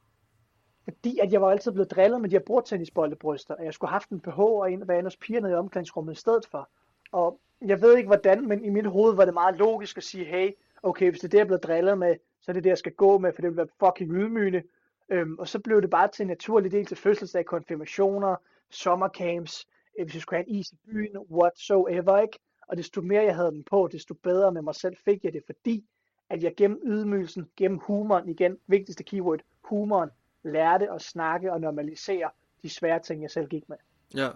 Fordi 0.91 1.19
at 1.19 1.31
jeg 1.31 1.41
var 1.41 1.51
altid 1.51 1.71
blevet 1.71 1.91
drillet 1.91 2.21
med 2.21 2.29
de 2.29 2.35
her 2.35 2.43
bordtennisboldebryster, 2.45 3.55
og 3.55 3.65
jeg 3.65 3.73
skulle 3.73 3.89
have 3.89 3.95
haft 3.95 4.09
en 4.09 4.19
BH 4.19 4.39
og 4.39 4.71
en 4.71 4.89
af 4.89 5.11
pigerne 5.21 5.51
i 5.51 5.53
omklædningsrummet 5.53 6.13
i 6.13 6.19
stedet 6.19 6.45
for. 6.45 6.69
Og 7.11 7.39
jeg 7.61 7.81
ved 7.81 7.97
ikke 7.97 8.07
hvordan, 8.07 8.47
men 8.47 8.65
i 8.65 8.69
mit 8.69 8.85
hoved 8.85 9.15
var 9.15 9.25
det 9.25 9.33
meget 9.33 9.55
logisk 9.55 9.97
at 9.97 10.03
sige, 10.03 10.25
hey, 10.25 10.51
okay, 10.83 11.09
hvis 11.09 11.19
det 11.19 11.27
er 11.27 11.29
det, 11.29 11.37
jeg 11.37 11.43
er 11.43 11.47
blevet 11.47 11.63
drillet 11.63 11.97
med, 11.97 12.15
så 12.41 12.51
er 12.51 12.53
det 12.53 12.63
det, 12.63 12.69
jeg 12.69 12.77
skal 12.77 12.91
gå 12.91 13.17
med, 13.17 13.33
for 13.33 13.41
det 13.41 13.49
vil 13.49 13.57
være 13.57 13.67
fucking 13.79 14.11
ydmygende. 14.11 14.63
Øhm, 15.09 15.39
og 15.39 15.47
så 15.47 15.59
blev 15.59 15.81
det 15.81 15.89
bare 15.89 16.07
til 16.07 16.23
en 16.23 16.27
naturlig 16.27 16.71
del 16.71 16.85
til 16.85 16.97
fødselsdag, 16.97 17.45
konfirmationer, 17.45 18.35
sommercamps, 18.69 19.67
øh, 19.99 20.05
hvis 20.05 20.15
jeg 20.15 20.21
skulle 20.21 20.37
have 20.37 20.49
en 20.49 20.55
is 20.55 20.71
i 20.71 20.75
byen, 20.85 21.17
whatsoever, 21.31 22.17
ikke? 22.17 22.39
Og 22.67 22.77
desto 22.77 23.01
mere 23.01 23.23
jeg 23.23 23.35
havde 23.35 23.51
den 23.51 23.63
på, 23.63 23.89
desto 23.91 24.13
bedre 24.13 24.51
med 24.51 24.61
mig 24.61 24.75
selv 24.75 24.95
fik 25.05 25.23
jeg 25.23 25.33
det, 25.33 25.43
fordi 25.45 25.85
at 26.29 26.43
jeg 26.43 26.53
gennem 26.57 26.81
ydmygelsen, 26.83 27.49
gennem 27.57 27.77
humoren, 27.77 28.29
igen, 28.29 28.57
vigtigste 28.67 29.03
keyword, 29.03 29.39
humoren, 29.61 30.09
lærte 30.43 30.91
at 30.91 31.01
snakke 31.01 31.53
og 31.53 31.61
normalisere 31.61 32.29
de 32.63 32.69
svære 32.69 32.99
ting, 32.99 33.21
jeg 33.21 33.31
selv 33.31 33.47
gik 33.47 33.69
med. 33.69 33.77
Ja. 34.15 34.29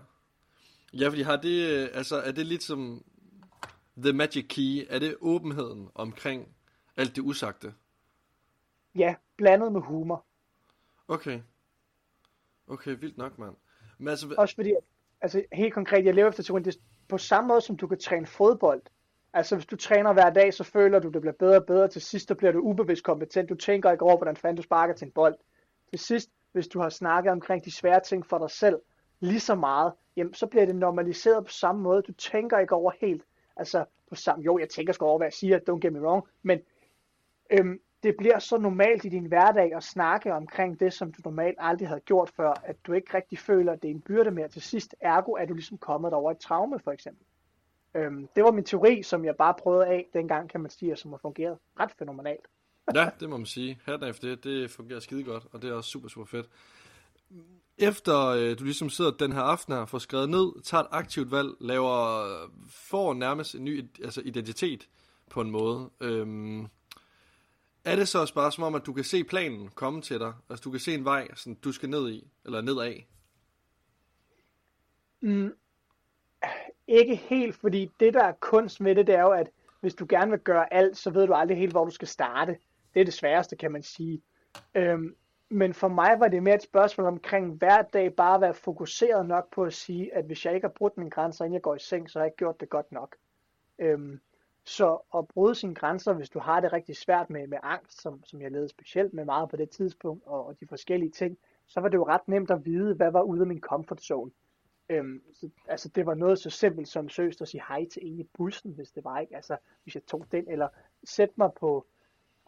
Ja, 0.93 1.07
fordi 1.07 1.21
har 1.21 1.35
det, 1.35 1.69
øh, 1.69 1.89
altså, 1.93 2.15
er 2.21 2.31
det 2.31 2.45
lidt 2.45 2.63
som 2.63 3.03
the 3.97 4.13
magic 4.13 4.47
key? 4.47 4.87
Er 4.89 4.99
det 4.99 5.15
åbenheden 5.21 5.89
omkring 5.95 6.55
alt 6.97 7.15
det 7.15 7.21
usagte? 7.21 7.73
Ja, 8.95 9.15
blandet 9.37 9.71
med 9.71 9.81
humor. 9.81 10.25
Okay. 11.07 11.41
Okay, 12.67 12.97
vildt 12.99 13.17
nok, 13.17 13.39
mand. 13.39 13.55
Men 13.97 14.07
altså... 14.07 14.35
Også 14.37 14.55
fordi, 14.55 14.73
altså 15.21 15.43
helt 15.53 15.73
konkret, 15.73 16.05
jeg 16.05 16.13
lever 16.13 16.29
efter 16.29 16.43
teorien, 16.43 16.65
det 16.65 16.75
er 16.75 16.79
på 17.07 17.17
samme 17.17 17.47
måde, 17.47 17.61
som 17.61 17.77
du 17.77 17.87
kan 17.87 17.99
træne 17.99 18.25
fodbold. 18.25 18.81
Altså 19.33 19.55
hvis 19.55 19.65
du 19.65 19.75
træner 19.75 20.13
hver 20.13 20.29
dag, 20.29 20.53
så 20.53 20.63
føler 20.63 20.99
du, 20.99 21.09
det 21.09 21.21
bliver 21.21 21.33
bedre 21.33 21.55
og 21.55 21.65
bedre. 21.65 21.87
Til 21.87 22.01
sidst, 22.01 22.27
så 22.27 22.35
bliver 22.35 22.51
du 22.51 22.59
ubevidst 22.59 23.03
kompetent. 23.03 23.49
Du 23.49 23.55
tænker 23.55 23.91
ikke 23.91 24.03
over, 24.03 24.17
hvordan 24.17 24.35
fanden 24.35 24.55
du 24.57 24.61
sparker 24.61 24.93
til 24.93 25.05
en 25.05 25.11
bold. 25.11 25.35
Til 25.89 25.99
sidst, 25.99 26.29
hvis 26.51 26.67
du 26.67 26.79
har 26.79 26.89
snakket 26.89 27.31
omkring 27.31 27.65
de 27.65 27.71
svære 27.71 27.99
ting 27.99 28.25
for 28.25 28.37
dig 28.37 28.49
selv 28.49 28.79
lige 29.19 29.39
så 29.39 29.55
meget, 29.55 29.93
jamen, 30.15 30.33
så 30.33 30.47
bliver 30.47 30.65
det 30.65 30.75
normaliseret 30.75 31.45
på 31.45 31.51
samme 31.51 31.81
måde. 31.81 32.01
Du 32.01 32.11
tænker 32.11 32.59
ikke 32.59 32.75
over 32.75 32.91
helt, 33.01 33.23
altså 33.55 33.85
på 34.09 34.15
samme, 34.15 34.43
jo, 34.43 34.59
jeg 34.59 34.69
tænker 34.69 34.93
sgu 34.93 35.05
over, 35.05 35.17
hvad 35.17 35.27
jeg 35.27 35.33
siger, 35.33 35.59
don't 35.59 35.79
get 35.79 35.93
me 35.93 36.01
wrong, 36.01 36.27
men 36.43 36.59
øhm, 37.49 37.79
det 38.03 38.15
bliver 38.17 38.39
så 38.39 38.57
normalt 38.57 39.05
i 39.05 39.09
din 39.09 39.25
hverdag 39.25 39.75
at 39.75 39.83
snakke 39.83 40.33
omkring 40.33 40.79
det, 40.79 40.93
som 40.93 41.11
du 41.11 41.21
normalt 41.25 41.57
aldrig 41.59 41.87
havde 41.87 41.99
gjort 41.99 42.29
før, 42.29 42.53
at 42.63 42.75
du 42.87 42.93
ikke 42.93 43.17
rigtig 43.17 43.39
føler, 43.39 43.73
at 43.73 43.81
det 43.81 43.87
er 43.87 43.93
en 43.93 44.01
byrde 44.01 44.31
mere 44.31 44.47
til 44.47 44.61
sidst. 44.61 44.95
Ergo 44.99 45.31
er 45.31 45.45
du 45.45 45.53
ligesom 45.53 45.77
kommet 45.77 46.13
over 46.13 46.31
et 46.31 46.37
traume, 46.37 46.79
for 46.79 46.91
eksempel. 46.91 47.25
Øhm, 47.93 48.27
det 48.35 48.43
var 48.43 48.51
min 48.51 48.63
teori, 48.63 49.03
som 49.03 49.25
jeg 49.25 49.35
bare 49.35 49.53
prøvede 49.53 49.87
af 49.87 50.09
dengang, 50.13 50.49
kan 50.49 50.61
man 50.61 50.69
sige, 50.69 50.95
som 50.95 51.11
har 51.11 51.17
fungeret 51.17 51.57
ret 51.79 51.91
fænomenalt 51.91 52.47
ja, 52.95 53.09
det 53.19 53.29
må 53.29 53.37
man 53.37 53.45
sige. 53.45 53.79
Hatten 53.85 54.09
efter 54.09 54.27
det, 54.27 54.43
det 54.43 54.71
fungerer 54.71 54.99
skide 54.99 55.23
godt, 55.23 55.43
og 55.51 55.61
det 55.61 55.69
er 55.69 55.73
også 55.73 55.89
super, 55.89 56.09
super 56.09 56.25
fedt. 56.25 56.49
Efter 57.77 58.27
øh, 58.27 58.59
du 58.59 58.63
ligesom 58.63 58.89
sidder 58.89 59.11
den 59.11 59.31
her 59.31 59.41
aften 59.41 59.73
her, 59.73 59.85
får 59.85 59.97
skrevet 59.97 60.29
ned, 60.29 60.61
tager 60.63 60.83
et 60.83 60.87
aktivt 60.91 61.31
valg, 61.31 61.49
laver, 61.59 62.25
får 62.69 63.13
nærmest 63.13 63.55
en 63.55 63.63
ny 63.63 63.85
altså 64.03 64.21
identitet 64.25 64.87
på 65.29 65.41
en 65.41 65.51
måde. 65.51 65.89
Øhm, 66.01 66.67
er 67.85 67.95
det 67.95 68.07
så 68.07 68.19
også 68.19 68.33
bare 68.33 68.51
som 68.51 68.63
om, 68.63 68.75
at 68.75 68.85
du 68.85 68.93
kan 68.93 69.03
se 69.03 69.23
planen 69.23 69.67
komme 69.67 70.01
til 70.01 70.19
dig? 70.19 70.33
Altså 70.49 70.63
du 70.63 70.71
kan 70.71 70.79
se 70.79 70.93
en 70.93 71.05
vej, 71.05 71.27
sådan, 71.35 71.55
du 71.55 71.71
skal 71.71 71.89
ned 71.89 72.09
i, 72.09 72.27
eller 72.45 72.61
nedad? 72.61 72.93
Mm, 75.21 75.53
ikke 76.87 77.15
helt, 77.15 77.55
fordi 77.55 77.91
det 77.99 78.13
der 78.13 78.23
er 78.23 78.33
kunst 78.39 78.81
med 78.81 78.95
det, 78.95 79.07
det 79.07 79.15
er 79.15 79.21
jo, 79.21 79.31
at 79.31 79.49
hvis 79.81 79.95
du 79.95 80.05
gerne 80.09 80.31
vil 80.31 80.39
gøre 80.39 80.73
alt, 80.73 80.97
så 80.97 81.09
ved 81.09 81.27
du 81.27 81.33
aldrig 81.33 81.57
helt, 81.57 81.71
hvor 81.71 81.85
du 81.85 81.91
skal 81.91 82.07
starte. 82.07 82.57
Det 82.95 83.01
er 83.01 83.05
det 83.05 83.13
sværeste, 83.13 83.55
kan 83.55 83.71
man 83.71 83.83
sige. 83.83 84.21
Øhm, 84.75 85.15
men 85.49 85.73
for 85.73 85.87
mig 85.87 86.19
var 86.19 86.27
det 86.27 86.43
mere 86.43 86.55
et 86.55 86.61
spørgsmål 86.61 87.07
omkring 87.07 87.53
hver 87.53 87.81
dag 87.81 88.15
bare 88.15 88.35
at 88.35 88.41
være 88.41 88.53
fokuseret 88.53 89.25
nok 89.25 89.53
på 89.53 89.63
at 89.63 89.73
sige, 89.73 90.15
at 90.15 90.25
hvis 90.25 90.45
jeg 90.45 90.55
ikke 90.55 90.67
har 90.67 90.73
brudt 90.73 90.97
mine 90.97 91.09
grænser, 91.09 91.45
inden 91.45 91.53
jeg 91.53 91.61
går 91.61 91.75
i 91.75 91.79
seng, 91.79 92.09
så 92.09 92.19
har 92.19 92.23
jeg 92.23 92.27
ikke 92.27 92.37
gjort 92.37 92.59
det 92.59 92.69
godt 92.69 92.91
nok. 92.91 93.15
Øhm, 93.79 94.19
så 94.63 94.99
at 95.17 95.27
bryde 95.27 95.55
sine 95.55 95.75
grænser, 95.75 96.13
hvis 96.13 96.29
du 96.29 96.39
har 96.39 96.59
det 96.59 96.73
rigtig 96.73 96.95
svært 96.95 97.29
med, 97.29 97.47
med 97.47 97.57
angst, 97.63 98.01
som, 98.01 98.23
som 98.23 98.41
jeg 98.41 98.51
levede 98.51 98.69
specielt 98.69 99.13
med 99.13 99.25
meget 99.25 99.49
på 99.49 99.55
det 99.55 99.69
tidspunkt, 99.69 100.23
og, 100.25 100.45
og 100.45 100.59
de 100.59 100.67
forskellige 100.67 101.11
ting, 101.11 101.37
så 101.67 101.79
var 101.79 101.89
det 101.89 101.97
jo 101.97 102.07
ret 102.07 102.27
nemt 102.27 102.51
at 102.51 102.65
vide, 102.65 102.93
hvad 102.93 103.11
var 103.11 103.21
ude 103.21 103.41
af 103.41 103.47
min 103.47 103.59
comfort 103.59 104.01
zone. 104.01 104.31
Øhm, 104.89 105.21
så, 105.33 105.49
altså 105.67 105.89
det 105.89 106.05
var 106.05 106.13
noget 106.13 106.39
så 106.39 106.49
simpelt 106.49 106.87
som 106.87 107.09
søst 107.09 107.41
at 107.41 107.47
sige 107.47 107.63
hej 107.67 107.85
til 107.91 108.07
en 108.07 108.19
i 108.19 108.23
bussen, 108.23 108.71
hvis 108.71 108.91
det 108.91 109.03
var 109.03 109.19
ikke. 109.19 109.35
Altså 109.35 109.57
hvis 109.83 109.95
jeg 109.95 110.05
tog 110.05 110.25
den, 110.31 110.49
eller 110.49 110.67
sætte 111.03 111.33
mig 111.37 111.49
på, 111.59 111.87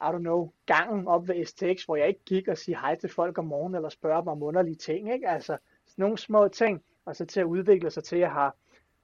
i 0.02 0.06
don't 0.06 0.20
know, 0.20 0.52
gangen 0.66 1.08
op 1.08 1.28
ved 1.28 1.46
STX, 1.46 1.86
hvor 1.86 1.96
jeg 1.96 2.08
ikke 2.08 2.24
gik 2.26 2.48
og 2.48 2.58
sige 2.58 2.78
hej 2.78 2.96
til 2.96 3.10
folk 3.10 3.38
om 3.38 3.46
morgenen, 3.46 3.76
eller 3.76 3.90
spørge 3.90 4.22
dem 4.22 4.28
om 4.28 4.44
underlige 4.44 4.76
ting, 4.76 5.14
ikke? 5.14 5.30
Altså 5.30 5.58
sådan 5.86 6.04
nogle 6.04 6.18
små 6.18 6.48
ting, 6.48 6.84
og 7.06 7.16
så 7.16 7.26
til 7.26 7.40
at 7.40 7.46
udvikle 7.46 7.90
sig 7.90 8.04
til 8.04 8.18
at 8.18 8.32
have 8.32 8.52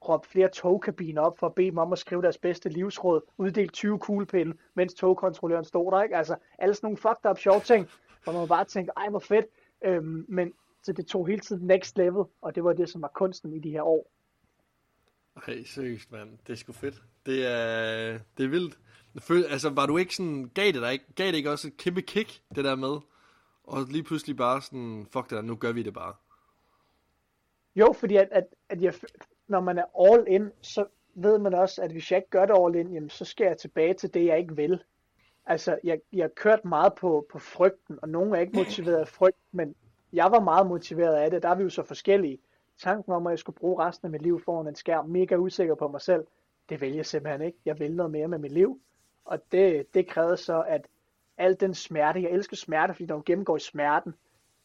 råbt 0.08 0.26
flere 0.26 0.48
togkabiner 0.48 1.22
op 1.22 1.38
for 1.38 1.46
at 1.46 1.54
bede 1.54 1.70
dem 1.70 1.78
om 1.78 1.92
at 1.92 1.98
skrive 1.98 2.22
deres 2.22 2.38
bedste 2.38 2.68
livsråd, 2.68 3.20
uddelt 3.38 3.72
20 3.72 3.98
kuglepinde, 3.98 4.56
mens 4.74 4.94
togkontrolløren 4.94 5.64
stod 5.64 5.92
der, 5.92 6.02
ikke? 6.02 6.16
Altså 6.16 6.36
alle 6.58 6.74
sådan 6.74 6.86
nogle 6.86 6.96
fucked 6.96 7.30
up 7.30 7.38
sjove 7.38 7.60
ting, 7.60 7.88
hvor 8.24 8.32
man 8.32 8.48
bare 8.48 8.64
tænker, 8.64 8.92
ej 8.96 9.08
hvor 9.08 9.18
fedt, 9.18 9.46
øhm, 9.84 10.24
men 10.28 10.52
så 10.82 10.92
det 10.92 11.06
tog 11.06 11.26
hele 11.26 11.40
tiden 11.40 11.66
next 11.66 11.96
level, 11.96 12.24
og 12.42 12.54
det 12.54 12.64
var 12.64 12.72
det, 12.72 12.88
som 12.88 13.02
var 13.02 13.10
kunsten 13.14 13.52
i 13.52 13.58
de 13.58 13.70
her 13.70 13.82
år. 13.82 14.10
Ej, 15.46 15.62
seriøst, 15.62 16.12
mand. 16.12 16.38
Det 16.46 16.52
er 16.52 16.56
sgu 16.56 16.72
fedt. 16.72 17.02
Det 17.26 17.46
er, 17.46 18.18
det 18.38 18.44
er 18.44 18.48
vildt. 18.48 18.78
Føl, 19.18 19.44
altså, 19.44 19.70
var 19.70 19.86
du 19.86 19.96
ikke 19.96 20.14
sådan, 20.14 20.50
gav 20.54 20.66
det 20.66 20.74
dig 20.82 20.92
ikke, 20.92 21.04
gav 21.14 21.26
det 21.26 21.34
ikke 21.34 21.50
også 21.50 21.68
et 21.68 21.76
kæmpe 21.76 22.02
kick, 22.02 22.42
det 22.54 22.64
der 22.64 22.74
med? 22.74 22.96
Og 23.64 23.84
lige 23.90 24.02
pludselig 24.02 24.36
bare 24.36 24.62
sådan, 24.62 25.06
fuck 25.12 25.30
det 25.30 25.36
der, 25.36 25.42
nu 25.42 25.56
gør 25.56 25.72
vi 25.72 25.82
det 25.82 25.94
bare. 25.94 26.14
Jo, 27.76 27.92
fordi 27.92 28.16
at, 28.16 28.28
at, 28.30 28.46
at 28.68 28.82
jeg, 28.82 28.94
når 29.48 29.60
man 29.60 29.78
er 29.78 30.10
all 30.12 30.24
in, 30.28 30.50
så 30.60 30.86
ved 31.14 31.38
man 31.38 31.54
også, 31.54 31.82
at 31.82 31.90
hvis 31.90 32.10
jeg 32.10 32.18
ikke 32.18 32.30
gør 32.30 32.46
det 32.46 32.54
all 32.58 32.74
in, 32.74 32.94
jamen, 32.94 33.10
så 33.10 33.24
skal 33.24 33.46
jeg 33.46 33.58
tilbage 33.58 33.94
til 33.94 34.14
det, 34.14 34.26
jeg 34.26 34.38
ikke 34.38 34.56
vil. 34.56 34.82
Altså, 35.46 35.78
jeg, 35.84 36.00
jeg 36.12 36.22
har 36.22 36.28
kørt 36.28 36.64
meget 36.64 36.94
på, 36.94 37.26
på 37.32 37.38
frygten, 37.38 37.98
og 38.02 38.08
nogen 38.08 38.34
er 38.34 38.38
ikke 38.38 38.56
motiveret 38.56 38.96
af 38.96 39.08
frygt, 39.08 39.38
men 39.52 39.74
jeg 40.12 40.30
var 40.30 40.40
meget 40.40 40.66
motiveret 40.66 41.14
af 41.14 41.30
det. 41.30 41.42
Der 41.42 41.48
er 41.48 41.54
vi 41.54 41.62
jo 41.62 41.70
så 41.70 41.82
forskellige. 41.82 42.38
Tanken 42.78 43.12
om, 43.12 43.26
at 43.26 43.30
jeg 43.30 43.38
skulle 43.38 43.56
bruge 43.56 43.84
resten 43.84 44.06
af 44.06 44.10
mit 44.10 44.22
liv 44.22 44.40
foran 44.44 44.68
en 44.68 44.74
skærm, 44.74 45.08
mega 45.08 45.36
usikker 45.36 45.74
på 45.74 45.88
mig 45.88 46.00
selv, 46.00 46.24
det 46.68 46.80
vælger 46.80 46.96
jeg 46.96 47.06
simpelthen 47.06 47.42
ikke. 47.42 47.58
Jeg 47.64 47.78
vil 47.78 47.96
noget 47.96 48.12
mere 48.12 48.28
med 48.28 48.38
mit 48.38 48.52
liv. 48.52 48.80
Og 49.24 49.52
det, 49.52 49.94
det 49.94 50.06
krævede 50.06 50.36
så, 50.36 50.64
at 50.68 50.86
al 51.38 51.60
den 51.60 51.74
smerte, 51.74 52.22
jeg 52.22 52.30
elsker 52.30 52.56
smerte, 52.56 52.94
fordi 52.94 53.06
når 53.06 53.16
du 53.16 53.22
gennemgår 53.26 53.56
i 53.56 53.60
smerten, 53.60 54.14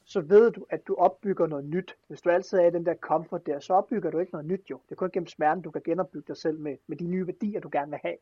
så 0.05 0.21
ved 0.21 0.51
du, 0.51 0.65
at 0.69 0.87
du 0.87 0.95
opbygger 0.95 1.47
noget 1.47 1.65
nyt. 1.65 1.95
Hvis 2.07 2.21
du 2.21 2.29
altid 2.29 2.57
er 2.57 2.65
i 2.65 2.71
den 2.71 2.85
der 2.85 2.95
comfort 2.95 3.45
der, 3.45 3.59
så 3.59 3.73
opbygger 3.73 4.11
du 4.11 4.19
ikke 4.19 4.31
noget 4.31 4.47
nyt 4.47 4.69
jo. 4.69 4.81
Det 4.85 4.91
er 4.91 4.95
kun 4.95 5.11
gennem 5.11 5.27
smerten, 5.27 5.63
du 5.63 5.71
kan 5.71 5.81
genopbygge 5.85 6.25
dig 6.27 6.37
selv 6.37 6.59
med, 6.59 6.77
med 6.87 6.97
de 6.97 7.03
nye 7.03 7.27
værdier, 7.27 7.59
du 7.59 7.69
gerne 7.71 7.91
vil 7.91 7.99
have. 8.03 8.17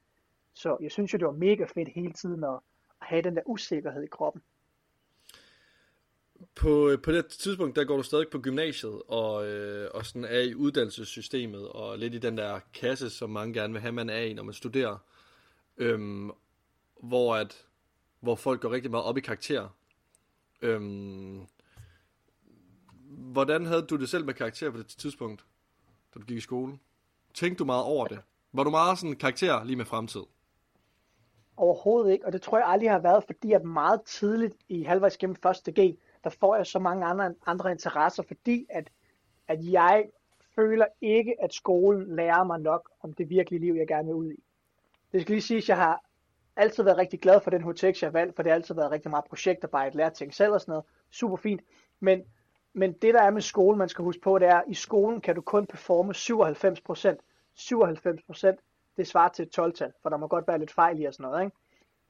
Så 0.53 0.77
jeg 0.81 0.91
synes 0.91 1.13
jo, 1.13 1.17
det 1.17 1.25
var 1.25 1.33
mega 1.33 1.65
fedt 1.65 1.89
hele 1.89 2.13
tiden 2.13 2.43
at, 2.43 2.59
at 3.01 3.07
have 3.07 3.21
den 3.21 3.35
der 3.35 3.41
usikkerhed 3.45 4.03
i 4.03 4.07
kroppen. 4.07 4.41
på, 6.55 6.97
på 7.03 7.11
det 7.11 7.27
tidspunkt, 7.27 7.75
der 7.75 7.83
går 7.83 7.97
du 7.97 8.03
stadig 8.03 8.27
på 8.31 8.39
gymnasiet, 8.39 9.01
og, 9.07 9.47
øh, 9.47 9.89
og 9.93 10.05
sådan 10.05 10.25
er 10.25 10.39
i 10.39 10.55
uddannelsessystemet, 10.55 11.67
og 11.67 11.97
lidt 11.97 12.13
i 12.13 12.19
den 12.19 12.37
der 12.37 12.59
kasse, 12.73 13.09
som 13.09 13.29
mange 13.29 13.53
gerne 13.53 13.73
vil 13.73 13.81
have, 13.81 13.91
man 13.91 14.09
er 14.09 14.19
i, 14.19 14.33
når 14.33 14.43
man 14.43 14.53
studerer. 14.53 14.97
Øhm, 15.77 16.31
hvor, 17.03 17.35
at, 17.35 17.65
hvor 18.19 18.35
folk 18.35 18.61
går 18.61 18.71
rigtig 18.71 18.91
meget 18.91 19.05
op 19.05 19.17
i 19.17 19.21
karakter. 19.21 19.69
Øhm, 20.61 21.41
hvordan 23.07 23.65
havde 23.65 23.81
du 23.81 23.95
det 23.95 24.09
selv 24.09 24.25
med 24.25 24.33
karakter 24.33 24.71
på 24.71 24.77
det 24.77 24.87
tidspunkt, 24.87 25.45
da 26.13 26.19
du 26.19 26.25
gik 26.25 26.37
i 26.37 26.41
skole? 26.41 26.79
Tænkte 27.33 27.59
du 27.59 27.65
meget 27.65 27.83
over 27.83 28.07
det? 28.07 28.19
Var 28.53 28.63
du 28.63 28.69
meget 28.69 28.99
sådan 28.99 29.15
karakter 29.15 29.63
lige 29.63 29.75
med 29.75 29.85
fremtid? 29.85 30.21
Overhovedet 31.57 32.11
ikke, 32.11 32.25
og 32.25 32.33
det 32.33 32.41
tror 32.41 32.57
jeg 32.57 32.67
aldrig 32.67 32.91
har 32.91 32.99
været, 32.99 33.23
fordi 33.23 33.51
at 33.51 33.63
meget 33.63 34.01
tidligt 34.01 34.55
i 34.67 34.83
halvvejs 34.83 35.17
gennem 35.17 35.35
første 35.35 35.71
G, 35.71 35.97
der 36.23 36.29
får 36.29 36.55
jeg 36.55 36.67
så 36.67 36.79
mange 36.79 37.05
andre, 37.05 37.33
andre 37.45 37.71
interesser, 37.71 38.23
fordi 38.23 38.65
at, 38.69 38.89
at 39.47 39.59
jeg 39.71 40.09
føler 40.55 40.85
ikke, 41.01 41.35
at 41.43 41.53
skolen 41.53 42.15
lærer 42.15 42.43
mig 42.43 42.59
nok 42.59 42.91
om 43.01 43.13
det 43.13 43.29
virkelige 43.29 43.59
liv, 43.59 43.73
jeg 43.73 43.87
gerne 43.87 44.05
vil 44.07 44.15
ud 44.15 44.31
i. 44.31 44.43
Det 45.11 45.21
skal 45.21 45.33
lige 45.33 45.41
sige, 45.41 45.57
at 45.57 45.69
jeg 45.69 45.77
har 45.77 46.03
altid 46.55 46.83
været 46.83 46.97
rigtig 46.97 47.19
glad 47.19 47.41
for 47.41 47.51
den 47.51 47.63
HTX, 47.63 48.01
jeg 48.01 48.07
har 48.07 48.11
valgt, 48.11 48.35
for 48.35 48.43
det 48.43 48.49
har 48.49 48.55
altid 48.55 48.75
været 48.75 48.91
rigtig 48.91 49.11
meget 49.11 49.25
projektarbejde, 49.25 49.97
lære 49.97 50.09
ting 50.09 50.33
selv 50.33 50.53
og 50.53 50.61
sådan 50.61 50.71
noget. 50.71 50.85
Super 51.11 51.35
fint. 51.35 51.61
Men, 51.99 52.23
men 52.73 52.93
det, 52.93 53.13
der 53.13 53.21
er 53.21 53.29
med 53.29 53.41
skolen, 53.41 53.77
man 53.77 53.89
skal 53.89 54.03
huske 54.03 54.21
på, 54.21 54.39
det 54.39 54.47
er, 54.47 54.55
at 54.55 54.63
i 54.67 54.73
skolen 54.73 55.21
kan 55.21 55.35
du 55.35 55.41
kun 55.41 55.65
performe 55.65 56.13
97 56.13 56.81
procent. 56.81 57.19
97 57.55 58.21
procent, 58.21 58.59
det 58.97 59.07
svarer 59.07 59.29
til 59.29 59.45
et 59.45 59.59
12-tal, 59.59 59.91
for 60.01 60.09
der 60.09 60.17
må 60.17 60.27
godt 60.27 60.47
være 60.47 60.59
lidt 60.59 60.71
fejl 60.71 61.01
i 61.01 61.05
og 61.05 61.13
sådan 61.13 61.31
noget. 61.31 61.43
Ikke? 61.43 61.57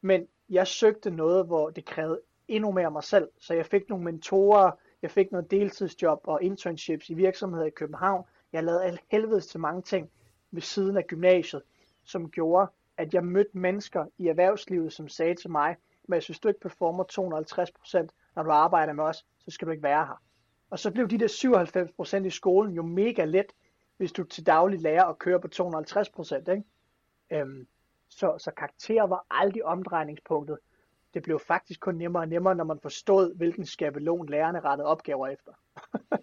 Men 0.02 0.28
jeg 0.50 0.68
søgte 0.68 1.10
noget, 1.12 1.46
hvor 1.46 1.70
det 1.70 1.86
krævede 1.86 2.22
endnu 2.48 2.72
mere 2.72 2.92
mig 2.92 3.04
selv, 3.04 3.30
så 3.40 3.54
jeg 3.54 3.66
fik 3.66 3.90
nogle 3.90 4.06
mentorer, 4.06 4.72
jeg 5.02 5.12
fik 5.12 5.32
noget 5.32 5.52
deltidsjob 5.52 6.22
og 6.24 6.44
internships 6.44 7.10
i 7.10 7.14
virksomheder 7.14 7.66
i 7.66 7.70
København. 7.70 8.26
Jeg 8.54 8.64
lavede 8.64 8.84
al 8.84 9.00
helvedes 9.12 9.48
til 9.48 9.60
mange 9.60 9.82
ting 9.82 10.10
ved 10.52 10.62
siden 10.62 10.98
af 10.98 11.08
gymnasiet, 11.08 11.62
som 12.04 12.30
gjorde, 12.30 12.68
at 12.98 13.14
jeg 13.14 13.26
mødte 13.26 13.58
mennesker 13.58 14.06
i 14.18 14.28
erhvervslivet, 14.28 14.94
som 14.94 15.08
sagde 15.08 15.36
til 15.36 15.50
mig, 15.50 15.76
men 16.08 16.14
altså, 16.14 16.28
hvis 16.30 16.40
du 16.40 16.48
ikke 16.48 16.60
performer 16.60 17.04
250%, 17.04 18.08
når 18.36 18.44
du 18.44 18.52
arbejder 18.52 18.94
med 18.94 19.04
os, 19.04 19.26
så 19.40 19.52
skal 19.52 19.66
du 19.66 19.72
ikke 19.72 19.84
være 19.84 20.06
her. 20.06 20.22
Og 20.70 20.80
så 20.80 20.92
blev 20.92 21.08
de 21.08 21.18
der 21.18 22.22
97% 22.22 22.26
i 22.26 22.30
skolen 22.30 22.74
jo 22.74 22.84
mega 22.84 23.26
let, 23.26 23.54
hvis 23.98 24.12
du 24.12 24.24
til 24.24 24.46
daglig 24.46 24.82
lærer 24.82 25.06
at 25.06 25.20
køre 25.20 25.40
på 25.40 25.48
250%. 25.56 26.36
Ikke? 26.36 26.64
Øhm, 27.32 27.68
så, 28.10 28.38
så 28.38 28.52
karakter 28.58 29.04
var 29.04 29.26
aldrig 29.30 29.66
omdrejningspunktet. 29.66 30.58
Det 31.14 31.24
blev 31.24 31.40
faktisk 31.40 31.80
kun 31.80 31.96
nemmere 31.96 32.24
og 32.24 32.28
nemmere, 32.28 32.56
når 32.56 32.64
man 32.64 32.80
forstod, 32.82 33.36
hvilken 33.36 33.66
skabelon 33.66 34.30
lærerne 34.30 34.60
rettede 34.60 34.88
opgaver 34.88 35.28
efter. 35.28 35.52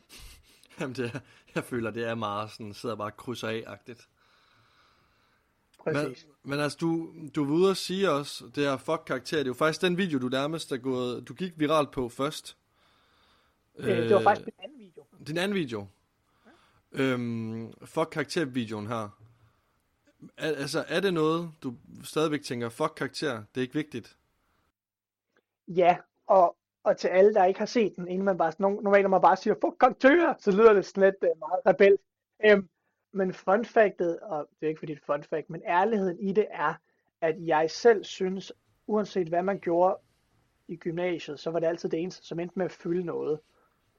Jamen, 0.80 0.96
det 0.96 1.22
jeg 1.54 1.64
føler, 1.64 1.90
det 1.90 2.08
er 2.08 2.14
meget 2.14 2.50
sådan, 2.50 2.74
sidder 2.74 2.96
bare 2.96 3.08
og 3.08 3.16
krydser 3.16 3.48
af-agtigt. 3.48 4.08
Præcis. 5.85 6.27
Men, 6.42 6.51
men 6.51 6.61
altså, 6.61 6.79
du, 6.81 7.12
du 7.35 7.44
var 7.44 7.55
ude 7.55 7.70
og 7.70 7.77
sige 7.77 8.11
også, 8.11 8.44
det 8.55 8.64
her 8.64 8.77
fuck 8.77 9.03
karakter, 9.07 9.37
det 9.37 9.44
er 9.44 9.49
jo 9.49 9.55
faktisk 9.55 9.83
den 9.83 9.99
video, 9.99 10.18
du 10.18 10.29
nærmest 10.29 10.73
er 10.73 10.77
gået, 10.77 11.29
du 11.29 11.35
gik 11.35 11.53
viralt 11.57 11.90
på 11.90 12.09
først. 12.09 12.57
Øh, 13.77 13.87
det 13.87 14.14
var 14.14 14.23
faktisk 14.23 14.47
min 14.47 14.55
anden 14.59 14.79
video. 14.79 15.05
Din 15.27 15.38
anden 15.38 15.55
video. 15.55 15.87
Ja. 16.94 17.03
Øhm, 17.03 17.73
fuck 17.85 18.09
karakter-videoen 18.11 18.87
her. 18.87 19.09
Er, 20.37 20.49
altså, 20.49 20.85
er 20.88 21.01
det 21.01 21.14
noget, 21.14 21.51
du 21.62 21.75
stadigvæk 22.05 22.42
tænker, 22.42 22.68
fuck 22.68 22.92
karakter, 22.97 23.33
det 23.55 23.61
er 23.61 23.62
ikke 23.62 23.75
vigtigt? 23.75 24.16
Ja, 25.68 25.97
og, 26.27 26.57
og 26.85 26.97
til 26.97 27.09
alle, 27.09 27.35
der 27.35 27.44
ikke 27.44 27.59
har 27.59 27.66
set 27.66 27.97
den, 27.97 28.09
inden 28.09 28.25
man 28.25 28.38
bare, 28.38 28.53
normalt 28.59 29.03
når 29.03 29.09
man 29.09 29.20
bare 29.20 29.37
siger, 29.37 29.55
fuck 29.55 29.79
karakter, 29.81 30.35
så 30.38 30.51
lyder 30.51 30.73
det 30.73 30.87
sådan 30.87 31.03
lidt 31.03 31.33
uh, 31.33 31.38
meget 31.38 31.61
rebel. 31.66 31.99
Øhm, 32.44 32.68
men 33.14 33.33
fun 33.33 33.64
factet, 33.64 34.20
og 34.20 34.48
det 34.61 34.66
er 34.66 34.68
ikke 34.68 34.79
fordi 34.79 34.94
det 34.94 35.00
er 35.00 35.14
fun 35.14 35.22
fact, 35.22 35.50
men 35.50 35.62
ærligheden 35.66 36.18
i 36.18 36.33
det 36.33 36.46
er, 36.50 36.74
at 37.20 37.35
jeg 37.38 37.70
selv 37.70 38.05
synes, 38.05 38.53
uanset 38.87 39.29
hvad 39.29 39.42
man 39.42 39.59
gjorde 39.59 39.96
i 40.68 40.77
gymnasiet, 40.77 41.40
så 41.40 41.50
var 41.50 41.61
det 41.61 41.66
altid 41.66 41.88
det 41.88 42.00
eneste, 42.00 42.27
som 42.27 42.40
endte 42.40 42.59
med 42.59 42.64
at 42.64 42.72
fylde 42.72 43.05
noget. 43.05 43.40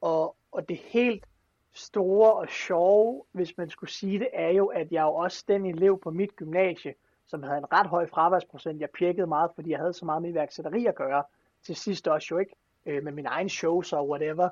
Og, 0.02 0.36
og 0.52 0.70
det 0.70 0.78
helt 0.78 1.26
store 1.74 2.34
og 2.34 2.50
sjove, 2.50 3.24
hvis 3.32 3.58
man 3.58 3.70
skulle 3.70 3.92
sige 3.92 4.20
det, 4.20 4.30
er 4.34 4.50
jo, 4.50 4.66
at 4.66 4.92
jeg 4.92 5.02
jo 5.02 5.14
også 5.14 5.44
den 5.48 5.66
elev 5.66 6.00
på 6.04 6.12
mit 6.12 6.36
gymnasie, 6.36 6.94
som 7.28 7.44
havde 7.44 7.58
en 7.58 7.72
ret 7.72 7.88
høj 7.88 8.08
fraværsprocent. 8.08 8.82
Jeg 8.82 8.90
pjekkede 8.98 9.28
meget, 9.28 9.52
fordi 9.56 9.70
jeg 9.70 9.80
havde 9.80 9.94
så 9.94 10.06
meget 10.06 10.22
med 10.22 10.30
iværksætteri 10.30 10.86
at 10.86 10.96
gøre. 10.96 11.24
Til 11.64 11.76
sidst 11.76 12.08
også 12.08 12.28
jo 12.32 12.38
ikke, 12.38 12.56
øh, 12.86 13.04
med 13.04 13.12
min 13.12 13.26
egen 13.26 13.50
shows 13.50 13.94
og 13.94 14.10
whatever. 14.10 14.50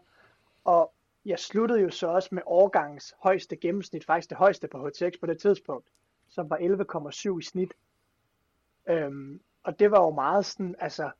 Og 0.63 0.93
jeg 1.25 1.39
sluttede 1.39 1.81
jo 1.81 1.89
så 1.89 2.07
også 2.07 2.29
med 2.31 2.41
årgangens 2.45 3.15
højeste 3.19 3.55
gennemsnit, 3.55 4.05
faktisk 4.05 4.29
det 4.29 4.38
højeste 4.38 4.67
på 4.67 4.88
HTX 4.88 5.13
på 5.19 5.25
det 5.25 5.39
tidspunkt, 5.39 5.88
som 6.29 6.49
var 6.49 6.57
11,7 6.57 7.39
i 7.39 7.43
snit. 7.43 7.73
Øhm, 8.89 9.41
og 9.63 9.79
det 9.79 9.91
var 9.91 10.01
jo 10.01 10.12
meget 10.12 10.45
sådan, 10.45 10.75
altså, 10.79 11.12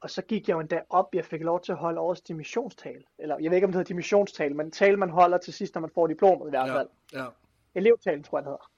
og 0.00 0.10
så 0.10 0.22
gik 0.22 0.48
jeg 0.48 0.54
jo 0.54 0.60
endda 0.60 0.82
op, 0.90 1.14
jeg 1.14 1.24
fik 1.24 1.42
lov 1.42 1.60
til 1.60 1.72
at 1.72 1.78
holde 1.78 2.00
årets 2.00 2.20
dimissionstal, 2.20 3.04
eller 3.18 3.38
jeg 3.38 3.50
ved 3.50 3.56
ikke, 3.56 3.64
om 3.64 3.70
det 3.70 3.78
hedder 3.78 3.88
dimissionstal, 3.88 4.56
men 4.56 4.70
tale 4.70 4.96
man 4.96 5.10
holder 5.10 5.38
til 5.38 5.52
sidst, 5.52 5.74
når 5.74 5.80
man 5.80 5.90
får 5.94 6.06
diplomet 6.06 6.46
i 6.46 6.50
hvert 6.50 6.68
fald. 6.68 6.88
Ja, 7.12 7.22
ja. 7.22 7.28
Elevtalen, 7.74 8.22
tror 8.22 8.38
jeg, 8.38 8.44
det 8.44 8.50
hedder. 8.50 8.70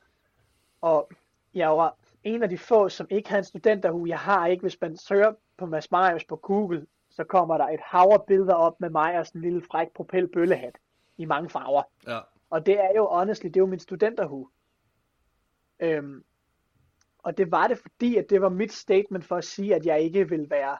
Og 0.80 1.10
jeg 1.54 1.70
var 1.70 1.96
en 2.24 2.42
af 2.42 2.48
de 2.48 2.58
få, 2.58 2.88
som 2.88 3.06
ikke 3.10 3.28
havde 3.28 3.40
en 3.40 3.44
studenterhue. 3.44 4.08
Jeg 4.08 4.18
har 4.18 4.46
ikke, 4.46 4.60
hvis 4.60 4.80
man 4.80 4.96
søger 4.96 5.32
på 5.56 5.66
Mads 5.66 5.90
Marius 5.90 6.24
på 6.24 6.36
Google, 6.36 6.86
så 7.20 7.24
kommer 7.24 7.58
der 7.58 7.68
et 7.68 7.80
hav 7.80 8.10
af 8.12 8.26
billeder 8.26 8.54
op 8.54 8.80
med 8.80 8.90
mig 8.90 9.18
og 9.18 9.26
sådan 9.26 9.38
en 9.38 9.42
lille 9.42 9.62
fræk 9.62 9.88
propelbøllehat 9.94 10.78
i 11.16 11.24
mange 11.24 11.50
farver. 11.50 11.82
Ja. 12.06 12.18
Og 12.50 12.66
det 12.66 12.80
er 12.80 12.90
jo, 12.96 13.06
honestly, 13.06 13.46
det 13.46 13.56
er 13.56 13.60
jo 13.60 13.66
min 13.66 13.78
studenterhue. 13.78 14.48
Øhm, 15.80 16.24
og 17.18 17.38
det 17.38 17.50
var 17.50 17.66
det, 17.66 17.78
fordi 17.78 18.16
at 18.16 18.30
det 18.30 18.40
var 18.40 18.48
mit 18.48 18.72
statement 18.72 19.24
for 19.24 19.36
at 19.36 19.44
sige, 19.44 19.74
at 19.74 19.86
jeg 19.86 20.00
ikke 20.00 20.28
vil 20.28 20.50
være 20.50 20.76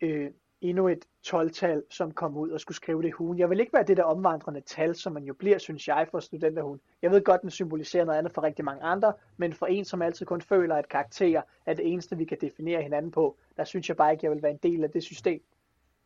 øh, 0.00 0.30
endnu 0.60 0.88
et 0.88 1.04
12-tal, 1.26 1.82
som 1.90 2.12
kom 2.12 2.36
ud 2.36 2.50
og 2.50 2.60
skulle 2.60 2.76
skrive 2.76 3.02
det 3.02 3.08
i 3.08 3.10
hugen. 3.10 3.38
Jeg 3.38 3.50
vil 3.50 3.60
ikke 3.60 3.72
være 3.72 3.84
det 3.84 3.96
der 3.96 4.04
omvandrende 4.04 4.60
tal, 4.60 4.94
som 4.94 5.12
man 5.12 5.24
jo 5.24 5.34
bliver, 5.34 5.58
synes 5.58 5.88
jeg, 5.88 6.08
for 6.10 6.20
studenterhugen. 6.20 6.80
Jeg 7.02 7.10
ved 7.10 7.24
godt, 7.24 7.42
den 7.42 7.50
symboliserer 7.50 8.04
noget 8.04 8.18
andet 8.18 8.32
for 8.32 8.42
rigtig 8.42 8.64
mange 8.64 8.82
andre, 8.82 9.12
men 9.36 9.52
for 9.52 9.66
en, 9.66 9.84
som 9.84 10.02
altid 10.02 10.26
kun 10.26 10.40
føler, 10.40 10.76
at 10.76 10.88
karakter 10.88 11.42
er 11.66 11.74
det 11.74 11.92
eneste, 11.92 12.16
vi 12.16 12.24
kan 12.24 12.38
definere 12.40 12.82
hinanden 12.82 13.10
på, 13.10 13.36
der 13.56 13.64
synes 13.64 13.88
jeg 13.88 13.96
bare 13.96 14.12
ikke, 14.12 14.24
jeg 14.24 14.32
vil 14.32 14.42
være 14.42 14.52
en 14.52 14.60
del 14.62 14.84
af 14.84 14.90
det 14.90 15.02
system. 15.02 15.42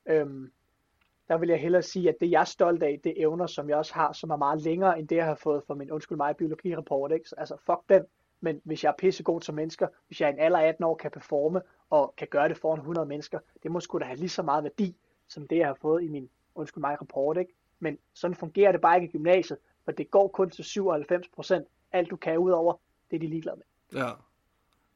Øhm, 0.07 0.53
der 1.29 1.39
vil 1.39 1.49
jeg 1.49 1.61
hellere 1.61 1.83
sige, 1.83 2.09
at 2.09 2.17
det 2.21 2.31
jeg 2.31 2.41
er 2.41 2.45
stolt 2.45 2.83
af, 2.83 3.01
det 3.05 3.11
er 3.11 3.23
evner, 3.27 3.47
som 3.47 3.69
jeg 3.69 3.77
også 3.77 3.95
har, 3.95 4.13
som 4.13 4.31
er 4.31 4.37
meget 4.37 4.63
længere 4.63 4.99
end 4.99 5.09
det, 5.09 5.17
jeg 5.17 5.25
har 5.25 5.35
fået 5.35 5.63
for 5.67 5.75
min 5.75 5.91
undskyld 5.91 6.17
mig 6.17 6.37
biologirapport. 6.37 7.13
Ikke? 7.13 7.29
Altså 7.37 7.57
fuck 7.67 7.81
den, 7.89 8.05
men 8.41 8.61
hvis 8.65 8.85
jeg 8.85 8.91
er 8.91 8.95
pissegod 8.99 9.43
som 9.43 9.55
mennesker, 9.55 9.89
hvis 10.07 10.21
jeg 10.21 10.31
i 10.31 10.33
en 10.33 10.39
alder 10.39 10.59
af 10.59 10.69
18 10.69 10.85
år 10.85 10.97
kan 10.97 11.11
performe 11.11 11.63
og 11.91 12.15
kan 12.17 12.29
gøre 12.31 12.49
det 12.49 12.59
foran 12.59 12.79
100 12.79 13.07
mennesker, 13.07 13.39
det 13.63 13.71
må 13.71 13.81
sgu 13.81 13.99
da 13.99 14.05
have 14.05 14.19
lige 14.19 14.29
så 14.29 14.43
meget 14.43 14.65
værdi, 14.65 14.97
som 15.29 15.49
det 15.49 15.57
jeg 15.57 15.67
har 15.67 15.79
fået 15.81 16.03
i 16.03 16.09
min 16.09 16.31
undskyld 16.55 16.81
mig 16.81 17.01
rapport. 17.01 17.37
Ikke? 17.37 17.53
Men 17.79 17.99
sådan 18.15 18.35
fungerer 18.35 18.73
det 18.73 18.81
bare 18.81 18.97
ikke 18.97 19.09
i 19.09 19.13
gymnasiet, 19.13 19.59
for 19.85 19.93
det 19.93 20.11
går 20.11 20.29
kun 20.29 20.51
til 20.51 20.65
97 20.65 21.29
procent. 21.29 21.67
Alt 21.93 22.11
du 22.11 22.17
kan 22.17 22.39
udover, 22.39 22.75
det 23.11 23.17
er 23.17 23.21
de 23.21 23.27
ligeglade 23.27 23.57
med. 23.57 24.01
Ja, 24.01 24.11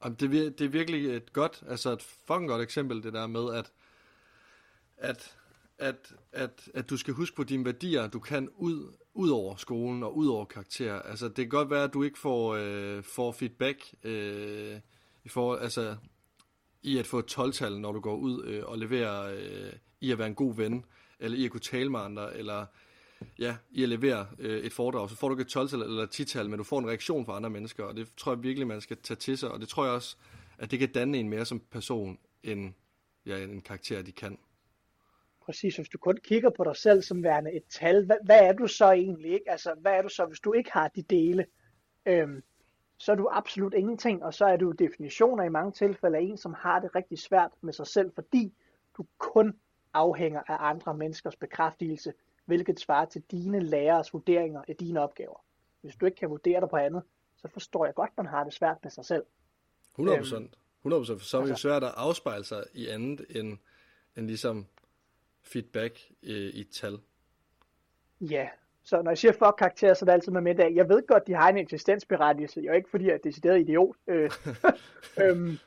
og 0.00 0.20
det, 0.20 0.30
det 0.58 0.60
er 0.60 0.68
virkelig 0.68 1.16
et 1.16 1.32
godt, 1.32 1.62
altså 1.68 1.92
et 1.92 2.02
fucking 2.02 2.48
godt 2.48 2.62
eksempel, 2.62 3.02
det 3.02 3.12
der 3.12 3.26
med, 3.26 3.54
at 3.54 3.72
at, 4.98 5.36
at, 5.78 6.14
at, 6.32 6.68
at 6.74 6.90
du 6.90 6.96
skal 6.96 7.14
huske 7.14 7.36
på 7.36 7.44
dine 7.44 7.64
værdier, 7.64 8.06
du 8.06 8.18
kan 8.18 8.48
ud, 8.56 8.92
ud 9.14 9.30
over 9.30 9.56
skolen 9.56 10.02
og 10.02 10.16
ud 10.16 10.28
over 10.28 10.44
karakter. 10.44 11.02
Altså, 11.02 11.28
det 11.28 11.36
kan 11.36 11.48
godt 11.48 11.70
være, 11.70 11.84
at 11.84 11.94
du 11.94 12.02
ikke 12.02 12.18
får, 12.18 12.54
øh, 12.54 13.02
får 13.02 13.32
feedback 13.32 13.94
øh, 14.02 14.80
i, 15.24 15.28
for, 15.28 15.56
altså, 15.56 15.96
i 16.82 16.98
at 16.98 17.06
få 17.06 17.18
et 17.18 17.38
12-tal, 17.38 17.80
når 17.80 17.92
du 17.92 18.00
går 18.00 18.16
ud 18.16 18.44
øh, 18.44 18.64
og 18.64 18.78
leverer 18.78 19.34
øh, 19.34 19.72
i 20.00 20.10
at 20.10 20.18
være 20.18 20.26
en 20.26 20.34
god 20.34 20.54
ven, 20.54 20.84
eller 21.18 21.38
i 21.38 21.44
at 21.44 21.50
kunne 21.50 21.60
tale 21.60 21.90
med 21.90 22.00
andre, 22.00 22.36
eller 22.36 22.66
ja, 23.38 23.56
i 23.70 23.82
at 23.82 23.88
levere 23.88 24.26
øh, 24.38 24.60
et 24.60 24.72
foredrag. 24.72 25.10
Så 25.10 25.16
får 25.16 25.28
du 25.28 25.34
ikke 25.34 25.42
et 25.42 25.56
12-tal 25.56 25.82
eller 25.82 26.02
et 26.02 26.20
10-tal, 26.20 26.50
men 26.50 26.58
du 26.58 26.64
får 26.64 26.78
en 26.78 26.88
reaktion 26.88 27.26
fra 27.26 27.36
andre 27.36 27.50
mennesker, 27.50 27.84
og 27.84 27.96
det 27.96 28.08
tror 28.16 28.32
jeg 28.32 28.42
virkelig, 28.42 28.66
man 28.66 28.80
skal 28.80 28.96
tage 29.02 29.16
til 29.16 29.38
sig, 29.38 29.50
og 29.50 29.60
det 29.60 29.68
tror 29.68 29.84
jeg 29.84 29.94
også, 29.94 30.16
at 30.58 30.70
det 30.70 30.78
kan 30.78 30.92
danne 30.92 31.18
en 31.18 31.28
mere 31.28 31.44
som 31.44 31.60
person, 31.70 32.18
end 32.42 32.72
ja, 33.26 33.38
en 33.38 33.60
karakter, 33.60 34.02
de 34.02 34.12
kan 34.12 34.38
præcis, 35.48 35.76
hvis 35.76 35.88
du 35.88 35.98
kun 35.98 36.16
kigger 36.16 36.50
på 36.50 36.64
dig 36.64 36.76
selv 36.76 37.02
som 37.02 37.22
værende 37.22 37.52
et 37.52 37.62
tal, 37.70 38.06
hvad, 38.06 38.16
hvad 38.24 38.40
er 38.40 38.52
du 38.52 38.66
så 38.66 38.92
egentlig 38.92 39.32
ikke? 39.32 39.50
Altså, 39.50 39.74
hvad 39.80 39.92
er 39.92 40.02
du 40.02 40.08
så, 40.08 40.26
hvis 40.26 40.40
du 40.40 40.52
ikke 40.52 40.72
har 40.72 40.88
de 40.88 41.02
dele? 41.02 41.46
Øhm, 42.06 42.42
så 42.98 43.12
er 43.12 43.16
du 43.16 43.28
absolut 43.32 43.74
ingenting, 43.74 44.24
og 44.24 44.34
så 44.34 44.44
er 44.44 44.56
du 44.56 44.72
definitioner 44.72 45.44
i 45.44 45.48
mange 45.48 45.72
tilfælde 45.72 46.18
af 46.18 46.22
en, 46.22 46.36
som 46.36 46.54
har 46.54 46.80
det 46.80 46.94
rigtig 46.94 47.18
svært 47.18 47.50
med 47.60 47.72
sig 47.72 47.86
selv, 47.86 48.12
fordi 48.14 48.54
du 48.96 49.06
kun 49.18 49.56
afhænger 49.94 50.40
af 50.48 50.56
andre 50.70 50.94
menneskers 50.94 51.36
bekræftelse, 51.36 52.12
hvilket 52.44 52.80
svarer 52.80 53.04
til 53.04 53.22
dine 53.30 53.60
lærers 53.60 54.12
vurderinger 54.12 54.62
af 54.68 54.76
dine 54.76 55.00
opgaver. 55.00 55.44
Hvis 55.80 55.96
du 55.96 56.06
ikke 56.06 56.16
kan 56.16 56.30
vurdere 56.30 56.60
dig 56.60 56.68
på 56.68 56.76
andet, 56.76 57.02
så 57.36 57.48
forstår 57.48 57.84
jeg 57.84 57.94
godt, 57.94 58.10
at 58.10 58.16
man 58.16 58.26
har 58.26 58.44
det 58.44 58.52
svært 58.52 58.76
med 58.82 58.90
sig 58.90 59.04
selv. 59.04 59.22
100 59.92 60.18
procent. 60.18 60.58
100 60.80 61.00
procent. 61.00 61.22
Så 61.22 61.36
er 61.36 61.40
det 61.40 61.48
jo 61.48 61.52
altså- 61.52 61.62
svært 61.62 61.84
at 61.84 61.92
afspejle 61.96 62.44
sig 62.44 62.64
i 62.74 62.88
andet 62.88 63.26
end, 63.30 63.58
end 64.16 64.26
ligesom 64.26 64.66
feedback 65.52 66.00
øh, 66.22 66.54
i 66.54 66.64
tal. 66.64 66.98
Ja, 68.20 68.48
så 68.82 69.02
når 69.02 69.10
jeg 69.10 69.18
siger 69.18 69.32
fuck 69.32 69.54
karakterer, 69.58 69.94
så 69.94 70.04
er 70.04 70.06
det 70.06 70.12
altid 70.12 70.32
med 70.32 70.40
middag. 70.40 70.74
Jeg 70.74 70.88
ved 70.88 71.06
godt, 71.06 71.26
de 71.26 71.34
har 71.34 71.48
en 71.48 71.58
eksistensberettigelse. 71.58 72.60
Jeg 72.64 72.70
er 72.70 72.74
ikke 72.74 72.90
fordi, 72.90 73.04
jeg 73.04 73.14
er 73.14 73.18
decideret 73.18 73.60
idiot. 73.60 73.96
Øh, 74.06 74.30
øhm, 75.22 75.58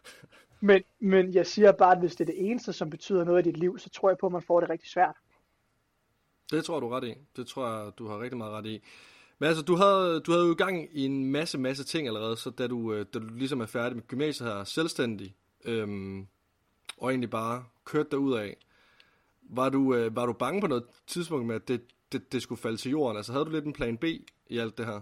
men, 0.62 0.84
men 1.00 1.34
jeg 1.34 1.48
siger 1.48 1.72
bare, 1.72 1.92
at 1.92 2.00
hvis 2.00 2.16
det 2.16 2.30
er 2.30 2.34
det 2.34 2.50
eneste, 2.50 2.74
som 2.74 2.90
betyder 2.90 3.24
noget 3.24 3.48
i 3.48 3.50
dit 3.50 3.58
liv, 3.58 3.80
så 3.80 3.90
tror 3.90 4.10
jeg 4.10 4.18
på, 4.18 4.26
at 4.26 4.32
man 4.32 4.42
får 4.42 4.60
det 4.60 4.70
rigtig 4.70 4.90
svært. 4.90 5.16
Det 6.52 6.66
tror 6.66 6.80
du 6.80 6.90
ret 6.90 7.04
i. 7.04 7.16
Det 7.36 7.48
tror 7.48 7.68
jeg, 7.68 7.92
du 7.98 8.08
har 8.08 8.22
rigtig 8.22 8.38
meget 8.38 8.52
ret 8.52 8.66
i. 8.66 8.84
Men 9.40 9.48
altså, 9.48 9.64
du 9.64 9.76
havde, 9.76 10.20
du 10.20 10.32
havde 10.32 10.46
jo 10.46 10.52
i 10.52 10.56
gang 10.56 10.88
i 10.92 11.06
en 11.06 11.32
masse, 11.32 11.58
masse 11.58 11.84
ting 11.84 12.08
allerede, 12.08 12.38
så 12.38 12.50
da 12.50 12.68
du, 12.68 12.94
øh, 12.94 13.06
da 13.14 13.20
du 13.20 13.28
ligesom 13.28 13.62
er 13.62 13.66
færdig 13.66 13.96
med 13.96 14.08
gymnasiet 14.08 14.50
her, 14.50 14.64
selvstændig, 14.64 15.36
øhm, 15.66 16.28
og 16.98 17.10
egentlig 17.10 17.30
bare 17.30 17.66
kørt 17.86 18.14
ud 18.14 18.34
af, 18.34 18.58
var 19.52 19.70
du, 19.70 19.96
øh, 19.96 20.16
var 20.16 20.26
du 20.26 20.34
bange 20.34 20.62
på 20.62 20.68
noget 20.68 20.84
tidspunkt 21.08 21.46
med, 21.46 21.56
at 21.56 21.68
det, 21.68 21.82
det, 22.12 22.34
det 22.34 22.42
skulle 22.42 22.62
falde 22.62 22.78
til 22.78 22.92
jorden? 22.92 23.18
Altså, 23.18 23.32
havde 23.32 23.46
du 23.46 23.52
lidt 23.52 23.66
en 23.66 23.74
plan 23.74 23.98
B 23.98 24.04
i 24.48 24.58
alt 24.58 24.78
det 24.78 24.86
her? 24.86 25.02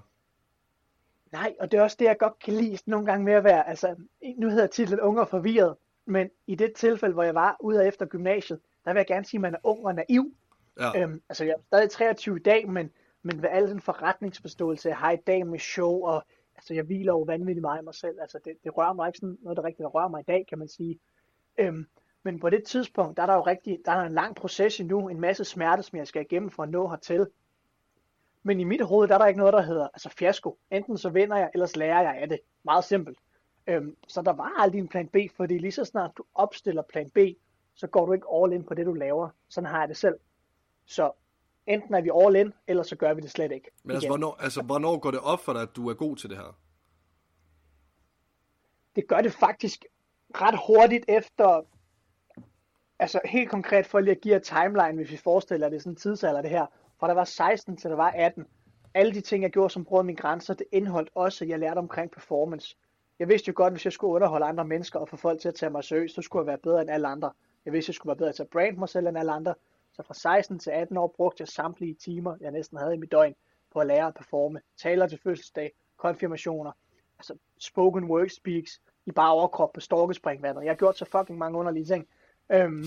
Nej, 1.31 1.55
og 1.59 1.71
det 1.71 1.77
er 1.77 1.83
også 1.83 1.97
det, 1.99 2.05
jeg 2.05 2.17
godt 2.17 2.39
kan 2.39 2.53
lide 2.53 2.77
nogle 2.85 3.05
gange 3.05 3.25
med 3.25 3.33
at 3.33 3.43
være, 3.43 3.69
altså, 3.69 3.95
nu 4.37 4.49
hedder 4.49 4.67
titlen 4.67 4.99
Ung 4.99 5.19
og 5.19 5.27
Forvirret, 5.27 5.75
men 6.05 6.29
i 6.47 6.55
det 6.55 6.73
tilfælde, 6.73 7.13
hvor 7.13 7.23
jeg 7.23 7.35
var 7.35 7.57
ude 7.59 7.87
efter 7.87 8.05
gymnasiet, 8.05 8.59
der 8.85 8.93
vil 8.93 8.99
jeg 8.99 9.07
gerne 9.07 9.25
sige, 9.25 9.37
at 9.37 9.41
man 9.41 9.53
er 9.53 9.59
ung 9.63 9.85
og 9.85 9.95
naiv. 9.95 10.33
Ja. 10.79 11.01
Øhm, 11.01 11.21
altså, 11.29 11.45
jeg 11.45 11.51
er 11.51 11.61
stadig 11.67 11.89
23 11.89 12.37
i 12.37 12.39
dag, 12.39 12.69
men, 12.69 12.89
men 13.23 13.41
ved 13.41 13.49
al 13.51 13.69
den 13.69 13.81
forretningsforståelse, 13.81 14.89
jeg 14.89 14.97
har 14.97 15.11
i 15.11 15.17
dag 15.27 15.47
med 15.47 15.59
show, 15.59 16.03
og 16.03 16.25
altså, 16.55 16.73
jeg 16.73 16.83
hviler 16.83 17.13
jo 17.13 17.21
vanvittigt 17.21 17.61
meget 17.61 17.81
i 17.81 17.83
mig 17.83 17.95
selv. 17.95 18.21
Altså, 18.21 18.39
det, 18.45 18.53
det 18.63 18.77
rører 18.77 18.93
mig 18.93 19.07
ikke 19.07 19.19
sådan 19.19 19.37
noget, 19.41 19.57
der 19.57 19.63
rigtigt 19.63 19.83
der 19.83 19.89
rører 19.89 20.07
mig 20.07 20.19
i 20.19 20.31
dag, 20.31 20.45
kan 20.49 20.59
man 20.59 20.67
sige. 20.67 20.99
Øhm, 21.57 21.85
men 22.23 22.39
på 22.39 22.49
det 22.49 22.63
tidspunkt, 22.63 23.17
der 23.17 23.23
er 23.23 23.27
der 23.27 23.33
jo 23.33 23.41
rigtig, 23.41 23.79
der 23.85 23.91
er 23.91 24.05
en 24.05 24.13
lang 24.13 24.35
proces 24.35 24.79
endnu, 24.79 25.09
en 25.09 25.19
masse 25.19 25.45
smerte, 25.45 25.83
som 25.83 25.97
jeg 25.97 26.07
skal 26.07 26.21
igennem 26.21 26.49
for 26.49 26.63
at 26.63 26.69
nå 26.69 26.87
hertil. 26.87 27.27
Men 28.43 28.59
i 28.59 28.63
mit 28.63 28.81
hoved, 28.81 29.07
der 29.07 29.13
er 29.13 29.17
der 29.17 29.25
ikke 29.25 29.37
noget, 29.37 29.53
der 29.53 29.61
hedder 29.61 29.87
altså 29.87 30.09
fiasko. 30.09 30.57
Enten 30.71 30.97
så 30.97 31.09
vinder 31.09 31.37
jeg, 31.37 31.49
ellers 31.53 31.75
lærer 31.75 32.01
jeg 32.01 32.17
af 32.21 32.29
det. 32.29 32.39
Meget 32.63 32.83
simpelt. 32.83 33.17
Øhm, 33.67 33.95
så 34.07 34.21
der 34.21 34.33
var 34.33 34.61
aldrig 34.61 34.79
en 34.79 34.87
plan 34.87 35.07
B, 35.07 35.15
fordi 35.35 35.57
lige 35.57 35.71
så 35.71 35.85
snart 35.85 36.11
du 36.17 36.23
opstiller 36.35 36.81
plan 36.81 37.09
B, 37.09 37.17
så 37.75 37.87
går 37.87 38.05
du 38.05 38.13
ikke 38.13 38.27
all 38.33 38.53
in 38.53 38.63
på 38.63 38.73
det, 38.73 38.85
du 38.85 38.93
laver. 38.93 39.29
Sådan 39.49 39.69
har 39.69 39.79
jeg 39.79 39.89
det 39.89 39.97
selv. 39.97 40.19
Så 40.85 41.11
enten 41.67 41.93
er 41.93 42.01
vi 42.01 42.09
all 42.25 42.35
in, 42.35 42.53
eller 42.67 42.83
så 42.83 42.95
gør 42.95 43.13
vi 43.13 43.21
det 43.21 43.31
slet 43.31 43.51
ikke. 43.51 43.71
Men 43.83 43.95
altså 43.95 44.09
hvornår, 44.09 44.35
altså, 44.39 44.61
hvornår 44.61 44.97
går 44.97 45.11
det 45.11 45.19
op 45.19 45.39
for 45.39 45.53
dig, 45.53 45.61
at 45.61 45.75
du 45.75 45.89
er 45.89 45.93
god 45.93 46.15
til 46.15 46.29
det 46.29 46.37
her? 46.37 46.57
Det 48.95 49.07
gør 49.07 49.21
det 49.21 49.33
faktisk 49.33 49.85
ret 50.35 50.59
hurtigt 50.67 51.05
efter, 51.07 51.61
altså 52.99 53.19
helt 53.25 53.49
konkret 53.49 53.85
for 53.85 53.99
lige 53.99 54.15
at 54.15 54.21
give 54.21 54.35
et 54.35 54.43
timeline, 54.43 54.93
hvis 54.93 55.11
vi 55.11 55.17
forestiller 55.17 55.69
det 55.69 55.81
sådan 55.81 55.91
en 55.91 55.95
tidsalder 55.95 56.41
det 56.41 56.49
her, 56.51 56.65
fra 56.99 57.07
der 57.07 57.13
var 57.13 57.23
16 57.23 57.77
til 57.77 57.89
der 57.89 57.95
var 57.95 58.11
18. 58.11 58.45
Alle 58.93 59.13
de 59.13 59.21
ting, 59.21 59.43
jeg 59.43 59.51
gjorde 59.51 59.69
som 59.69 59.85
brød 59.85 60.03
mine 60.03 60.17
grænser, 60.17 60.53
det 60.53 60.67
indholdt 60.71 61.09
også, 61.15 61.45
jeg 61.45 61.59
lærte 61.59 61.77
omkring 61.79 62.11
performance. 62.11 62.77
Jeg 63.19 63.27
vidste 63.27 63.49
jo 63.49 63.53
godt, 63.55 63.73
hvis 63.73 63.85
jeg 63.85 63.93
skulle 63.93 64.13
underholde 64.13 64.45
andre 64.45 64.65
mennesker 64.65 64.99
og 64.99 65.09
få 65.09 65.15
folk 65.15 65.41
til 65.41 65.47
at 65.47 65.55
tage 65.55 65.69
mig 65.69 65.83
seriøst, 65.83 66.15
så 66.15 66.21
skulle 66.21 66.41
jeg 66.41 66.47
være 66.47 66.57
bedre 66.57 66.81
end 66.81 66.89
alle 66.89 67.07
andre. 67.07 67.31
Jeg 67.65 67.73
vidste, 67.73 67.89
jeg 67.89 67.95
skulle 67.95 68.09
være 68.09 68.17
bedre 68.17 68.33
til 68.33 68.43
at 68.43 68.49
brande 68.49 68.79
mig 68.79 68.89
selv 68.89 69.07
end 69.07 69.17
alle 69.17 69.31
andre. 69.31 69.55
Så 69.93 70.03
fra 70.03 70.13
16 70.13 70.59
til 70.59 70.71
18 70.71 70.97
år 70.97 71.13
brugte 71.15 71.41
jeg 71.41 71.47
samtlige 71.47 71.93
timer, 71.93 72.35
jeg 72.41 72.51
næsten 72.51 72.77
havde 72.77 72.93
i 72.95 72.97
mit 72.97 73.11
døgn, 73.11 73.35
på 73.73 73.79
at 73.79 73.87
lære 73.87 74.07
at 74.07 74.13
performe. 74.13 74.61
Taler 74.81 75.07
til 75.07 75.19
fødselsdag, 75.23 75.71
konfirmationer, 75.97 76.71
altså 77.19 77.37
spoken 77.59 78.03
word 78.03 78.29
speaks 78.29 78.81
i 79.05 79.11
bare 79.11 79.31
overkrop 79.31 79.73
på 79.73 79.79
storkespringvandet. 79.79 80.63
Jeg 80.63 80.71
har 80.71 80.75
gjort 80.75 80.97
så 80.97 81.05
fucking 81.05 81.37
mange 81.37 81.59
underlige 81.59 81.85
ting. 81.85 82.07
Øhm, 82.51 82.85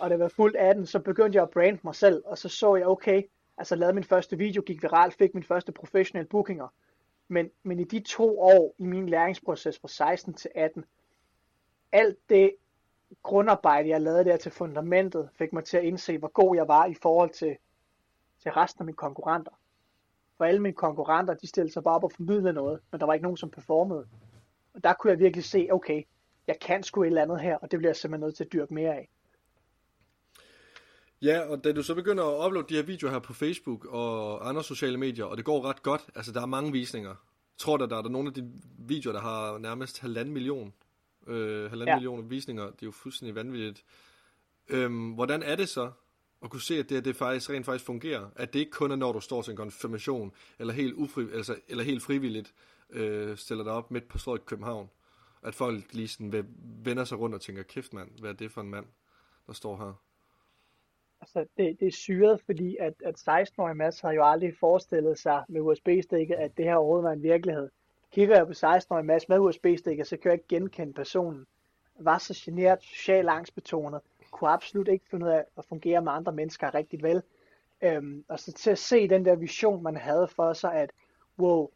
og 0.00 0.10
det 0.10 0.18
var 0.18 0.28
fuldt 0.28 0.56
18, 0.56 0.86
så 0.86 0.98
begyndte 0.98 1.36
jeg 1.36 1.42
at 1.42 1.50
brande 1.50 1.80
mig 1.82 1.94
selv, 1.94 2.22
og 2.26 2.38
så 2.38 2.48
så 2.48 2.76
jeg, 2.76 2.86
okay, 2.86 3.22
altså 3.56 3.74
lavede 3.74 3.94
min 3.94 4.04
første 4.04 4.38
video, 4.38 4.62
gik 4.62 4.82
viral, 4.82 5.12
fik 5.12 5.34
min 5.34 5.44
første 5.44 5.72
professionelle 5.72 6.28
bookinger. 6.28 6.68
Men, 7.28 7.50
men 7.62 7.80
i 7.80 7.84
de 7.84 8.00
to 8.00 8.40
år 8.40 8.74
i 8.78 8.84
min 8.86 9.08
læringsproces 9.08 9.78
fra 9.78 9.88
16 9.88 10.34
til 10.34 10.50
18, 10.54 10.84
alt 11.92 12.18
det 12.28 12.54
grundarbejde, 13.22 13.88
jeg 13.88 14.00
lavede 14.00 14.24
der 14.24 14.36
til 14.36 14.52
fundamentet, 14.52 15.28
fik 15.34 15.52
mig 15.52 15.64
til 15.64 15.76
at 15.76 15.84
indse, 15.84 16.18
hvor 16.18 16.28
god 16.28 16.56
jeg 16.56 16.68
var 16.68 16.86
i 16.86 16.94
forhold 16.94 17.30
til, 17.30 17.56
til 18.42 18.52
resten 18.52 18.82
af 18.82 18.86
mine 18.86 18.96
konkurrenter. 18.96 19.52
For 20.36 20.44
alle 20.44 20.62
mine 20.62 20.74
konkurrenter, 20.74 21.34
de 21.34 21.46
stillede 21.46 21.72
sig 21.72 21.82
bare 21.82 21.94
op 21.94 22.04
og 22.04 22.12
formidlede 22.12 22.52
noget, 22.52 22.80
men 22.90 23.00
der 23.00 23.06
var 23.06 23.14
ikke 23.14 23.22
nogen, 23.22 23.36
som 23.36 23.50
performede. 23.50 24.06
Og 24.74 24.84
der 24.84 24.92
kunne 24.92 25.10
jeg 25.10 25.18
virkelig 25.18 25.44
se, 25.44 25.68
okay, 25.70 26.02
jeg 26.50 26.58
kan 26.60 26.82
sgu 26.82 27.02
et 27.02 27.06
eller 27.06 27.22
andet 27.22 27.40
her, 27.40 27.56
og 27.56 27.70
det 27.70 27.78
bliver 27.78 27.90
jeg 27.90 27.96
simpelthen 27.96 28.26
nødt 28.26 28.36
til 28.36 28.44
at 28.44 28.52
dyrke 28.52 28.74
mere 28.74 28.94
af. 28.94 29.08
Ja, 31.22 31.40
og 31.40 31.64
da 31.64 31.72
du 31.72 31.82
så 31.82 31.94
begynder 31.94 32.24
at 32.24 32.46
uploade 32.46 32.68
de 32.68 32.74
her 32.74 32.82
videoer 32.82 33.12
her 33.12 33.18
på 33.18 33.32
Facebook 33.32 33.84
og 33.84 34.48
andre 34.48 34.64
sociale 34.64 34.96
medier, 34.96 35.24
og 35.24 35.36
det 35.36 35.44
går 35.44 35.64
ret 35.64 35.82
godt, 35.82 36.02
altså 36.14 36.32
der 36.32 36.42
er 36.42 36.46
mange 36.46 36.72
visninger. 36.72 37.14
Tror 37.58 37.76
du, 37.76 37.86
der 37.86 37.96
er 37.96 38.02
der 38.02 38.08
nogle 38.08 38.28
af 38.28 38.34
de 38.34 38.52
videoer, 38.78 39.12
der 39.12 39.20
har 39.20 39.58
nærmest 39.58 40.00
halvanden 40.00 40.34
million, 40.34 40.72
øh, 41.26 41.70
halvanden 41.70 41.88
ja. 41.88 41.94
millioner 41.94 42.22
visninger. 42.22 42.64
Det 42.64 42.82
er 42.82 42.86
jo 42.86 42.90
fuldstændig 42.90 43.34
vanvittigt. 43.34 43.84
Øhm, 44.68 45.10
hvordan 45.10 45.42
er 45.42 45.56
det 45.56 45.68
så 45.68 45.90
at 46.42 46.50
kunne 46.50 46.62
se, 46.62 46.78
at 46.78 46.88
det, 46.88 47.04
det 47.04 47.16
faktisk 47.16 47.50
rent 47.50 47.66
faktisk 47.66 47.84
fungerer? 47.84 48.30
At 48.36 48.52
det 48.52 48.58
ikke 48.58 48.70
kun 48.70 48.90
er, 48.90 48.96
når 48.96 49.12
du 49.12 49.20
står 49.20 49.42
til 49.42 49.50
en 49.50 49.56
konfirmation, 49.56 50.32
eller 50.58 50.74
helt, 50.74 50.94
ufri, 50.94 51.26
altså, 51.34 51.56
eller 51.68 51.84
helt 51.84 52.02
frivilligt 52.02 52.54
øh, 52.90 53.36
stiller 53.36 53.64
dig 53.64 53.72
op 53.72 53.90
midt 53.90 54.08
på 54.08 54.18
strået 54.18 54.40
i 54.40 54.42
København. 54.46 54.90
At 55.42 55.54
folk 55.54 55.94
lige 55.94 56.08
sådan 56.08 56.46
vender 56.84 57.04
sig 57.04 57.18
rundt 57.18 57.34
og 57.34 57.40
tænker, 57.40 57.62
kæft 57.62 57.92
mand, 57.92 58.10
hvad 58.20 58.30
er 58.30 58.34
det 58.34 58.52
for 58.52 58.60
en 58.60 58.70
mand, 58.70 58.86
der 59.46 59.52
står 59.52 59.76
her? 59.76 59.94
altså, 61.20 61.46
det, 61.56 61.80
det 61.80 61.88
er 61.88 61.92
syret, 61.92 62.40
fordi 62.46 62.76
at, 62.80 62.94
at 63.04 63.28
16-årige 63.28 63.74
Mads 63.74 64.00
har 64.00 64.12
jo 64.12 64.24
aldrig 64.24 64.56
forestillet 64.60 65.18
sig 65.18 65.44
med 65.48 65.60
USB-stikket, 65.60 66.34
at 66.34 66.56
det 66.56 66.64
her 66.64 66.74
overhovedet 66.74 67.04
var 67.04 67.12
en 67.12 67.22
virkelighed. 67.22 67.68
Kigger 68.12 68.36
jeg 68.36 68.46
på 68.46 68.52
16-årige 68.52 69.06
Mads 69.06 69.28
med 69.28 69.38
USB-stikket, 69.38 70.06
så 70.06 70.16
kan 70.16 70.30
jeg 70.30 70.34
ikke 70.34 70.48
genkende 70.48 70.92
personen. 70.92 71.46
Var 71.98 72.18
så 72.18 72.42
generet, 72.44 72.82
socialt 72.82 73.28
angstbetonet, 73.28 74.00
kunne 74.30 74.50
absolut 74.50 74.88
ikke 74.88 75.04
finde 75.10 75.26
ud 75.26 75.30
af 75.30 75.44
at 75.58 75.64
fungere 75.64 76.02
med 76.02 76.12
andre 76.12 76.32
mennesker 76.32 76.74
rigtig 76.74 77.02
vel. 77.02 77.22
Øhm, 77.82 78.24
og 78.28 78.40
så 78.40 78.52
til 78.52 78.70
at 78.70 78.78
se 78.78 79.08
den 79.08 79.24
der 79.24 79.34
vision, 79.34 79.82
man 79.82 79.96
havde 79.96 80.28
for 80.28 80.52
sig, 80.52 80.74
at 80.74 80.90
wow, 81.38 81.70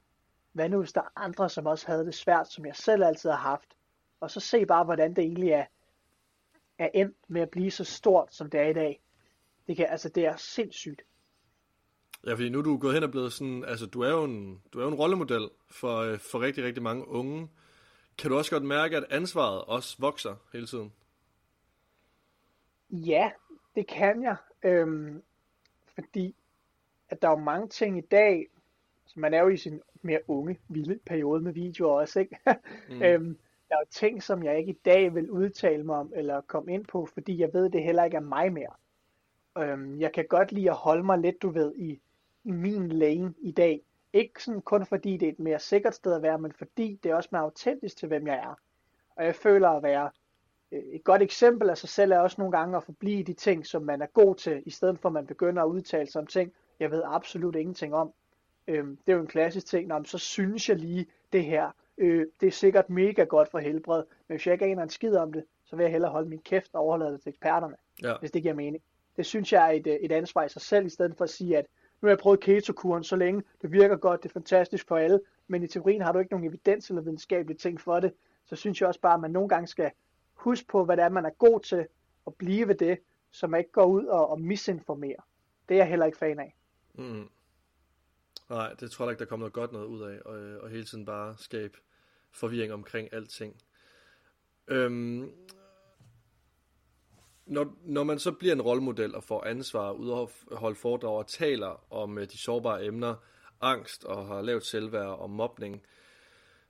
hvad 0.55 0.68
nu 0.68 0.78
hvis 0.78 0.92
der 0.92 1.00
er 1.00 1.11
andre, 1.16 1.48
som 1.48 1.66
også 1.66 1.86
havde 1.86 2.07
det 2.07 2.14
svært, 2.14 2.52
som 2.52 2.66
jeg 2.66 2.76
selv 2.76 3.05
altid 3.05 3.30
har 3.30 3.36
haft. 3.36 3.76
Og 4.20 4.30
så 4.30 4.40
se 4.40 4.66
bare, 4.66 4.84
hvordan 4.84 5.16
det 5.16 5.24
egentlig 5.24 5.50
er, 5.50 5.64
er 6.78 6.88
endt 6.94 7.16
med 7.28 7.40
at 7.40 7.50
blive 7.50 7.70
så 7.70 7.84
stort, 7.84 8.34
som 8.34 8.50
det 8.50 8.61
er 8.61 8.68
i 8.68 8.72
dag. 8.72 9.02
Det, 9.66 9.76
kan, 9.76 9.86
altså, 9.86 10.09
det 10.09 10.26
er 10.26 10.36
sindssygt. 10.36 11.02
Ja, 12.26 12.32
fordi 12.32 12.48
nu 12.48 12.59
er 12.59 12.62
du 12.62 12.78
gået 12.78 12.94
hen 12.94 13.02
og 13.02 13.11
blevet 13.11 13.32
sådan, 13.32 13.64
altså 13.64 13.86
du 13.86 14.00
er 14.00 14.11
jo 14.11 14.24
en, 14.24 14.62
du 14.72 14.78
er 14.78 14.82
jo 14.82 14.88
en 14.88 14.94
rollemodel 14.94 15.50
for, 15.70 15.98
øh, 15.98 16.18
for 16.18 16.40
rigtig, 16.40 16.64
rigtig 16.64 16.82
mange 16.82 17.09
unge. 17.09 17.48
Kan 18.18 18.30
du 18.30 18.36
også 18.36 18.50
godt 18.50 18.64
mærke, 18.64 18.96
at 18.96 19.05
ansvaret 19.11 19.64
også 19.64 19.96
vokser 19.98 20.36
hele 20.52 20.66
tiden? 20.66 20.92
Ja, 22.90 23.30
det 23.74 23.86
kan 23.86 24.22
jeg. 24.22 24.36
Øhm, 24.62 25.22
fordi 25.94 26.34
at 27.09 27.22
der 27.22 27.28
er 27.28 27.32
jo 27.32 27.44
mange 27.44 27.68
ting 27.68 27.98
i 27.98 28.07
dag, 28.11 28.46
så 29.07 29.20
man 29.20 29.34
er 29.34 29.40
jo 29.40 29.48
i 29.48 29.57
sin 29.57 29.80
mere 30.05 30.20
unge, 30.28 30.59
vilde 30.68 30.98
periode 31.07 31.40
med 31.40 31.52
videoer 31.52 32.00
også, 32.00 32.20
ikke? 32.20 32.38
mm. 32.90 33.02
øhm, 33.02 33.38
der 33.68 33.74
er 33.74 33.80
jo 33.80 33.86
ting, 33.90 34.22
som 34.22 34.42
jeg 34.42 34.59
ikke 34.59 34.72
i 34.72 34.78
dag 34.84 35.14
vil 35.14 35.30
udtale 35.30 35.84
mig 35.84 35.96
om, 35.96 36.12
eller 36.16 36.40
komme 36.40 36.72
ind 36.72 36.84
på, 36.84 37.07
fordi 37.07 37.38
jeg 37.38 37.50
ved, 37.52 37.70
det 37.70 37.82
heller 37.82 38.05
ikke 38.05 38.16
er 38.16 38.20
mig 38.20 38.52
mere. 38.52 38.72
Øhm, 39.59 40.00
jeg 40.00 40.12
kan 40.12 40.24
godt 40.28 40.52
lide 40.52 40.70
at 40.70 40.76
holde 40.76 41.02
mig 41.02 41.18
lidt, 41.18 41.42
du 41.42 41.50
ved, 41.50 41.74
i, 41.76 42.00
i 42.44 42.50
min 42.50 42.88
lane 42.88 43.34
i 43.38 43.52
dag. 43.52 43.82
Ikke 44.12 44.42
sådan 44.42 44.61
kun 44.61 44.86
fordi 44.86 45.16
det 45.16 45.28
er 45.28 45.32
et 45.32 45.38
mere 45.38 45.59
sikkert 45.59 45.94
sted 45.94 46.12
at 46.12 46.22
være, 46.22 46.38
men 46.38 46.52
fordi 46.52 47.00
det 47.02 47.11
er 47.11 47.14
også 47.14 47.28
mere 47.32 47.42
autentisk 47.42 47.96
til, 47.96 48.09
hvem 48.09 48.26
jeg 48.26 48.36
er. 48.36 48.55
Og 49.16 49.24
jeg 49.24 49.34
føler 49.34 49.68
at 49.68 49.82
være 49.82 50.11
øh, 50.72 50.82
et 50.82 51.05
godt 51.05 51.22
eksempel 51.22 51.70
af 51.70 51.78
sig 51.78 51.88
selv 51.88 52.12
er 52.12 52.18
også 52.18 52.36
nogle 52.38 52.59
gange 52.59 52.76
at 52.76 52.84
forblive 52.84 53.22
de 53.22 53.32
ting, 53.32 53.66
som 53.66 53.82
man 53.82 54.02
er 54.02 54.07
god 54.07 54.34
til, 54.34 54.62
i 54.66 54.70
stedet 54.70 54.98
for 54.98 55.09
at 55.09 55.12
man 55.12 55.26
begynder 55.26 55.62
at 55.62 55.68
udtale 55.68 56.11
sig 56.11 56.20
om 56.20 56.26
ting, 56.26 56.52
jeg 56.80 56.90
ved 56.90 57.02
absolut 57.07 57.57
ingenting 57.57 57.94
om. 57.94 58.12
Øhm, 58.68 58.96
det 58.96 59.12
er 59.12 59.16
jo 59.16 59.20
en 59.20 59.26
klassisk 59.26 59.66
ting, 59.66 59.86
når 59.86 60.02
så 60.04 60.18
synes 60.18 60.68
jeg 60.68 60.76
lige 60.76 61.06
det 61.32 61.44
her, 61.44 61.70
øh, 61.98 62.26
det 62.40 62.46
er 62.46 62.50
sikkert 62.50 62.90
mega 62.90 63.24
godt 63.24 63.50
for 63.50 63.58
helbred, 63.58 64.04
men 64.28 64.36
hvis 64.36 64.46
jeg 64.46 64.52
ikke 64.52 64.64
aner 64.64 64.82
en 64.82 64.90
skid 64.90 65.16
om 65.16 65.32
det, 65.32 65.44
så 65.64 65.76
vil 65.76 65.84
jeg 65.84 65.92
hellere 65.92 66.10
holde 66.10 66.28
min 66.28 66.38
kæft 66.38 66.74
og 66.74 66.80
overlade 66.80 67.12
det 67.12 67.20
til 67.20 67.28
eksperterne, 67.28 67.76
ja. 68.02 68.14
hvis 68.20 68.30
det 68.30 68.42
giver 68.42 68.54
mening. 68.54 68.82
Det 69.16 69.26
synes 69.26 69.52
jeg 69.52 69.66
er 69.66 69.70
et, 69.70 69.86
øh, 69.86 69.94
et 69.94 70.12
ansvar 70.12 70.44
i 70.44 70.48
sig 70.48 70.62
selv, 70.62 70.86
i 70.86 70.88
stedet 70.88 71.16
for 71.16 71.24
at 71.24 71.30
sige, 71.30 71.58
at 71.58 71.66
nu 72.02 72.06
har 72.06 72.10
jeg 72.10 72.18
prøvet 72.18 72.40
ketokuren 72.40 73.04
så 73.04 73.16
længe, 73.16 73.42
det 73.62 73.72
virker 73.72 73.96
godt, 73.96 74.22
det 74.22 74.28
er 74.28 74.32
fantastisk 74.32 74.88
for 74.88 74.96
alle, 74.96 75.20
men 75.48 75.62
i 75.62 75.66
teorien 75.66 76.02
har 76.02 76.12
du 76.12 76.18
ikke 76.18 76.32
nogen 76.32 76.46
evidens 76.46 76.88
eller 76.88 77.02
videnskabelige 77.02 77.58
ting 77.58 77.80
for 77.80 78.00
det, 78.00 78.12
så 78.44 78.56
synes 78.56 78.80
jeg 78.80 78.88
også 78.88 79.00
bare, 79.00 79.14
at 79.14 79.20
man 79.20 79.30
nogle 79.30 79.48
gange 79.48 79.66
skal 79.66 79.90
huske 80.34 80.66
på, 80.66 80.84
hvad 80.84 80.96
det 80.96 81.04
er, 81.04 81.08
man 81.08 81.24
er 81.24 81.30
god 81.30 81.60
til, 81.60 81.86
og 82.24 82.34
blive 82.34 82.68
ved 82.68 82.74
det, 82.74 82.98
så 83.30 83.46
man 83.46 83.60
ikke 83.60 83.72
går 83.72 83.84
ud 83.84 84.04
og, 84.04 84.30
og 84.30 84.40
misinformerer. 84.40 85.20
Det 85.68 85.74
er 85.74 85.78
jeg 85.78 85.88
heller 85.88 86.06
ikke 86.06 86.18
fan 86.18 86.38
af. 86.38 86.54
Mm. 86.94 87.28
Nej, 88.49 88.74
det 88.80 88.90
tror 88.90 89.05
jeg 89.05 89.12
ikke, 89.12 89.20
der 89.20 89.28
kommer 89.28 89.45
noget 89.45 89.53
godt 89.53 89.72
noget 89.72 89.86
ud 89.86 90.03
af, 90.03 90.20
og, 90.24 90.61
og 90.62 90.70
hele 90.70 90.84
tiden 90.84 91.05
bare 91.05 91.34
skabe 91.38 91.78
forvirring 92.32 92.72
omkring 92.72 93.12
alting. 93.12 93.62
Øhm, 94.68 95.32
Når, 97.47 97.74
når 97.82 98.05
man 98.05 98.18
så 98.18 98.32
bliver 98.32 98.55
en 98.55 98.62
rollemodel 98.62 99.14
og 99.14 99.24
får 99.24 99.45
ansvar, 99.45 99.92
ud 99.92 100.22
at 100.22 100.57
holde 100.59 100.76
foredrag 100.76 101.16
og 101.18 101.26
taler 101.26 101.92
om 101.92 102.18
øh, 102.18 102.26
de 102.28 102.38
sårbare 102.38 102.84
emner, 102.84 103.14
angst 103.61 104.05
og 104.05 104.26
har 104.26 104.42
lavet 104.42 104.64
selvværd 104.64 105.07
og 105.18 105.30
mobning, 105.30 105.82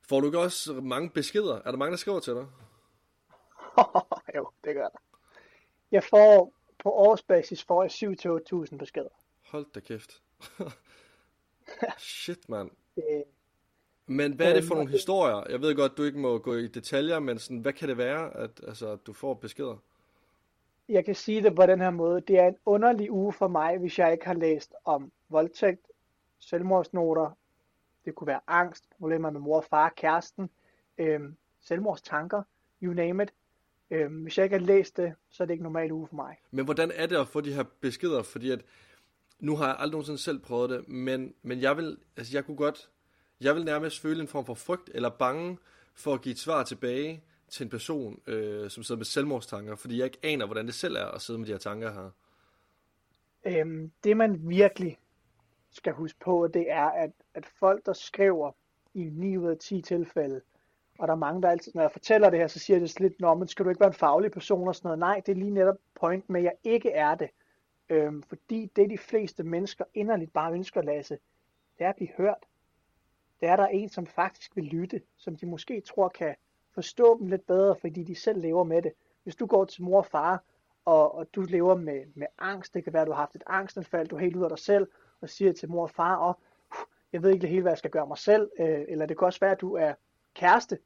får 0.09 0.21
du 0.21 0.27
ikke 0.27 0.39
også 0.39 0.73
mange 0.73 1.11
beskeder? 1.11 1.55
Er 1.65 1.71
der 1.71 1.77
mange, 1.79 1.91
der 1.91 1.97
skriver 1.97 2.21
til 2.21 2.35
dig? 2.35 2.47
jo, 4.37 4.51
det 4.65 4.75
gør 4.75 4.89
der. 4.89 4.99
Jeg 5.91 6.05
får 6.05 6.53
på 6.83 6.91
årsbasis 6.91 7.65
får 7.65 7.83
jeg 7.83 7.91
7-8.000 8.71 8.77
beskeder. 8.77 9.09
Hold 9.51 9.67
da 9.75 9.81
kæft. 9.81 10.23
Shit, 11.99 12.49
mand. 12.49 12.71
Men 14.07 14.33
hvad 14.33 14.51
er 14.51 14.55
det 14.55 14.65
for 14.65 14.75
nogle 14.75 14.91
historier? 14.91 15.51
Jeg 15.51 15.61
ved 15.61 15.75
godt, 15.77 15.97
du 15.97 16.03
ikke 16.03 16.19
må 16.19 16.39
gå 16.39 16.55
i 16.55 16.67
detaljer, 16.67 17.19
men 17.19 17.39
sådan, 17.39 17.59
hvad 17.59 17.73
kan 17.73 17.89
det 17.89 17.99
være, 17.99 18.37
at, 18.37 18.51
altså, 18.67 18.97
du 18.97 19.13
får 19.13 19.35
beskeder? 19.35 19.77
Jeg 20.89 21.05
kan 21.05 21.15
sige 21.15 21.43
det 21.43 21.55
på 21.55 21.67
den 21.67 21.81
her 21.81 21.91
måde. 21.91 22.21
Det 22.21 22.39
er 22.39 22.49
en 22.49 22.57
underlig 22.67 23.13
uge 23.13 23.33
for 23.33 23.49
mig, 23.49 23.79
hvis 23.79 23.99
jeg 23.99 24.13
ikke 24.13 24.27
har 24.27 24.35
læst 24.35 24.75
om 24.85 25.13
voldtægt, 25.29 25.87
selvmordsnoter, 26.39 27.31
det 28.05 28.15
kunne 28.15 28.27
være 28.27 28.41
angst, 28.47 28.85
problemer 28.99 29.31
med 29.31 29.41
mor 29.41 29.57
og 29.57 29.65
far, 29.65 29.93
kæresten, 29.97 30.51
øhm, 30.99 31.37
selvmordstanker, 31.61 32.43
you 32.83 32.93
name 32.93 33.23
it. 33.23 33.33
Øhm, 33.91 34.23
hvis 34.23 34.39
jeg 34.39 34.45
ikke 34.45 34.59
har 34.59 34.65
læst 34.65 34.97
det, 34.97 35.15
så 35.31 35.43
er 35.43 35.47
det 35.47 35.55
ikke 35.55 35.65
normalt 35.65 35.93
uge 35.93 36.07
for 36.09 36.17
mig. 36.17 36.37
Men 36.51 36.65
hvordan 36.65 36.91
er 36.95 37.07
det 37.07 37.17
at 37.17 37.29
få 37.29 37.41
de 37.41 37.53
her 37.53 37.65
beskeder? 37.81 38.23
Fordi 38.23 38.51
at, 38.51 38.61
nu 39.45 39.57
har 39.57 39.67
jeg 39.67 39.77
aldrig 39.79 39.93
nogensinde 39.93 40.19
selv 40.19 40.39
prøvet 40.39 40.71
det, 40.71 40.89
men, 40.89 41.35
men 41.43 41.61
jeg 41.61 41.77
vil, 41.77 41.97
altså 42.17 42.37
jeg 42.37 42.45
kunne 42.45 42.57
godt, 42.57 42.91
jeg 43.41 43.55
vil 43.55 43.65
nærmest 43.65 44.01
føle 44.01 44.21
en 44.21 44.29
form 44.29 44.47
for 44.47 44.55
frygt 44.55 44.91
eller 44.95 45.09
bange 45.09 45.59
for 45.95 46.15
at 46.15 46.23
give 46.23 46.33
et 46.33 46.39
svar 46.39 46.63
tilbage 46.63 47.25
til 47.49 47.65
en 47.65 47.71
person, 47.71 48.21
øh, 48.27 48.71
som 48.71 48.83
sidder 48.83 48.99
med 48.99 49.05
selvmordstanker, 49.05 49.77
fordi 49.77 49.99
jeg 49.99 50.05
ikke 50.05 50.19
aner, 50.23 50.47
hvordan 50.47 50.67
det 50.67 50.75
selv 50.75 50.97
er 50.97 51.05
at 51.07 51.21
sidde 51.21 51.39
med 51.39 51.47
de 51.47 51.53
her 51.53 51.59
tanker 51.59 51.93
her. 51.93 52.11
Øhm, 53.47 53.93
det 54.05 54.17
man 54.17 54.49
virkelig 54.49 54.99
skal 55.71 55.93
huske 55.93 56.19
på, 56.25 56.49
det 56.55 56.71
er, 56.71 56.87
at, 56.87 57.11
at 57.35 57.47
folk, 57.47 57.87
der 57.87 57.93
skriver 57.93 58.53
i 58.95 59.05
9 59.05 59.37
ud 59.37 59.51
af 59.51 59.59
10 59.59 59.83
tilfælde, 59.83 60.41
og 60.99 61.09
der 61.09 61.15
er 61.15 61.19
mange, 61.19 61.43
der 61.43 61.51
altid, 61.51 61.73
når 61.75 61.83
jeg 61.83 61.93
fortæller 61.93 62.31
det 62.31 62.39
her, 62.39 62.47
så 62.47 62.59
siger 62.59 62.79
det 62.79 63.01
lidt, 63.01 63.21
Nå, 63.21 63.35
men 63.35 63.49
skal 63.49 63.65
du 63.65 63.71
ikke 63.71 63.81
være 63.81 63.89
en 63.89 63.95
faglig 63.95 64.31
person 64.31 64.69
og 64.69 64.75
sådan 64.75 64.89
noget? 64.89 64.99
Nej, 64.99 65.23
det 65.27 65.33
er 65.33 65.37
lige 65.37 65.51
netop 65.51 65.77
point 66.01 66.31
med, 66.31 66.41
at 66.41 66.45
jeg 66.45 66.55
ikke 66.65 66.91
er 66.91 67.15
det. 67.15 67.29
Øhm, 67.89 68.23
fordi 68.23 68.71
det, 68.77 68.91
de 68.91 68.99
fleste 68.99 69.43
mennesker 69.43 69.85
inderligt 69.95 70.33
bare 70.33 70.53
ønsker, 70.53 70.83
Lasse, 70.83 71.19
det 71.79 71.85
er 71.85 71.89
at 71.89 71.97
blive 71.97 72.11
hørt. 72.17 72.47
Det 73.41 73.49
er 73.49 73.57
der 73.57 73.67
en, 73.67 73.89
som 73.89 74.07
faktisk 74.07 74.57
vil 74.57 74.65
lytte, 74.65 75.03
som 75.17 75.37
de 75.37 75.47
måske 75.47 75.81
tror 75.81 76.09
kan 76.09 76.35
forstå 76.75 77.19
dem 77.19 77.27
lidt 77.27 77.47
bedre, 77.47 77.77
fordi 77.77 78.03
de 78.03 78.15
selv 78.15 78.41
lever 78.41 78.65
med 78.65 78.83
det. 78.83 78.93
Hvis 79.23 79.37
du 79.37 79.47
går 79.47 79.65
til 79.65 79.83
mor 79.83 79.99
og 79.99 80.07
far, 80.07 80.43
og, 80.85 81.15
og 81.15 81.35
du 81.35 81.41
lever 81.41 81.75
med, 81.75 82.05
med 82.15 82.27
angst, 82.39 82.75
det 82.75 82.85
kan 82.85 82.93
være, 82.93 83.03
at 83.03 83.07
du 83.07 83.13
har 83.13 83.21
haft 83.21 83.37
et 83.37 83.43
angstanfald, 83.47 84.09
du 84.09 84.17
er 84.17 84.21
helt 84.21 84.37
ud 84.37 84.43
af 84.43 84.49
dig 84.49 84.59
selv, 84.59 84.89
og 85.21 85.29
siger 85.29 85.53
til 85.53 85.71
mor 85.71 85.83
og 85.83 85.91
far, 85.91 86.17
og 86.17 86.39
jeg 87.13 87.23
ved 87.23 87.31
ikke 87.31 87.47
helt, 87.47 87.63
hvad 87.63 87.73
jeg 87.73 87.79
skal 87.79 87.91
gøre 87.91 88.07
mig 88.07 88.19
selv, 88.19 88.51
øh, 88.59 88.85
eller 88.89 89.07
det 89.07 89.19
kan 89.19 89.27
også 89.27 89.41
være, 89.41 89.51
at 89.51 89.61
du 89.61 89.75
er 89.75 89.95
kæreste 90.35 90.79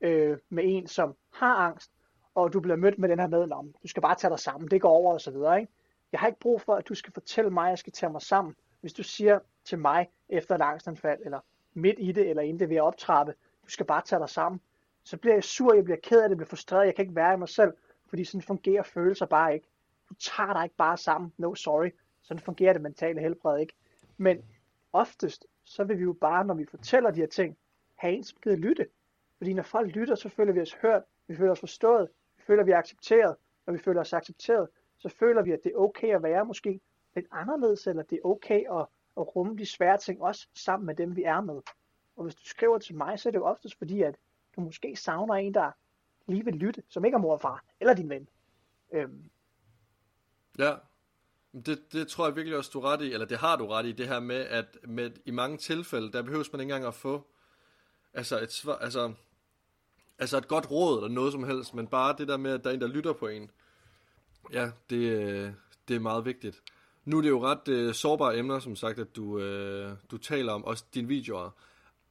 øh, 0.00 0.38
med 0.48 0.64
en, 0.66 0.86
som 0.86 1.16
har 1.32 1.54
angst, 1.54 1.92
og 2.34 2.52
du 2.52 2.60
bliver 2.60 2.76
mødt 2.76 2.98
med 2.98 3.08
den 3.08 3.18
her 3.18 3.26
med, 3.26 3.52
om 3.52 3.74
du 3.82 3.88
skal 3.88 4.02
bare 4.02 4.14
tage 4.14 4.30
dig 4.30 4.38
sammen, 4.38 4.70
det 4.70 4.80
går 4.80 4.90
over 4.90 5.12
og 5.12 5.20
så 5.20 5.30
videre. 5.30 5.60
Ikke? 5.60 5.72
Jeg 6.16 6.20
har 6.20 6.26
ikke 6.26 6.40
brug 6.40 6.60
for, 6.60 6.74
at 6.74 6.88
du 6.88 6.94
skal 6.94 7.12
fortælle 7.12 7.50
mig, 7.50 7.64
at 7.64 7.70
jeg 7.70 7.78
skal 7.78 7.92
tage 7.92 8.12
mig 8.12 8.22
sammen. 8.22 8.54
Hvis 8.80 8.92
du 8.92 9.02
siger 9.02 9.38
til 9.64 9.78
mig 9.78 10.08
efter 10.28 10.54
et 10.54 10.60
angstanfald, 10.60 11.20
eller 11.24 11.40
midt 11.74 11.96
i 11.98 12.12
det, 12.12 12.30
eller 12.30 12.42
inden 12.42 12.60
det 12.60 12.68
vil 12.68 12.80
optrappe, 12.80 13.34
du 13.64 13.70
skal 13.70 13.86
bare 13.86 14.02
tage 14.02 14.20
dig 14.20 14.28
sammen, 14.28 14.60
så 15.04 15.16
bliver 15.16 15.34
jeg 15.34 15.44
sur, 15.44 15.74
jeg 15.74 15.84
bliver 15.84 15.98
ked 16.02 16.18
af 16.18 16.22
det, 16.22 16.30
jeg 16.30 16.36
bliver 16.36 16.48
frustreret, 16.48 16.86
jeg 16.86 16.94
kan 16.94 17.02
ikke 17.02 17.14
være 17.14 17.34
i 17.34 17.36
mig 17.36 17.48
selv, 17.48 17.72
fordi 18.06 18.24
sådan 18.24 18.42
fungerer 18.42 18.82
følelser 18.82 19.26
bare 19.26 19.54
ikke. 19.54 19.68
Du 20.08 20.14
tager 20.14 20.52
dig 20.52 20.64
ikke 20.64 20.76
bare 20.76 20.96
sammen, 20.96 21.32
no 21.36 21.54
sorry, 21.54 21.90
sådan 22.22 22.40
fungerer 22.40 22.72
det 22.72 22.82
mentale 22.82 23.20
helbred 23.20 23.60
ikke. 23.60 23.74
Men 24.16 24.44
oftest, 24.92 25.46
så 25.64 25.84
vil 25.84 25.98
vi 25.98 26.02
jo 26.02 26.12
bare, 26.12 26.44
når 26.44 26.54
vi 26.54 26.66
fortæller 26.70 27.10
de 27.10 27.20
her 27.20 27.26
ting, 27.26 27.56
have 27.94 28.14
en, 28.14 28.24
som 28.24 28.38
gider 28.42 28.56
lytte. 28.56 28.86
Fordi 29.38 29.52
når 29.52 29.62
folk 29.62 29.94
lytter, 29.94 30.14
så 30.14 30.28
føler 30.28 30.52
vi 30.52 30.60
os 30.60 30.72
hørt, 30.74 31.02
vi 31.26 31.36
føler 31.36 31.52
os 31.52 31.60
forstået, 31.60 32.08
vi 32.36 32.42
føler, 32.42 32.64
vi 32.64 32.70
er 32.70 32.78
accepteret. 32.78 33.36
Når 33.66 33.72
vi 33.72 33.78
føler 33.78 34.00
os 34.00 34.12
accepteret, 34.12 34.68
så 34.98 35.08
føler 35.08 35.42
vi, 35.42 35.52
at 35.52 35.60
det 35.64 35.72
er 35.72 35.76
okay 35.76 36.14
at 36.14 36.22
være 36.22 36.44
måske 36.44 36.80
lidt 37.14 37.26
anderledes, 37.30 37.86
eller 37.86 38.02
det 38.02 38.16
er 38.16 38.26
okay 38.26 38.64
at, 38.70 38.86
at 39.16 39.36
rumme 39.36 39.56
de 39.56 39.66
svære 39.66 39.98
ting 39.98 40.22
også 40.22 40.48
sammen 40.54 40.86
med 40.86 40.94
dem, 40.94 41.16
vi 41.16 41.22
er 41.22 41.40
med. 41.40 41.62
Og 42.16 42.22
hvis 42.22 42.34
du 42.34 42.44
skriver 42.44 42.78
til 42.78 42.96
mig, 42.96 43.18
så 43.18 43.28
er 43.28 43.30
det 43.30 43.38
jo 43.38 43.44
oftest 43.44 43.78
fordi, 43.78 44.02
at 44.02 44.14
du 44.56 44.60
måske 44.60 44.96
savner 44.96 45.34
en, 45.34 45.54
der 45.54 45.70
lige 46.26 46.44
vil 46.44 46.54
lytte, 46.54 46.82
som 46.88 47.04
ikke 47.04 47.14
er 47.14 47.20
mor 47.20 47.32
og 47.32 47.40
far, 47.40 47.64
eller 47.80 47.94
din 47.94 48.08
ven. 48.08 48.28
Øhm. 48.92 49.30
Ja, 50.58 50.74
det, 51.66 51.92
det 51.92 52.08
tror 52.08 52.26
jeg 52.26 52.36
virkelig 52.36 52.58
også, 52.58 52.70
du 52.72 52.80
ret 52.80 53.02
i, 53.02 53.12
eller 53.12 53.26
det 53.26 53.38
har 53.38 53.56
du 53.56 53.66
ret 53.66 53.86
i, 53.86 53.92
det 53.92 54.08
her 54.08 54.20
med, 54.20 54.36
at 54.36 54.78
med, 54.88 55.10
i 55.24 55.30
mange 55.30 55.56
tilfælde, 55.56 56.12
der 56.12 56.22
behøves 56.22 56.52
man 56.52 56.60
ikke 56.60 56.74
engang 56.74 56.88
at 56.88 56.94
få 56.94 57.26
altså 58.14 58.40
et, 58.40 58.52
svar, 58.52 58.76
altså, 58.76 59.12
altså 60.18 60.38
et 60.38 60.48
godt 60.48 60.70
råd 60.70 60.98
eller 60.98 61.14
noget 61.14 61.32
som 61.32 61.44
helst, 61.44 61.74
men 61.74 61.86
bare 61.86 62.14
det 62.18 62.28
der 62.28 62.36
med, 62.36 62.52
at 62.52 62.64
der 62.64 62.70
er 62.70 62.74
en, 62.74 62.80
der 62.80 62.86
lytter 62.86 63.12
på 63.12 63.26
en. 63.26 63.50
Ja, 64.52 64.70
det, 64.90 64.96
øh, 64.96 65.50
det 65.88 65.96
er 65.96 66.00
meget 66.00 66.24
vigtigt. 66.24 66.62
Nu 67.04 67.18
er 67.18 67.22
det 67.22 67.28
jo 67.28 67.42
ret 67.42 67.68
øh, 67.68 67.94
sårbare 67.94 68.38
emner, 68.38 68.58
som 68.58 68.76
sagt, 68.76 68.98
at 68.98 69.16
du, 69.16 69.38
øh, 69.38 69.92
du 70.10 70.18
taler 70.18 70.52
om, 70.52 70.64
også 70.64 70.84
dine 70.94 71.08
videoer. 71.08 71.50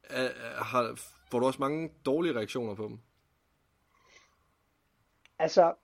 Er, 0.04 0.24
øh, 0.24 0.30
har, 0.56 1.00
får 1.30 1.40
du 1.40 1.46
også 1.46 1.60
mange 1.60 1.90
dårlige 2.06 2.34
reaktioner 2.34 2.74
på 2.74 2.84
dem? 2.88 2.98
Altså, 5.38 5.74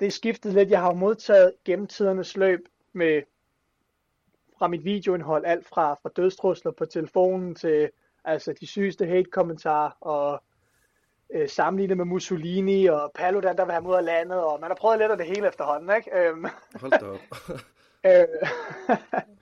det 0.00 0.06
er 0.06 0.10
skiftet 0.10 0.54
lidt. 0.54 0.70
Jeg 0.70 0.80
har 0.80 0.92
modtaget 0.92 1.54
gennem 1.64 1.86
tidernes 1.86 2.36
løb 2.36 2.68
med 2.92 3.22
fra 4.58 4.68
mit 4.68 4.84
videoindhold, 4.84 5.44
alt 5.44 5.66
fra, 5.66 5.94
fra 5.94 6.10
dødstrusler 6.16 6.72
på 6.72 6.84
telefonen 6.84 7.54
til 7.54 7.90
altså 8.24 8.54
de 8.60 8.66
sygeste 8.66 9.06
hate-kommentarer 9.06 9.90
og 10.00 10.42
øh, 11.32 11.48
sammenlignet 11.48 11.96
med 11.96 12.04
Mussolini 12.04 12.86
og 12.86 13.12
Paludan, 13.14 13.56
der 13.56 13.64
vil 13.64 13.72
have 13.72 13.82
mod 13.82 13.96
af 13.96 14.04
landet, 14.04 14.38
og 14.38 14.60
man 14.60 14.70
har 14.70 14.74
prøvet 14.74 14.98
lidt 14.98 15.10
af 15.10 15.16
det 15.16 15.26
hele 15.26 15.48
efterhånden, 15.48 15.96
ikke? 15.96 16.18
Øhm, 16.18 16.46
Hold 16.80 17.00
da 17.00 17.06
op. 17.06 17.18
øh, 18.06 18.48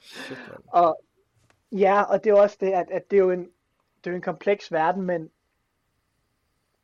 Shit, 0.01 0.39
og 0.67 1.01
ja, 1.73 2.03
og 2.03 2.25
det 2.25 2.31
er 2.31 2.35
også 2.35 2.57
det, 2.61 2.73
at, 2.73 2.91
at 2.91 3.11
det 3.11 3.17
er 3.17 3.21
jo 3.21 3.31
en, 3.31 3.51
det 4.05 4.11
er 4.11 4.15
en 4.15 4.23
kompleks 4.23 4.73
verden, 4.73 5.03
men 5.03 5.31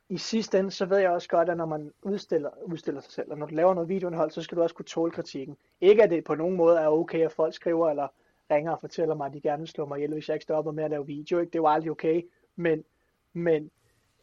i 0.08 0.18
sidste 0.18 0.58
ende, 0.58 0.70
så 0.70 0.86
ved 0.86 0.98
jeg 0.98 1.10
også 1.10 1.28
godt, 1.28 1.48
at 1.48 1.56
når 1.56 1.66
man 1.66 1.92
udstiller, 2.02 2.50
udstiller 2.62 3.00
sig 3.00 3.12
selv, 3.12 3.30
og 3.30 3.38
når 3.38 3.46
du 3.46 3.54
laver 3.54 3.74
noget 3.74 3.88
videoindhold, 3.88 4.30
så 4.30 4.42
skal 4.42 4.56
du 4.56 4.62
også 4.62 4.74
kunne 4.74 4.84
tåle 4.84 5.12
kritikken. 5.12 5.56
Ikke 5.80 6.02
at 6.02 6.10
det 6.10 6.24
på 6.24 6.34
nogen 6.34 6.56
måde 6.56 6.78
er 6.78 6.88
okay, 6.88 7.24
at 7.24 7.32
folk 7.32 7.54
skriver 7.54 7.90
eller 7.90 8.08
ringer 8.50 8.72
og 8.72 8.80
fortæller 8.80 9.14
mig, 9.14 9.26
at 9.26 9.32
de 9.32 9.40
gerne 9.40 9.58
vil 9.58 9.68
slå 9.68 9.86
mig 9.86 9.98
ihjel, 9.98 10.12
hvis 10.12 10.28
jeg 10.28 10.34
ikke 10.34 10.42
stopper 10.42 10.72
med 10.72 10.84
at 10.84 10.90
lave 10.90 11.06
video. 11.06 11.38
Ikke? 11.38 11.50
Det 11.50 11.58
er 11.58 11.62
jo 11.62 11.68
aldrig 11.68 11.90
okay, 11.90 12.22
men, 12.56 12.84
men 13.32 13.70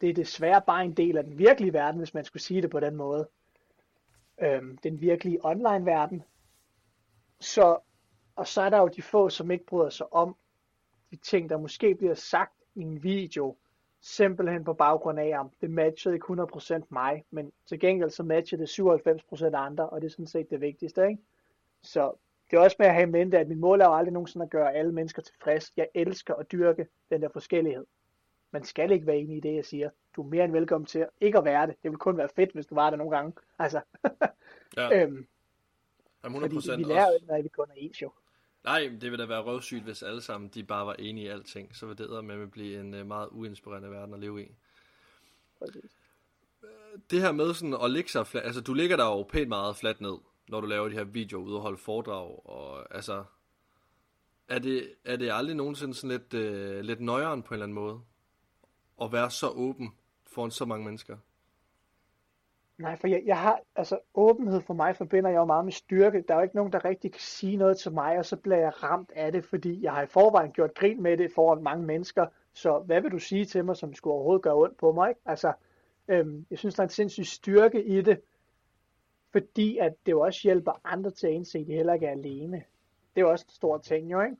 det 0.01 0.09
er 0.09 0.13
desværre 0.13 0.61
bare 0.67 0.85
en 0.85 0.93
del 0.93 1.17
af 1.17 1.23
den 1.23 1.37
virkelige 1.37 1.73
verden, 1.73 1.97
hvis 1.97 2.13
man 2.13 2.25
skulle 2.25 2.43
sige 2.43 2.61
det 2.61 2.69
på 2.69 2.79
den 2.79 2.95
måde. 2.95 3.27
Øhm, 4.41 4.77
den 4.77 5.01
virkelige 5.01 5.45
online 5.45 5.85
verden. 5.85 6.23
Så, 7.39 7.79
og 8.35 8.47
så 8.47 8.61
er 8.61 8.69
der 8.69 8.77
jo 8.77 8.87
de 8.87 9.01
få, 9.01 9.29
som 9.29 9.51
ikke 9.51 9.65
bryder 9.65 9.89
sig 9.89 10.13
om 10.13 10.35
de 11.11 11.15
ting, 11.15 11.49
der 11.49 11.57
måske 11.57 11.95
bliver 11.95 12.13
sagt 12.13 12.53
i 12.75 12.81
en 12.81 13.03
video, 13.03 13.55
simpelthen 14.01 14.63
på 14.63 14.73
baggrund 14.73 15.19
af, 15.19 15.39
om 15.39 15.51
det 15.61 15.71
matchede 15.71 16.15
ikke 16.15 16.33
100% 16.33 16.83
mig, 16.89 17.25
men 17.31 17.51
til 17.65 17.79
gengæld 17.79 18.09
så 18.09 18.23
matchede 18.23 18.61
det 18.61 18.69
97% 18.69 19.55
andre, 19.55 19.89
og 19.89 20.01
det 20.01 20.07
er 20.07 20.11
sådan 20.11 20.27
set 20.27 20.49
det 20.49 20.61
vigtigste, 20.61 21.07
ikke? 21.07 21.21
Så 21.81 22.13
det 22.51 22.57
er 22.57 22.61
også 22.61 22.75
med 22.79 22.87
at 22.87 22.93
have 22.93 23.07
i 23.07 23.11
mente, 23.11 23.39
at 23.39 23.47
mit 23.47 23.57
mål 23.57 23.81
er 23.81 23.85
jo 23.85 23.95
aldrig 23.95 24.13
nogensinde 24.13 24.43
at 24.43 24.49
gøre 24.49 24.73
alle 24.73 24.91
mennesker 24.91 25.21
tilfreds. 25.21 25.73
Jeg 25.77 25.87
elsker 25.93 26.33
at 26.35 26.51
dyrke 26.51 26.87
den 27.09 27.21
der 27.21 27.29
forskellighed. 27.29 27.85
Man 28.51 28.63
skal 28.63 28.91
ikke 28.91 29.07
være 29.07 29.17
enig 29.17 29.37
i 29.37 29.39
det, 29.39 29.55
jeg 29.55 29.65
siger. 29.65 29.89
Du 30.15 30.21
er 30.21 30.27
mere 30.27 30.45
end 30.45 30.51
velkommen 30.51 30.85
til 30.85 31.05
ikke 31.21 31.37
at 31.37 31.45
være 31.45 31.67
det. 31.67 31.75
Det 31.83 31.91
vil 31.91 31.97
kun 31.97 32.17
være 32.17 32.29
fedt, 32.35 32.53
hvis 32.53 32.65
du 32.65 32.75
var 32.75 32.89
det 32.89 32.99
nogle 32.99 33.15
gange. 33.17 33.33
Altså. 33.59 33.81
ja. 34.77 35.03
øhm, 35.03 35.27
100% 36.25 36.29
fordi 36.29 36.77
vi 36.77 36.83
lærer 36.83 37.07
jo 37.07 37.13
ikke, 37.13 37.27
når 37.27 37.41
vi 37.41 37.47
kun 37.47 37.65
er 37.69 37.73
ens 37.75 38.01
jo. 38.01 38.11
Nej, 38.63 38.91
det 39.01 39.11
vil 39.11 39.19
da 39.19 39.25
være 39.25 39.41
røvsygt, 39.41 39.83
hvis 39.83 40.03
alle 40.03 40.21
sammen 40.21 40.49
de 40.49 40.63
bare 40.63 40.85
var 40.85 40.93
enige 40.93 41.25
i 41.25 41.29
alting. 41.29 41.75
Så 41.75 41.85
vil 41.85 41.97
det 41.97 42.25
med 42.25 42.41
at 42.41 42.51
blive 42.51 42.79
en 42.79 42.93
øh, 42.93 43.07
meget 43.07 43.29
uinspirerende 43.31 43.91
verden 43.91 44.13
at 44.13 44.19
leve 44.19 44.43
i. 44.43 44.51
Præcis. 45.59 45.91
Det 47.11 47.21
her 47.21 47.31
med 47.31 47.53
sådan 47.53 47.77
at 47.83 47.91
ligge 47.91 48.09
sig 48.09 48.27
flat, 48.27 48.43
altså 48.43 48.61
du 48.61 48.73
ligger 48.73 48.97
der 48.97 49.05
jo 49.05 49.23
pænt 49.23 49.49
meget 49.49 49.75
fladt 49.75 50.01
ned 50.01 50.17
når 50.51 50.61
du 50.61 50.67
laver 50.67 50.89
de 50.89 50.95
her 50.95 51.03
videoer 51.03 51.43
ude 51.43 51.55
og 51.55 51.61
holde 51.61 51.77
foredrag, 51.77 52.45
og 52.45 52.95
altså, 52.95 53.23
er 54.47 54.59
det, 54.59 54.93
er 55.05 55.15
det 55.15 55.31
aldrig 55.31 55.55
nogensinde 55.55 55.93
sådan 55.93 56.09
lidt, 56.09 56.33
øh, 56.33 56.81
lidt 56.81 57.01
nøjeren 57.01 57.43
på 57.43 57.53
en 57.53 57.55
eller 57.55 57.65
anden 57.65 57.75
måde, 57.75 58.01
at 59.01 59.11
være 59.11 59.31
så 59.31 59.49
åben 59.49 59.89
foran 60.27 60.51
så 60.51 60.65
mange 60.65 60.85
mennesker? 60.85 61.17
Nej, 62.77 62.95
for 62.95 63.07
jeg, 63.07 63.21
jeg 63.25 63.39
har, 63.39 63.59
altså 63.75 63.99
åbenhed 64.13 64.61
for 64.61 64.73
mig 64.73 64.95
forbinder 64.95 65.29
jeg 65.29 65.37
jo 65.37 65.45
meget 65.45 65.65
med 65.65 65.73
styrke. 65.73 66.23
Der 66.27 66.33
er 66.33 66.37
jo 66.37 66.43
ikke 66.43 66.55
nogen, 66.55 66.71
der 66.71 66.85
rigtig 66.85 67.11
kan 67.11 67.21
sige 67.21 67.57
noget 67.57 67.77
til 67.77 67.91
mig, 67.91 68.17
og 68.17 68.25
så 68.25 68.35
bliver 68.35 68.57
jeg 68.57 68.83
ramt 68.83 69.11
af 69.15 69.31
det, 69.31 69.45
fordi 69.45 69.83
jeg 69.83 69.93
har 69.93 70.01
i 70.01 70.07
forvejen 70.07 70.51
gjort 70.51 70.73
grin 70.73 71.01
med 71.01 71.17
det 71.17 71.31
foran 71.35 71.63
mange 71.63 71.85
mennesker. 71.85 72.25
Så 72.53 72.79
hvad 72.79 73.01
vil 73.01 73.11
du 73.11 73.19
sige 73.19 73.45
til 73.45 73.65
mig, 73.65 73.77
som 73.77 73.93
skulle 73.93 74.13
overhovedet 74.13 74.41
gøre 74.41 74.55
ondt 74.55 74.77
på 74.77 74.91
mig? 74.91 75.09
Ikke? 75.09 75.21
Altså, 75.25 75.53
øhm, 76.07 76.45
jeg 76.49 76.59
synes, 76.59 76.75
der 76.75 76.81
er 76.81 76.87
en 76.87 76.89
sindssyg 76.89 77.25
styrke 77.25 77.83
i 77.83 78.01
det, 78.01 78.21
fordi 79.31 79.77
at 79.77 79.93
det 80.05 80.11
jo 80.11 80.19
også 80.19 80.39
hjælper 80.43 80.81
andre 80.83 81.11
til 81.11 81.27
at 81.27 81.33
indse, 81.33 81.59
at 81.59 81.67
de 81.67 81.73
heller 81.73 81.93
ikke 81.93 82.05
er 82.05 82.11
alene. 82.11 82.63
Det 83.15 83.21
er 83.21 83.21
jo 83.21 83.31
også 83.31 83.45
en 83.47 83.53
stor 83.53 83.77
ting, 83.77 84.11
jo 84.11 84.21
ikke? 84.21 84.35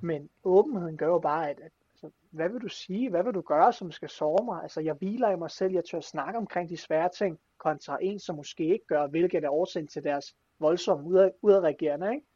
Men 0.00 0.30
åbenheden 0.44 0.96
gør 0.96 1.06
jo 1.06 1.18
bare, 1.18 1.50
at, 1.50 1.60
at 1.60 1.72
altså, 2.02 2.16
hvad 2.30 2.48
vil 2.48 2.60
du 2.60 2.68
sige? 2.68 3.10
Hvad 3.10 3.24
vil 3.24 3.34
du 3.34 3.40
gøre, 3.40 3.72
som 3.72 3.92
skal 3.92 4.08
såre 4.08 4.44
mig? 4.44 4.62
Altså, 4.62 4.80
jeg 4.80 4.94
hviler 4.94 5.30
i 5.30 5.36
mig 5.36 5.50
selv, 5.50 5.72
jeg 5.72 5.84
tør 5.84 6.00
snakke 6.00 6.38
omkring 6.38 6.68
de 6.68 6.76
svære 6.76 7.08
ting, 7.18 7.38
kontra 7.58 7.98
en, 8.02 8.18
som 8.18 8.36
måske 8.36 8.64
ikke 8.64 8.86
gør, 8.86 9.06
hvilket 9.06 9.44
er 9.44 9.50
årsagen 9.50 9.88
til 9.88 10.04
deres 10.04 10.34
voldsomme 10.58 11.32
udadreagerende, 11.42 12.14
ikke? 12.14 12.26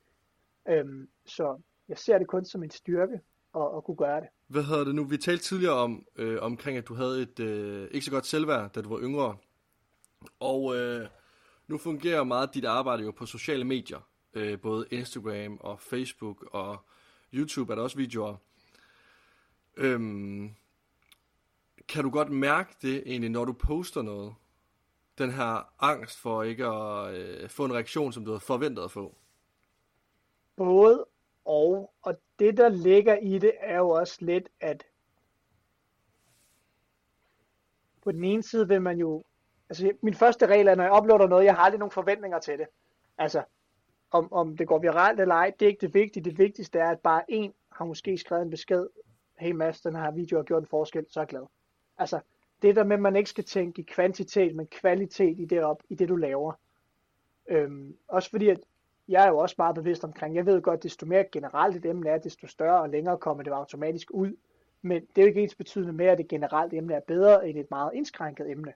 Øhm, 0.68 1.08
så 1.26 1.60
jeg 1.88 1.98
ser 1.98 2.18
det 2.18 2.26
kun 2.26 2.44
som 2.44 2.62
en 2.62 2.70
styrke 2.70 3.20
at, 3.56 3.76
at 3.76 3.84
kunne 3.84 3.96
gøre 3.96 4.20
det. 4.20 4.28
Hvad 4.46 4.62
hedder 4.62 4.84
det 4.84 4.94
nu? 4.94 5.04
Vi 5.04 5.16
talte 5.16 5.44
tidligere 5.44 5.74
om, 5.74 6.06
øh, 6.16 6.38
omkring, 6.42 6.78
at 6.78 6.88
du 6.88 6.94
havde 6.94 7.22
et 7.22 7.40
øh, 7.40 7.88
ikke 7.90 8.04
så 8.04 8.10
godt 8.10 8.26
selvværd, 8.26 8.72
da 8.72 8.82
du 8.82 8.88
var 8.88 9.00
yngre. 9.00 9.36
Og 10.40 10.76
øh, 10.76 11.08
nu 11.68 11.78
fungerer 11.78 12.24
meget 12.24 12.54
dit 12.54 12.64
arbejde 12.64 13.02
jo 13.02 13.10
på 13.10 13.26
sociale 13.26 13.64
medier. 13.64 14.08
Øh, 14.34 14.60
både 14.60 14.86
Instagram 14.90 15.58
og 15.60 15.80
Facebook 15.80 16.42
og 16.52 16.76
YouTube 17.32 17.72
er 17.72 17.76
der 17.76 17.82
også 17.82 17.96
videoer. 17.96 18.36
Øhm, 19.76 20.50
kan 21.88 22.04
du 22.04 22.10
godt 22.10 22.30
mærke 22.30 22.74
det 22.82 23.02
egentlig, 23.06 23.30
når 23.30 23.44
du 23.44 23.52
poster 23.52 24.02
noget? 24.02 24.34
Den 25.18 25.30
her 25.30 25.72
angst 25.84 26.18
for 26.18 26.42
ikke 26.42 26.66
at 26.66 27.14
øh, 27.14 27.48
få 27.48 27.64
en 27.64 27.74
reaktion, 27.74 28.12
som 28.12 28.24
du 28.24 28.30
havde 28.30 28.40
forventet 28.40 28.82
at 28.82 28.90
få? 28.90 29.14
Både 30.56 31.06
og, 31.46 31.92
og 32.02 32.20
det 32.38 32.56
der 32.56 32.68
ligger 32.68 33.16
i 33.16 33.38
det 33.38 33.52
er 33.60 33.76
jo 33.76 33.88
også 33.88 34.16
lidt, 34.20 34.48
at 34.60 34.86
på 38.02 38.12
den 38.12 38.24
ene 38.24 38.42
side 38.42 38.68
vil 38.68 38.82
man 38.82 38.98
jo, 38.98 39.24
altså 39.68 39.92
min 40.02 40.14
første 40.14 40.46
regel 40.46 40.68
er, 40.68 40.74
når 40.74 40.84
jeg 40.84 40.92
uploader 41.02 41.26
noget, 41.26 41.44
jeg 41.44 41.54
har 41.54 41.62
aldrig 41.62 41.78
nogen 41.78 41.90
forventninger 41.90 42.38
til 42.38 42.58
det. 42.58 42.66
Altså, 43.18 43.42
om, 44.10 44.32
om 44.32 44.56
det 44.56 44.68
går 44.68 44.78
viralt 44.78 45.20
eller 45.20 45.34
ej, 45.34 45.52
det 45.60 45.66
er 45.66 45.70
ikke 45.70 45.86
det 45.86 45.94
vigtige. 45.94 46.24
Det 46.24 46.38
vigtigste 46.38 46.78
er, 46.78 46.90
at 46.90 47.00
bare 47.00 47.22
en 47.28 47.52
har 47.72 47.84
måske 47.84 48.18
skrevet 48.18 48.42
en 48.42 48.50
besked, 48.50 48.86
hey 49.38 49.52
Mads, 49.52 49.80
den 49.80 49.96
her 49.96 50.10
video 50.10 50.36
har 50.36 50.44
gjort 50.44 50.62
en 50.62 50.68
forskel, 50.68 51.06
så 51.08 51.20
er 51.20 51.22
jeg 51.22 51.28
glad. 51.28 51.46
Altså, 51.98 52.20
det 52.62 52.76
der 52.76 52.84
med, 52.84 52.96
at 52.96 53.02
man 53.02 53.16
ikke 53.16 53.30
skal 53.30 53.44
tænke 53.44 53.82
i 53.82 53.84
kvantitet, 53.84 54.56
men 54.56 54.66
kvalitet 54.66 55.38
i 55.40 55.44
det, 55.44 55.62
op, 55.62 55.82
i 55.88 55.94
det 55.94 56.08
du 56.08 56.16
laver. 56.16 56.52
Øhm, 57.48 57.96
også 58.08 58.30
fordi, 58.30 58.48
at 58.48 58.60
jeg 59.08 59.24
er 59.24 59.28
jo 59.28 59.38
også 59.38 59.54
meget 59.58 59.74
bevidst 59.74 60.04
omkring, 60.04 60.36
jeg 60.36 60.46
ved 60.46 60.62
godt, 60.62 60.82
desto 60.82 61.06
mere 61.06 61.24
generelt 61.32 61.76
et 61.76 61.86
emne 61.86 62.10
er, 62.10 62.18
desto 62.18 62.46
større 62.46 62.80
og 62.80 62.88
længere 62.88 63.18
kommer 63.18 63.42
det 63.42 63.50
automatisk 63.50 64.10
ud. 64.10 64.36
Men 64.82 65.00
det 65.00 65.18
er 65.18 65.22
jo 65.22 65.28
ikke 65.28 65.42
ens 65.42 65.54
betydende 65.54 65.92
med, 65.92 66.06
at 66.06 66.18
det 66.18 66.28
generelt 66.28 66.72
emne 66.74 66.94
er 66.94 67.00
bedre 67.00 67.48
end 67.48 67.58
et 67.58 67.70
meget 67.70 67.90
indskrænket 67.94 68.50
emne. 68.50 68.72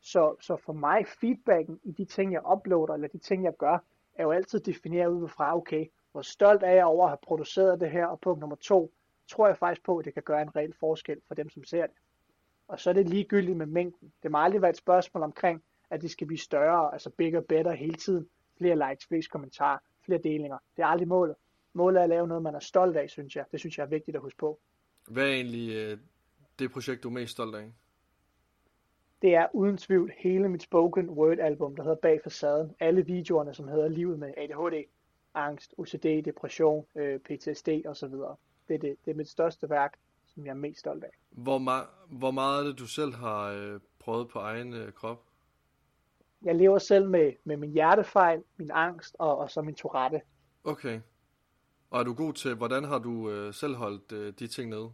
Så, 0.00 0.34
så 0.40 0.56
for 0.56 0.72
mig, 0.72 1.06
feedbacken 1.06 1.80
i 1.84 1.92
de 1.92 2.04
ting, 2.04 2.32
jeg 2.32 2.52
uploader, 2.52 2.94
eller 2.94 3.08
de 3.08 3.18
ting, 3.18 3.44
jeg 3.44 3.56
gør, 3.56 3.78
er 4.14 4.22
jo 4.22 4.30
altid 4.30 4.60
defineret 4.60 5.08
ud 5.08 5.28
fra, 5.28 5.56
okay, 5.56 5.86
hvor 6.12 6.22
stolt 6.22 6.62
er 6.62 6.70
jeg 6.70 6.84
over 6.84 7.04
at 7.04 7.10
have 7.10 7.18
produceret 7.22 7.80
det 7.80 7.90
her, 7.90 8.06
og 8.06 8.20
punkt 8.20 8.40
nummer 8.40 8.56
to, 8.56 8.92
tror 9.32 9.46
jeg 9.46 9.58
faktisk 9.58 9.84
på, 9.84 9.98
at 9.98 10.04
det 10.04 10.14
kan 10.14 10.22
gøre 10.22 10.42
en 10.42 10.56
reel 10.56 10.74
forskel 10.80 11.20
for 11.28 11.34
dem, 11.34 11.50
som 11.50 11.64
ser 11.64 11.86
det. 11.86 11.96
Og 12.68 12.80
så 12.80 12.90
er 12.90 12.94
det 12.94 13.08
ligegyldigt 13.08 13.56
med 13.56 13.66
mængden. 13.66 14.12
Det 14.22 14.30
må 14.30 14.38
aldrig 14.38 14.62
være 14.62 14.70
et 14.70 14.76
spørgsmål 14.76 15.22
omkring, 15.22 15.62
at 15.90 16.02
det 16.02 16.10
skal 16.10 16.26
blive 16.26 16.38
større, 16.38 16.92
altså 16.92 17.10
bigger, 17.10 17.40
better 17.40 17.72
hele 17.72 17.94
tiden. 17.94 18.28
Flere 18.58 18.90
likes, 18.90 19.06
flere 19.06 19.22
kommentarer, 19.22 19.78
flere 20.04 20.18
delinger. 20.18 20.58
Det 20.76 20.82
er 20.82 20.86
aldrig 20.86 21.08
målet. 21.08 21.36
Målet 21.72 21.98
er 21.98 22.02
at 22.02 22.08
lave 22.08 22.28
noget, 22.28 22.42
man 22.42 22.54
er 22.54 22.60
stolt 22.60 22.96
af, 22.96 23.10
synes 23.10 23.36
jeg. 23.36 23.44
Det 23.52 23.60
synes 23.60 23.78
jeg 23.78 23.84
er 23.84 23.88
vigtigt 23.88 24.16
at 24.16 24.22
huske 24.22 24.38
på. 24.38 24.60
Hvad 25.08 25.28
er 25.28 25.32
egentlig 25.32 25.74
øh, 25.76 25.98
det 26.58 26.72
projekt, 26.72 27.02
du 27.02 27.08
er 27.08 27.12
mest 27.12 27.32
stolt 27.32 27.54
af? 27.54 27.72
Det 29.22 29.34
er 29.34 29.46
uden 29.52 29.76
tvivl 29.76 30.12
hele 30.18 30.48
mit 30.48 30.62
spoken 30.62 31.10
word 31.10 31.38
album, 31.38 31.76
der 31.76 31.82
hedder 31.82 31.96
Bag 31.96 32.20
facaden. 32.24 32.74
Alle 32.80 33.06
videoerne, 33.06 33.54
som 33.54 33.68
hedder 33.68 33.88
Livet 33.88 34.18
med 34.18 34.34
ADHD, 34.36 34.84
angst, 35.34 35.74
OCD, 35.78 36.22
depression, 36.24 36.86
øh, 36.96 37.20
PTSD 37.20 37.68
osv. 37.86 38.14
Det 38.72 38.84
er, 38.84 38.88
det, 38.88 38.96
det 39.04 39.10
er 39.10 39.14
mit 39.14 39.28
største 39.28 39.70
værk, 39.70 39.98
som 40.26 40.44
jeg 40.44 40.50
er 40.50 40.54
mest 40.54 40.80
stolt 40.80 41.04
af. 41.04 41.10
Hvor, 41.30 41.58
ma- 41.58 41.88
hvor 42.08 42.30
meget 42.30 42.62
er 42.62 42.66
det, 42.66 42.78
du 42.78 42.86
selv 42.86 43.14
har 43.14 43.50
øh, 43.50 43.80
prøvet 43.98 44.28
på 44.28 44.38
egen 44.38 44.74
øh, 44.74 44.92
krop? 44.92 45.22
Jeg 46.42 46.54
lever 46.54 46.78
selv 46.78 47.08
med, 47.08 47.32
med 47.44 47.56
min 47.56 47.72
hjertefejl, 47.72 48.42
min 48.56 48.70
angst 48.74 49.16
og, 49.18 49.38
og 49.38 49.50
så 49.50 49.62
min 49.62 49.74
Tourette. 49.74 50.20
Okay. 50.64 51.00
Og 51.90 52.00
er 52.00 52.04
du 52.04 52.14
god 52.14 52.32
til, 52.32 52.54
hvordan 52.54 52.84
har 52.84 52.98
du 52.98 53.30
øh, 53.30 53.54
selv 53.54 53.74
holdt 53.74 54.12
øh, 54.12 54.32
de 54.38 54.46
ting 54.46 54.70
nede? 54.70 54.92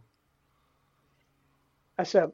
Altså, 1.97 2.31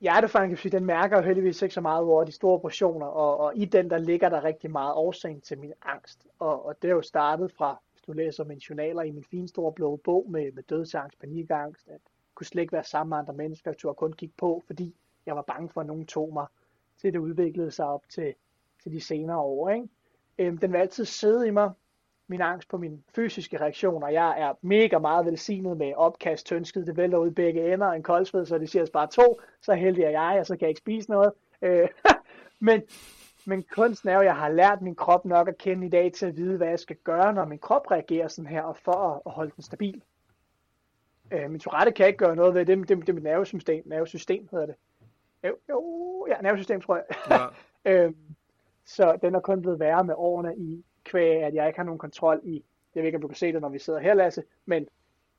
hjertefejlen, 0.00 0.50
kan 0.50 0.58
sige, 0.58 0.72
den 0.72 0.84
mærker 0.84 1.16
jo 1.16 1.22
heldigvis 1.22 1.62
ikke 1.62 1.74
så 1.74 1.80
meget 1.80 2.02
over 2.02 2.24
de 2.24 2.32
store 2.32 2.60
portioner, 2.60 3.06
og, 3.06 3.38
og 3.38 3.56
i 3.56 3.64
den, 3.64 3.90
der 3.90 3.98
ligger 3.98 4.28
der 4.28 4.44
rigtig 4.44 4.70
meget 4.70 4.94
årsagen 4.94 5.40
til 5.40 5.58
min 5.58 5.72
angst. 5.82 6.26
Og, 6.38 6.66
og 6.66 6.82
det 6.82 6.90
er 6.90 6.94
jo 6.94 7.02
startet 7.02 7.52
fra, 7.52 7.80
du 8.10 8.14
læser 8.14 8.44
mine 8.44 8.60
journaler 8.70 9.02
i 9.02 9.10
min 9.10 9.24
fine 9.24 9.48
store 9.48 9.72
blå 9.72 9.96
bog 9.96 10.26
med, 10.30 10.52
med 10.52 10.62
dødsangst, 10.62 11.20
panikangst, 11.20 11.88
at 11.88 12.00
kunne 12.34 12.46
slet 12.46 12.62
ikke 12.62 12.72
være 12.72 12.84
sammen 12.84 13.10
med 13.10 13.18
andre 13.18 13.34
mennesker, 13.34 13.70
jeg 13.70 13.78
turde 13.78 13.94
kun 13.94 14.12
kigge 14.12 14.34
på, 14.38 14.62
fordi 14.66 14.94
jeg 15.26 15.36
var 15.36 15.42
bange 15.42 15.68
for, 15.68 15.80
at 15.80 15.86
nogen 15.86 16.06
tog 16.06 16.32
mig, 16.32 16.46
til 17.00 17.12
det 17.12 17.18
udviklede 17.18 17.70
sig 17.70 17.86
op 17.86 18.02
til, 18.08 18.34
til 18.82 18.92
de 18.92 19.00
senere 19.00 19.38
år. 19.38 19.68
Ikke? 19.68 19.88
Øhm, 20.38 20.58
den 20.58 20.72
vil 20.72 20.78
altid 20.78 21.04
sidde 21.04 21.48
i 21.48 21.50
mig, 21.50 21.72
min 22.26 22.40
angst 22.40 22.68
på 22.68 22.78
mine 22.78 23.02
fysiske 23.14 23.60
reaktioner. 23.60 24.08
Jeg 24.08 24.40
er 24.40 24.54
mega 24.62 24.98
meget 24.98 25.26
velsignet 25.26 25.76
med 25.76 25.92
opkast, 25.96 26.46
tønsked, 26.46 26.86
det 26.86 26.96
vælter 26.96 27.18
ud 27.18 27.30
begge 27.30 27.72
ender, 27.72 27.86
en 27.86 28.02
koldsved, 28.02 28.46
så 28.46 28.58
det 28.58 28.70
siger 28.70 28.82
altså 28.82 28.92
bare 28.92 29.06
to, 29.06 29.40
så 29.60 29.74
heldig 29.74 30.04
er 30.04 30.10
jeg, 30.10 30.36
og 30.40 30.46
så 30.46 30.56
kan 30.56 30.60
jeg 30.60 30.68
ikke 30.68 30.78
spise 30.78 31.10
noget. 31.10 31.32
Øh, 31.62 31.88
men, 32.68 32.82
men 33.46 33.62
kunsten 33.62 34.08
er 34.08 34.14
jo, 34.14 34.20
at 34.20 34.26
jeg 34.26 34.36
har 34.36 34.48
lært 34.48 34.82
min 34.82 34.94
krop 34.94 35.24
nok 35.24 35.48
at 35.48 35.58
kende 35.58 35.86
i 35.86 35.90
dag 35.90 36.12
til 36.12 36.26
at 36.26 36.36
vide, 36.36 36.56
hvad 36.56 36.68
jeg 36.68 36.78
skal 36.78 36.96
gøre, 36.96 37.32
når 37.32 37.44
min 37.44 37.58
krop 37.58 37.90
reagerer 37.90 38.28
sådan 38.28 38.50
her, 38.50 38.62
og 38.62 38.76
for 38.76 39.22
at, 39.26 39.32
holde 39.32 39.52
den 39.56 39.62
stabil. 39.62 40.02
Øh, 41.30 41.50
min 41.50 41.60
Tourette 41.60 41.92
kan 41.92 42.06
ikke 42.06 42.18
gøre 42.18 42.36
noget 42.36 42.54
ved 42.54 42.66
det, 42.66 42.78
det, 42.78 42.88
det, 42.88 42.98
det 42.98 43.08
er 43.08 43.12
mit 43.12 43.22
nervesystem, 43.22 43.82
nervesystem 43.86 44.48
hedder 44.50 44.66
det. 44.66 44.74
Jo, 45.44 45.56
jo 45.68 46.26
ja, 46.28 46.40
nervesystem 46.40 46.80
tror 46.80 46.96
jeg. 46.96 47.04
Ja. 47.30 47.46
øh, 48.06 48.14
så 48.84 49.18
den 49.22 49.34
er 49.34 49.40
kun 49.40 49.62
blevet 49.62 49.80
værre 49.80 50.04
med 50.04 50.14
årene 50.18 50.56
i 50.56 50.84
kvæg, 51.04 51.42
at 51.42 51.54
jeg 51.54 51.66
ikke 51.66 51.78
har 51.78 51.84
nogen 51.84 51.98
kontrol 51.98 52.40
i, 52.44 52.64
jeg 52.94 53.00
ved 53.02 53.06
ikke, 53.06 53.16
om 53.16 53.22
du 53.22 53.28
kan 53.28 53.36
se 53.36 53.52
det, 53.52 53.60
når 53.60 53.68
vi 53.68 53.78
sidder 53.78 53.98
her, 53.98 54.14
Lasse, 54.14 54.42
men 54.66 54.88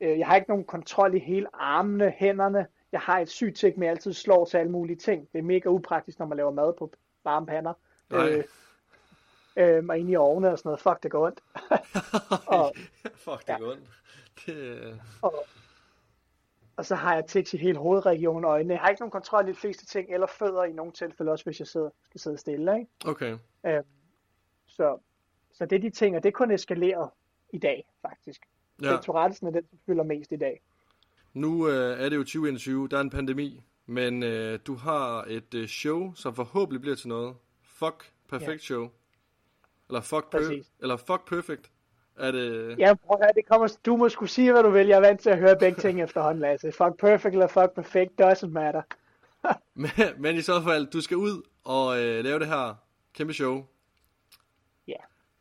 øh, 0.02 0.20
jeg 0.20 0.28
har 0.28 0.36
ikke 0.36 0.49
nogen 0.49 0.64
kontrol 0.64 1.16
i 1.16 1.20
hele 1.20 1.47
armene, 1.54 2.14
hænderne. 2.18 2.68
Jeg 2.91 2.99
har 2.99 3.20
et 3.20 3.30
sygt 3.30 3.58
ting 3.58 3.80
med 3.80 3.88
at 3.88 3.91
altid 3.91 4.14
slår 4.14 4.45
til 4.45 4.58
alle 4.58 4.72
mulige 4.72 4.97
ting. 4.97 5.28
Det 5.34 5.39
er 5.39 5.43
mega 5.43 5.70
upraktisk, 5.70 6.20
når 6.20 6.26
man 6.26 6.38
laver 6.38 6.52
mad 6.52 6.74
på 6.74 6.91
varme 7.24 7.45
pander. 7.45 7.74
Øh, 8.14 8.43
øh, 9.55 9.86
og 9.89 9.99
inde 9.99 10.12
i 10.12 10.16
ovne 10.16 10.51
og 10.51 10.57
sådan 10.57 10.70
noget. 10.70 10.82
Fuck, 10.82 11.03
det 11.03 11.12
går 11.12 11.26
ondt. 11.26 11.43
og, 12.57 12.74
Fuck, 13.16 13.39
det 13.39 13.47
ja. 13.47 13.57
går 13.57 13.72
ondt. 13.72 13.89
Det... 14.45 15.01
Og, 15.22 15.45
og 16.76 16.86
så 16.86 16.95
har 16.95 17.16
jeg 17.16 17.26
tics 17.26 17.53
i 17.53 17.57
hele 17.57 17.78
hovedregionen 17.78 18.45
og 18.45 18.51
øjnene. 18.51 18.74
Jeg 18.74 18.82
har 18.82 18.89
ikke 18.89 19.01
nogen 19.01 19.12
kontrol 19.12 19.47
i 19.47 19.51
de 19.51 19.57
fleste 19.57 19.86
ting, 19.86 20.14
eller 20.14 20.28
fødder 20.28 20.64
i 20.64 20.72
nogle 20.72 20.91
tilfælde, 20.91 21.32
også 21.32 21.45
hvis 21.45 21.59
jeg 21.59 21.68
sidder, 21.68 21.89
skal 22.05 22.22
sidde 22.22 22.38
stille. 22.38 22.80
Ikke? 22.80 22.91
Okay. 23.05 23.38
Øh, 23.66 23.84
så 24.68 24.97
så 25.53 25.66
det 25.66 25.76
er 25.76 25.80
de 25.80 25.89
ting, 25.89 26.16
og 26.16 26.24
det 26.24 26.34
kun 26.34 26.51
eskaleret 26.51 27.09
i 27.53 27.57
dag, 27.57 27.86
faktisk. 28.01 28.41
Ja. 28.82 28.91
Det 28.91 29.09
Tourette'sen 29.09 29.47
er 29.47 29.51
den, 29.51 29.68
som 29.70 29.80
fylder 29.86 30.03
mest 30.03 30.32
i 30.32 30.36
dag. 30.36 30.62
Nu 31.34 31.70
øh, 31.70 31.99
er 31.99 32.09
det 32.09 32.16
jo 32.16 32.22
2021, 32.24 32.88
der 32.88 32.97
er 32.97 33.01
en 33.01 33.09
pandemi, 33.09 33.64
men 33.86 34.24
øh, 34.24 34.59
du 34.68 34.76
har 34.76 35.26
et 35.28 35.53
øh, 35.53 35.68
show, 35.68 36.14
som 36.14 36.36
forhåbentlig 36.36 36.82
bliver 36.82 36.95
til 36.95 37.09
noget. 37.09 37.36
Fuck 37.84 38.12
Perfect 38.30 38.50
ja. 38.50 38.58
Show. 38.58 38.90
Eller 39.90 40.02
Fuck, 40.02 40.32
per- 40.32 40.64
eller 40.82 40.98
fuck 40.98 41.28
Perfect. 41.28 41.72
Er 42.18 42.32
det... 42.32 42.76
Ja, 42.80 42.94
prøv 42.94 43.18
at 43.22 43.36
det 43.36 43.46
kommer, 43.46 43.78
du 43.86 43.96
må 43.98 44.10
skulle 44.10 44.30
sige, 44.30 44.52
hvad 44.52 44.64
du 44.64 44.70
vil. 44.70 44.88
Jeg 44.88 44.96
er 44.96 45.02
vant 45.02 45.22
til 45.22 45.30
at 45.30 45.38
høre 45.38 45.56
begge 45.60 45.82
ting 45.82 46.02
efterhånden, 46.02 46.42
Lasse. 46.42 46.72
Fuck 46.72 47.00
Perfect 47.00 47.34
eller 47.34 47.48
Fuck 47.48 47.72
Perfect, 47.76 48.12
doesn't 48.22 48.48
matter. 48.48 48.82
men, 49.74 49.92
men 50.18 50.36
i 50.36 50.42
så 50.42 50.62
fald, 50.62 50.88
du 50.88 51.02
skal 51.02 51.18
ud 51.18 51.44
og 51.64 52.00
øh, 52.02 52.24
lave 52.24 52.40
det 52.40 52.48
her 52.48 52.76
kæmpe 53.14 53.34
show 53.34 53.66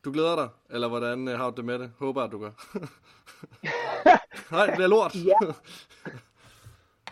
du 0.04 0.12
glæder 0.12 0.36
dig, 0.36 0.48
eller 0.70 0.88
hvordan 0.88 1.28
øh, 1.28 1.38
har 1.38 1.50
du 1.50 1.56
det 1.56 1.64
med 1.64 1.78
det? 1.78 1.92
Håber, 1.98 2.22
at 2.22 2.32
du 2.32 2.38
gør. 2.38 2.50
Nej, 4.52 4.66
det 4.66 4.74
bliver 4.74 4.88
lort. 4.88 5.14
ja. 5.14 5.38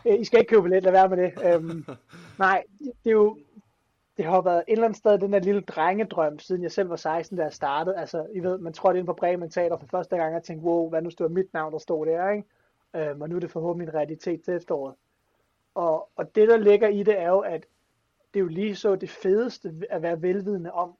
I 0.21 0.25
skal 0.25 0.39
ikke 0.39 0.51
købe 0.51 0.63
billet, 0.63 0.83
lad 0.83 0.93
være 0.93 1.09
med 1.09 1.17
det. 1.17 1.57
Um, 1.57 1.87
nej, 2.39 2.65
det 2.79 3.07
er 3.07 3.11
jo, 3.11 3.39
det 4.19 4.27
har 4.27 4.41
været 4.41 4.59
et 4.69 4.73
eller 4.73 4.85
andet 4.85 4.99
sted 4.99 5.19
den 5.19 5.33
der 5.33 5.39
lille 5.39 5.61
drengedrøm, 5.61 6.39
siden 6.39 6.63
jeg 6.63 6.73
selv 6.73 6.91
var 6.91 6.97
16, 6.97 7.37
da 7.39 7.43
jeg 7.43 7.53
startede. 7.53 7.97
Altså, 7.97 8.27
I 8.35 8.41
ved, 8.41 8.59
man 8.59 8.73
trådte 8.73 8.99
ind 8.99 9.07
på 9.07 9.13
Bremen 9.13 9.51
Teater 9.51 9.77
for 9.77 9.87
første 9.87 10.17
gang 10.17 10.37
og 10.37 10.43
tænkte, 10.43 10.67
wow, 10.67 10.89
hvad 10.89 11.03
nu 11.03 11.11
stod 11.11 11.29
mit 11.29 11.53
navn, 11.53 11.73
der 11.73 11.79
stod 11.79 12.07
der, 12.07 12.31
ikke? 12.31 12.49
Øhm, 12.97 13.21
og 13.21 13.29
nu 13.29 13.37
er 13.37 13.41
det 13.41 13.51
forhåbentlig 13.51 13.89
en 13.89 13.95
realitet 13.95 14.43
til 14.43 14.55
efteråret. 14.55 14.95
Og, 15.75 16.11
og 16.17 16.35
det, 16.35 16.49
der 16.49 16.57
ligger 16.57 16.89
i 16.89 17.03
det, 17.03 17.19
er 17.19 17.29
jo, 17.29 17.39
at 17.39 17.67
det 18.35 18.41
er 18.41 18.43
jo 18.43 18.49
lige 18.49 18.77
så 18.77 18.97
det 18.97 19.11
fedeste 19.11 19.75
at 19.91 20.03
være 20.03 20.23
velvidende 20.23 20.73
om, 20.73 20.97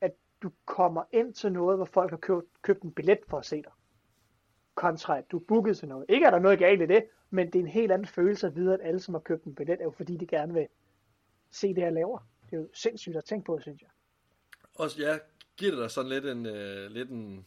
at 0.00 0.12
du 0.42 0.50
kommer 0.64 1.02
ind 1.12 1.34
til 1.34 1.52
noget, 1.52 1.78
hvor 1.78 1.84
folk 1.84 2.10
har 2.10 2.18
købt, 2.18 2.62
købt 2.62 2.82
en 2.82 2.92
billet 2.92 3.18
for 3.28 3.38
at 3.38 3.46
se 3.46 3.56
dig. 3.56 3.72
Kontra 4.74 5.18
at 5.18 5.30
du 5.30 5.38
er 5.38 5.44
booket 5.48 5.76
til 5.76 5.88
noget. 5.88 6.06
Ikke 6.08 6.26
er 6.26 6.30
der 6.30 6.38
noget 6.38 6.58
galt 6.58 6.82
i 6.82 6.86
det, 6.86 7.04
men 7.30 7.46
det 7.46 7.54
er 7.54 7.60
en 7.60 7.66
helt 7.66 7.92
anden 7.92 8.06
følelse 8.06 8.46
at 8.46 8.56
vide, 8.56 8.74
at 8.74 8.80
alle, 8.82 9.00
som 9.00 9.14
har 9.14 9.20
købt 9.20 9.44
en 9.44 9.54
billet, 9.54 9.80
er 9.80 9.84
jo 9.84 9.90
fordi, 9.90 10.16
de 10.16 10.26
gerne 10.26 10.54
vil 10.54 10.66
se 11.50 11.74
det, 11.74 11.82
jeg 11.82 11.92
laver. 11.92 12.18
Det 12.54 12.60
er 12.60 12.64
jo 12.64 12.70
sindssygt 12.74 13.16
at 13.16 13.24
tænke 13.24 13.44
på, 13.44 13.58
synes 13.60 13.82
jeg. 13.82 13.90
Og 14.74 14.98
ja, 14.98 15.18
giver 15.56 15.70
det 15.70 15.80
dig 15.80 15.90
sådan 15.90 16.10
lidt 16.10 16.26
en, 16.26 16.46
øh, 16.46 16.90
lidt 16.90 17.10
en 17.10 17.46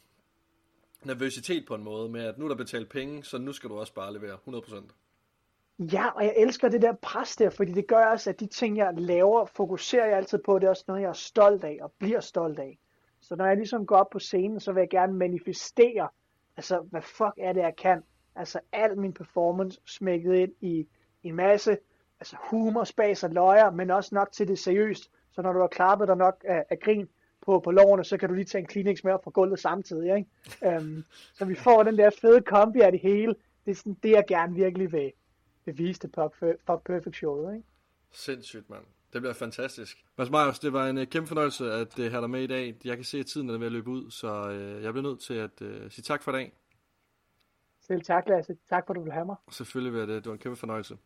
nervøsitet 1.03 1.65
på 1.67 1.75
en 1.75 1.83
måde 1.83 2.09
med, 2.09 2.23
at 2.23 2.37
nu 2.37 2.45
er 2.45 2.49
der 2.49 2.55
betalt 2.55 2.89
penge, 2.89 3.23
så 3.23 3.37
nu 3.37 3.53
skal 3.53 3.69
du 3.69 3.79
også 3.79 3.93
bare 3.93 4.13
levere 4.13 4.37
100%. 4.47 4.93
Ja, 5.79 6.07
og 6.09 6.23
jeg 6.23 6.33
elsker 6.37 6.69
det 6.69 6.81
der 6.81 6.93
pres 7.01 7.35
der, 7.35 7.49
fordi 7.49 7.71
det 7.71 7.87
gør 7.87 8.05
også, 8.05 8.29
at 8.29 8.39
de 8.39 8.47
ting, 8.47 8.77
jeg 8.77 8.93
laver, 8.97 9.45
fokuserer 9.45 10.05
jeg 10.05 10.17
altid 10.17 10.39
på. 10.45 10.59
Det 10.59 10.65
er 10.65 10.69
også 10.69 10.83
noget, 10.87 11.01
jeg 11.01 11.09
er 11.09 11.13
stolt 11.13 11.63
af 11.63 11.77
og 11.81 11.91
bliver 11.99 12.19
stolt 12.19 12.59
af. 12.59 12.79
Så 13.21 13.35
når 13.35 13.45
jeg 13.45 13.57
ligesom 13.57 13.85
går 13.85 13.97
op 13.97 14.09
på 14.09 14.19
scenen, 14.19 14.59
så 14.59 14.71
vil 14.71 14.81
jeg 14.81 14.89
gerne 14.89 15.13
manifestere, 15.13 16.09
altså 16.57 16.79
hvad 16.79 17.01
fuck 17.01 17.33
er 17.37 17.53
det, 17.53 17.61
jeg 17.61 17.75
kan. 17.75 18.03
Altså 18.35 18.59
al 18.71 18.97
min 18.97 19.13
performance 19.13 19.81
smækket 19.85 20.35
ind 20.35 20.51
i 20.61 20.87
en 21.23 21.35
masse 21.35 21.77
altså 22.19 22.35
humor, 22.49 22.83
spas 22.83 23.23
og 23.23 23.29
løjer, 23.29 23.71
men 23.71 23.91
også 23.91 24.15
nok 24.15 24.31
til 24.31 24.47
det 24.47 24.59
seriøst. 24.59 25.11
Så 25.31 25.41
når 25.41 25.53
du 25.53 25.59
har 25.59 25.67
klappet 25.67 26.07
dig 26.07 26.17
nok 26.17 26.45
af, 26.47 26.65
af 26.69 26.79
grin 26.79 27.09
på, 27.45 27.59
på 27.59 27.71
lårene, 27.71 28.03
så 28.03 28.17
kan 28.17 28.29
du 28.29 28.35
lige 28.35 28.45
tage 28.45 28.59
en 28.59 28.67
Kleenex 28.67 29.03
med 29.03 29.13
op 29.13 29.23
fra 29.23 29.31
gulvet 29.31 29.59
samtidig. 29.59 30.17
Ikke? 30.17 30.77
Um, 30.77 31.03
så 31.33 31.45
vi 31.45 31.55
får 31.55 31.83
den 31.83 31.97
der 31.97 32.09
fede 32.21 32.41
kombi 32.41 32.79
af 32.79 32.91
det 32.91 33.01
hele. 33.01 33.35
Det 33.65 33.71
er 33.71 33.75
sådan 33.75 33.97
det, 34.03 34.11
jeg 34.11 34.23
gerne 34.27 34.55
virkelig 34.55 34.91
vil, 34.91 35.11
vil 35.65 35.77
vise 35.77 35.99
det 35.99 36.11
på 36.11 36.33
Fuck 36.39 36.83
Perfect 36.85 37.15
Show. 37.15 37.51
Ikke? 37.51 37.63
Sindssygt, 38.11 38.69
mand. 38.69 38.83
Det 39.13 39.21
bliver 39.21 39.33
fantastisk. 39.33 40.05
Mads 40.17 40.29
Meyers, 40.29 40.59
det 40.59 40.73
var 40.73 40.87
en 40.87 40.97
uh, 40.97 41.03
kæmpe 41.03 41.27
fornøjelse 41.27 41.71
at 41.71 41.99
uh, 41.99 42.05
have 42.05 42.21
dig 42.21 42.29
med 42.29 42.41
i 42.41 42.47
dag. 42.47 42.75
Jeg 42.85 42.95
kan 42.95 43.05
se, 43.05 43.19
at 43.19 43.25
tiden 43.25 43.49
er 43.49 43.57
ved 43.57 43.65
at 43.65 43.71
løbe 43.71 43.89
ud, 43.89 44.11
så 44.11 44.49
uh, 44.49 44.83
jeg 44.83 44.93
bliver 44.93 45.09
nødt 45.09 45.19
til 45.19 45.33
at 45.33 45.61
uh, 45.61 45.89
sige 45.89 46.03
tak 46.03 46.23
for 46.23 46.31
i 46.31 46.35
dag. 46.35 46.53
Selv 47.81 48.01
tak, 48.01 48.29
Lasse. 48.29 48.57
Tak 48.69 48.85
for, 48.85 48.93
at 48.93 48.95
du 48.95 49.03
vil 49.03 49.11
have 49.13 49.25
mig. 49.25 49.35
Selvfølgelig 49.51 49.93
vil 49.93 50.07
det. 50.07 50.23
Det 50.23 50.25
var 50.25 50.33
en 50.33 50.39
kæmpe 50.39 50.59
fornøjelse. 50.59 50.97